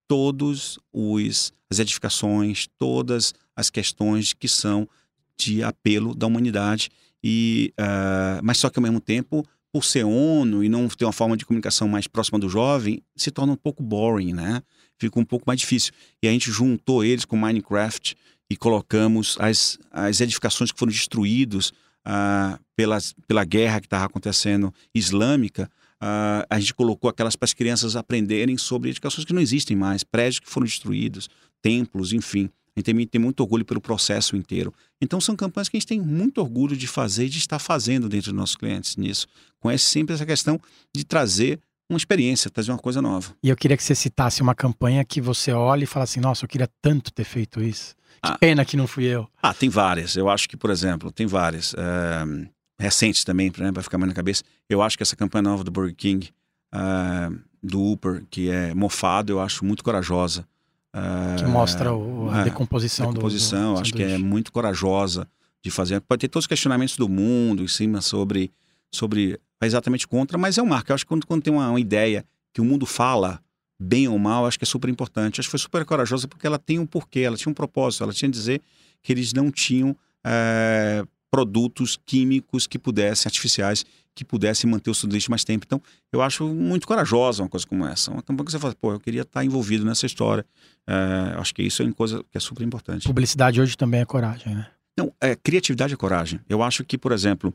todos 0.08 0.78
os 0.92 1.52
as 1.68 1.80
edificações, 1.80 2.68
todas 2.78 3.34
as 3.56 3.70
questões 3.70 4.32
que 4.32 4.46
são 4.46 4.88
de 5.36 5.62
apelo 5.64 6.14
da 6.14 6.26
humanidade 6.26 6.90
e 7.22 7.72
uh, 7.80 8.40
mas 8.42 8.58
só 8.58 8.70
que 8.70 8.78
ao 8.78 8.82
mesmo 8.82 9.00
tempo 9.00 9.44
por 9.72 9.84
ser 9.84 10.04
ONU 10.04 10.64
e 10.64 10.68
não 10.68 10.88
ter 10.88 11.04
uma 11.04 11.12
forma 11.12 11.36
de 11.36 11.44
comunicação 11.44 11.88
mais 11.88 12.06
próxima 12.06 12.38
do 12.38 12.48
jovem 12.48 13.02
se 13.14 13.30
torna 13.30 13.52
um 13.52 13.56
pouco 13.56 13.82
boring, 13.82 14.32
né? 14.32 14.62
Fica 14.98 15.20
um 15.20 15.24
pouco 15.24 15.44
mais 15.46 15.60
difícil. 15.60 15.92
E 16.22 16.28
a 16.28 16.30
gente 16.30 16.50
juntou 16.50 17.04
eles 17.04 17.26
com 17.26 17.36
Minecraft 17.36 18.16
e 18.48 18.56
colocamos 18.56 19.36
as, 19.38 19.78
as 19.90 20.20
edificações 20.22 20.72
que 20.72 20.78
foram 20.78 20.92
destruídas 20.92 21.72
ah, 22.06 22.60
pela, 22.76 23.44
guerra 23.44 23.80
que 23.80 23.86
estava 23.86 24.04
acontecendo 24.04 24.72
islâmica, 24.94 25.68
ah, 26.00 26.46
a 26.48 26.60
gente 26.60 26.72
colocou 26.72 27.10
aquelas 27.10 27.34
para 27.34 27.46
as 27.46 27.52
crianças 27.52 27.96
aprenderem 27.96 28.56
sobre 28.56 28.90
edificações 28.90 29.24
que 29.24 29.32
não 29.32 29.42
existem 29.42 29.76
mais, 29.76 30.04
prédios 30.04 30.38
que 30.38 30.48
foram 30.48 30.64
destruídos, 30.64 31.28
templos, 31.60 32.12
enfim. 32.12 32.48
A 32.76 32.80
gente 32.80 32.84
tem, 32.84 33.06
tem 33.06 33.20
muito 33.20 33.40
orgulho 33.40 33.64
pelo 33.64 33.80
processo 33.80 34.36
inteiro. 34.36 34.72
Então 35.00 35.20
são 35.20 35.34
campanhas 35.34 35.68
que 35.68 35.76
a 35.76 35.80
gente 35.80 35.88
tem 35.88 36.00
muito 36.00 36.38
orgulho 36.40 36.76
de 36.76 36.86
fazer 36.86 37.24
e 37.24 37.28
de 37.28 37.38
estar 37.38 37.58
fazendo 37.58 38.08
dentro 38.08 38.30
dos 38.30 38.38
nossos 38.38 38.54
clientes 38.54 38.96
nisso. 38.96 39.26
Conhece 39.58 39.86
sempre 39.86 40.14
essa 40.14 40.26
questão 40.26 40.60
de 40.94 41.04
trazer 41.04 41.58
uma 41.88 41.96
experiência, 41.96 42.50
trazer 42.50 42.72
uma 42.72 42.78
coisa 42.78 43.00
nova. 43.00 43.34
E 43.42 43.48
eu 43.48 43.56
queria 43.56 43.76
que 43.76 43.82
você 43.82 43.94
citasse 43.94 44.42
uma 44.42 44.54
campanha 44.54 45.04
que 45.04 45.20
você 45.20 45.52
olhe 45.52 45.84
e 45.84 45.86
fala 45.86 46.04
assim, 46.04 46.20
nossa, 46.20 46.44
eu 46.44 46.48
queria 46.48 46.68
tanto 46.82 47.12
ter 47.12 47.24
feito 47.24 47.62
isso. 47.62 47.94
Que 48.22 48.32
ah. 48.32 48.38
pena 48.38 48.64
que 48.64 48.76
não 48.76 48.86
fui 48.86 49.04
eu. 49.04 49.28
Ah, 49.42 49.54
tem 49.54 49.68
várias. 49.68 50.16
Eu 50.16 50.28
acho 50.28 50.48
que, 50.48 50.56
por 50.56 50.70
exemplo, 50.70 51.12
tem 51.12 51.26
várias. 51.26 51.72
Uh, 51.74 52.48
recentes 52.78 53.24
também, 53.24 53.52
né, 53.58 53.72
para 53.72 53.82
ficar 53.82 53.98
mais 53.98 54.08
na 54.08 54.14
cabeça. 54.14 54.42
Eu 54.68 54.82
acho 54.82 54.96
que 54.96 55.02
essa 55.02 55.16
campanha 55.16 55.42
nova 55.42 55.64
do 55.64 55.70
Burger 55.70 55.94
King, 55.94 56.30
uh, 56.74 57.38
do 57.62 57.82
Uber, 57.82 58.24
que 58.30 58.50
é 58.50 58.74
mofado, 58.74 59.32
eu 59.32 59.40
acho 59.40 59.64
muito 59.64 59.82
corajosa. 59.82 60.46
Uh, 60.94 61.36
que 61.38 61.44
mostra 61.44 61.92
o, 61.92 62.30
a 62.30 62.42
decomposição, 62.42 63.08
decomposição 63.08 63.74
do, 63.74 63.76
do 63.76 63.80
acho 63.82 63.92
que 63.92 64.02
é 64.02 64.16
muito 64.18 64.52
corajosa 64.52 65.28
de 65.62 65.70
fazer. 65.70 66.00
Pode 66.00 66.20
ter 66.20 66.28
todos 66.28 66.44
os 66.44 66.48
questionamentos 66.48 66.96
do 66.96 67.08
mundo 67.08 67.62
em 67.62 67.68
cima 67.68 68.00
sobre, 68.00 68.50
sobre 68.90 69.38
exatamente 69.64 70.06
contra, 70.06 70.36
mas 70.36 70.58
é 70.58 70.62
um 70.62 70.66
marco. 70.66 70.90
Eu 70.90 70.94
acho 70.94 71.04
que 71.04 71.08
quando, 71.08 71.26
quando 71.26 71.42
tem 71.42 71.52
uma, 71.52 71.70
uma 71.70 71.80
ideia 71.80 72.24
que 72.52 72.60
o 72.60 72.64
mundo 72.64 72.84
fala, 72.84 73.40
bem 73.78 74.08
ou 74.08 74.18
mal, 74.18 74.46
acho 74.46 74.58
que 74.58 74.64
é 74.64 74.66
super 74.66 74.90
importante. 74.90 75.40
Acho 75.40 75.48
que 75.48 75.50
foi 75.50 75.58
super 75.58 75.84
corajosa 75.84 76.26
porque 76.26 76.46
ela 76.46 76.58
tem 76.58 76.78
um 76.78 76.86
porquê, 76.86 77.20
ela 77.20 77.36
tinha 77.36 77.50
um 77.50 77.54
propósito, 77.54 78.02
ela 78.02 78.12
tinha 78.12 78.28
a 78.28 78.32
dizer 78.32 78.60
que 79.02 79.12
eles 79.12 79.32
não 79.32 79.50
tinham 79.50 79.96
é, 80.24 81.04
produtos 81.30 81.98
químicos 82.04 82.66
que 82.66 82.78
pudessem, 82.78 83.28
artificiais, 83.28 83.84
que 84.14 84.24
pudessem 84.24 84.68
manter 84.68 84.90
o 84.90 84.94
sanduíche 84.94 85.28
mais 85.28 85.44
tempo. 85.44 85.64
Então, 85.66 85.80
eu 86.10 86.22
acho 86.22 86.46
muito 86.48 86.86
corajosa 86.86 87.42
uma 87.42 87.48
coisa 87.48 87.66
como 87.66 87.86
essa. 87.86 88.10
Uma 88.10 88.22
campanha 88.22 88.46
que 88.46 88.52
você 88.52 88.58
fala, 88.58 88.74
pô, 88.74 88.92
eu 88.92 89.00
queria 89.00 89.22
estar 89.22 89.44
envolvido 89.44 89.84
nessa 89.84 90.06
história. 90.06 90.44
É, 90.86 91.38
acho 91.38 91.54
que 91.54 91.62
isso 91.62 91.82
é 91.82 91.84
uma 91.84 91.92
coisa 91.92 92.24
que 92.30 92.38
é 92.38 92.40
super 92.40 92.62
importante. 92.64 93.06
Publicidade 93.06 93.60
hoje 93.60 93.76
também 93.76 94.00
é 94.00 94.04
coragem, 94.04 94.54
né? 94.54 94.66
Não, 94.98 95.12
é, 95.20 95.36
criatividade 95.36 95.92
é 95.92 95.96
coragem. 95.96 96.40
Eu 96.48 96.62
acho 96.62 96.82
que, 96.82 96.96
por 96.96 97.12
exemplo, 97.12 97.52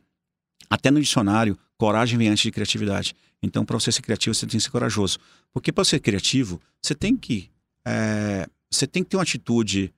até 0.70 0.90
no 0.92 1.00
dicionário, 1.00 1.58
coragem 1.78 2.18
vem 2.18 2.30
antes 2.30 2.44
de 2.44 2.52
criatividade. 2.52 3.16
Então, 3.42 3.66
para 3.66 3.80
você 3.80 3.92
ser 3.92 4.02
criativo, 4.02 4.36
você 4.36 4.46
tem 4.46 4.58
que 4.58 4.64
ser 4.64 4.70
corajoso. 4.70 5.18
Porque 5.52 5.72
para 5.72 5.84
ser 5.84 6.00
criativo, 6.00 6.62
você 6.82 6.94
tem 6.94 7.16
que 7.16 7.50
é, 7.86 8.48
você 8.70 8.88
tem 8.88 9.04
que 9.04 9.10
ter 9.10 9.18
uma 9.18 9.24
atitude 9.24 9.94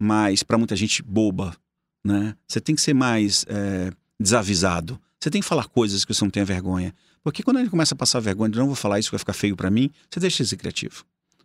mais, 0.00 0.42
para 0.42 0.58
muita 0.58 0.74
gente, 0.74 1.02
boba, 1.02 1.56
né? 2.04 2.34
Você 2.46 2.60
tem 2.60 2.74
que 2.74 2.80
ser 2.80 2.94
mais 2.94 3.44
é, 3.48 3.92
desavisado. 4.18 5.00
Você 5.20 5.30
tem 5.30 5.40
que 5.40 5.46
falar 5.46 5.68
coisas 5.68 6.04
que 6.04 6.12
você 6.12 6.24
não 6.24 6.30
tenha 6.30 6.44
vergonha. 6.44 6.94
Porque 7.22 7.42
quando 7.42 7.58
a 7.58 7.60
gente 7.60 7.70
começa 7.70 7.94
a 7.94 7.96
passar 7.96 8.20
vergonha, 8.20 8.50
de 8.50 8.58
não 8.58 8.66
vou 8.66 8.76
falar 8.76 8.98
isso, 8.98 9.10
vai 9.10 9.18
ficar 9.18 9.32
feio 9.32 9.56
para 9.56 9.70
mim, 9.70 9.90
você 10.10 10.20
deixa 10.20 10.42
de 10.42 10.48
ser 10.48 10.56
criativo, 10.56 11.04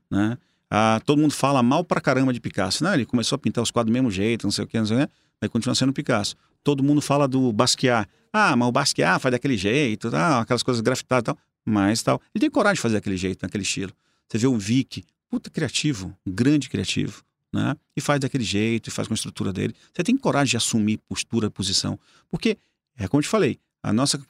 né? 0.09 0.37
Ah, 0.69 1.01
todo 1.05 1.19
mundo 1.19 1.33
fala 1.33 1.61
mal 1.61 1.83
pra 1.83 1.99
caramba 1.99 2.31
de 2.31 2.39
Picasso. 2.39 2.83
Não, 2.83 2.93
ele 2.93 3.05
começou 3.05 3.35
a 3.35 3.39
pintar 3.39 3.61
os 3.61 3.71
quadros 3.71 3.91
do 3.91 3.93
mesmo 3.93 4.09
jeito, 4.09 4.45
não 4.45 4.51
sei 4.51 4.63
o 4.63 4.67
que, 4.67 4.77
não 4.77 4.85
sei 4.85 5.03
o 5.03 5.07
que, 5.07 5.13
mas 5.41 5.49
continua 5.49 5.75
sendo 5.75 5.91
Picasso. 5.91 6.35
Todo 6.63 6.83
mundo 6.83 7.01
fala 7.01 7.27
do 7.27 7.51
Basquiat. 7.51 8.07
Ah, 8.31 8.55
mas 8.55 8.67
o 8.67 8.71
Basquiat 8.71 9.21
faz 9.21 9.31
daquele 9.31 9.57
jeito, 9.57 10.15
ah, 10.15 10.41
aquelas 10.41 10.63
coisas 10.63 10.81
grafitadas 10.81 11.21
e 11.21 11.25
tal. 11.25 11.37
Mas 11.65 12.01
tal. 12.01 12.21
Ele 12.33 12.41
tem 12.41 12.49
coragem 12.49 12.75
de 12.75 12.81
fazer 12.81 12.95
daquele 12.95 13.17
jeito, 13.17 13.43
naquele 13.43 13.63
estilo. 13.63 13.93
Você 14.27 14.37
vê 14.37 14.47
o 14.47 14.57
Vic, 14.57 15.03
puta 15.29 15.49
criativo, 15.49 16.15
um 16.25 16.31
grande 16.31 16.69
criativo, 16.69 17.23
né? 17.53 17.75
E 17.95 18.01
faz 18.01 18.19
daquele 18.19 18.43
jeito, 18.43 18.87
e 18.87 18.91
faz 18.91 19.07
com 19.07 19.13
a 19.13 19.15
estrutura 19.15 19.51
dele. 19.51 19.75
Você 19.93 20.03
tem 20.03 20.15
coragem 20.17 20.51
de 20.51 20.57
assumir 20.57 20.97
postura, 21.09 21.49
posição. 21.49 21.99
Porque, 22.29 22.57
é 22.97 23.07
como 23.07 23.19
eu 23.19 23.23
te 23.23 23.29
falei, 23.29 23.59
a 23.83 23.91
nossa, 23.91 24.21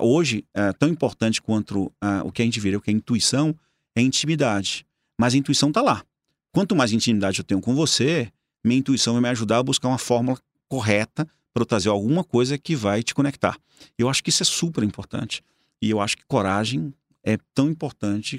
hoje, 0.00 0.44
é 0.52 0.72
tão 0.72 0.88
importante 0.88 1.40
quanto 1.40 1.86
uh, 1.86 1.92
o 2.24 2.32
que 2.32 2.42
a 2.42 2.44
gente 2.44 2.58
vira, 2.58 2.76
o 2.76 2.80
que 2.80 2.90
é 2.90 2.92
intuição, 2.92 3.54
é 3.94 4.02
intimidade. 4.02 4.84
mas 5.18 5.34
a 5.34 5.36
intuição 5.38 5.68
está 5.68 5.80
lá. 5.80 6.04
Quanto 6.52 6.74
mais 6.74 6.92
intimidade 6.92 7.38
eu 7.38 7.44
tenho 7.44 7.60
com 7.60 7.74
você, 7.74 8.30
minha 8.64 8.78
intuição 8.78 9.14
vai 9.14 9.22
me 9.22 9.28
ajudar 9.28 9.58
a 9.58 9.62
buscar 9.62 9.88
uma 9.88 9.98
fórmula 9.98 10.38
correta 10.68 11.26
para 11.56 11.64
trazer 11.64 11.88
alguma 11.88 12.22
coisa 12.22 12.58
que 12.58 12.76
vai 12.76 13.02
te 13.02 13.14
conectar. 13.14 13.56
Eu 13.96 14.10
acho 14.10 14.22
que 14.22 14.28
isso 14.28 14.42
é 14.42 14.46
super 14.46 14.84
importante. 14.84 15.42
E 15.80 15.88
eu 15.88 16.02
acho 16.02 16.18
que 16.18 16.22
coragem 16.26 16.92
é 17.24 17.38
tão 17.54 17.70
importante. 17.70 18.38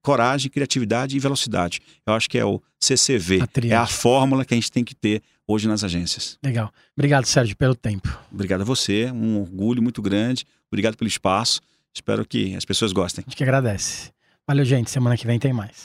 Coragem, 0.00 0.48
criatividade 0.48 1.16
e 1.16 1.18
velocidade. 1.18 1.80
Eu 2.06 2.14
acho 2.14 2.30
que 2.30 2.38
é 2.38 2.44
o 2.44 2.62
CCV. 2.78 3.40
A 3.40 3.66
é 3.66 3.74
a 3.74 3.86
fórmula 3.88 4.44
que 4.44 4.54
a 4.54 4.56
gente 4.56 4.70
tem 4.70 4.84
que 4.84 4.94
ter 4.94 5.20
hoje 5.44 5.66
nas 5.66 5.82
agências. 5.82 6.38
Legal. 6.40 6.72
Obrigado, 6.96 7.26
Sérgio, 7.26 7.56
pelo 7.56 7.74
tempo. 7.74 8.16
Obrigado 8.30 8.60
a 8.60 8.64
você. 8.64 9.10
Um 9.10 9.40
orgulho 9.40 9.82
muito 9.82 10.00
grande. 10.00 10.46
Obrigado 10.70 10.96
pelo 10.96 11.08
espaço. 11.08 11.60
Espero 11.92 12.24
que 12.24 12.54
as 12.54 12.64
pessoas 12.64 12.92
gostem. 12.92 13.24
A 13.26 13.28
gente 13.28 13.36
que 13.36 13.42
agradece. 13.42 14.12
Valeu, 14.46 14.64
gente. 14.64 14.88
Semana 14.88 15.16
que 15.16 15.26
vem 15.26 15.40
tem 15.40 15.52
mais. 15.52 15.84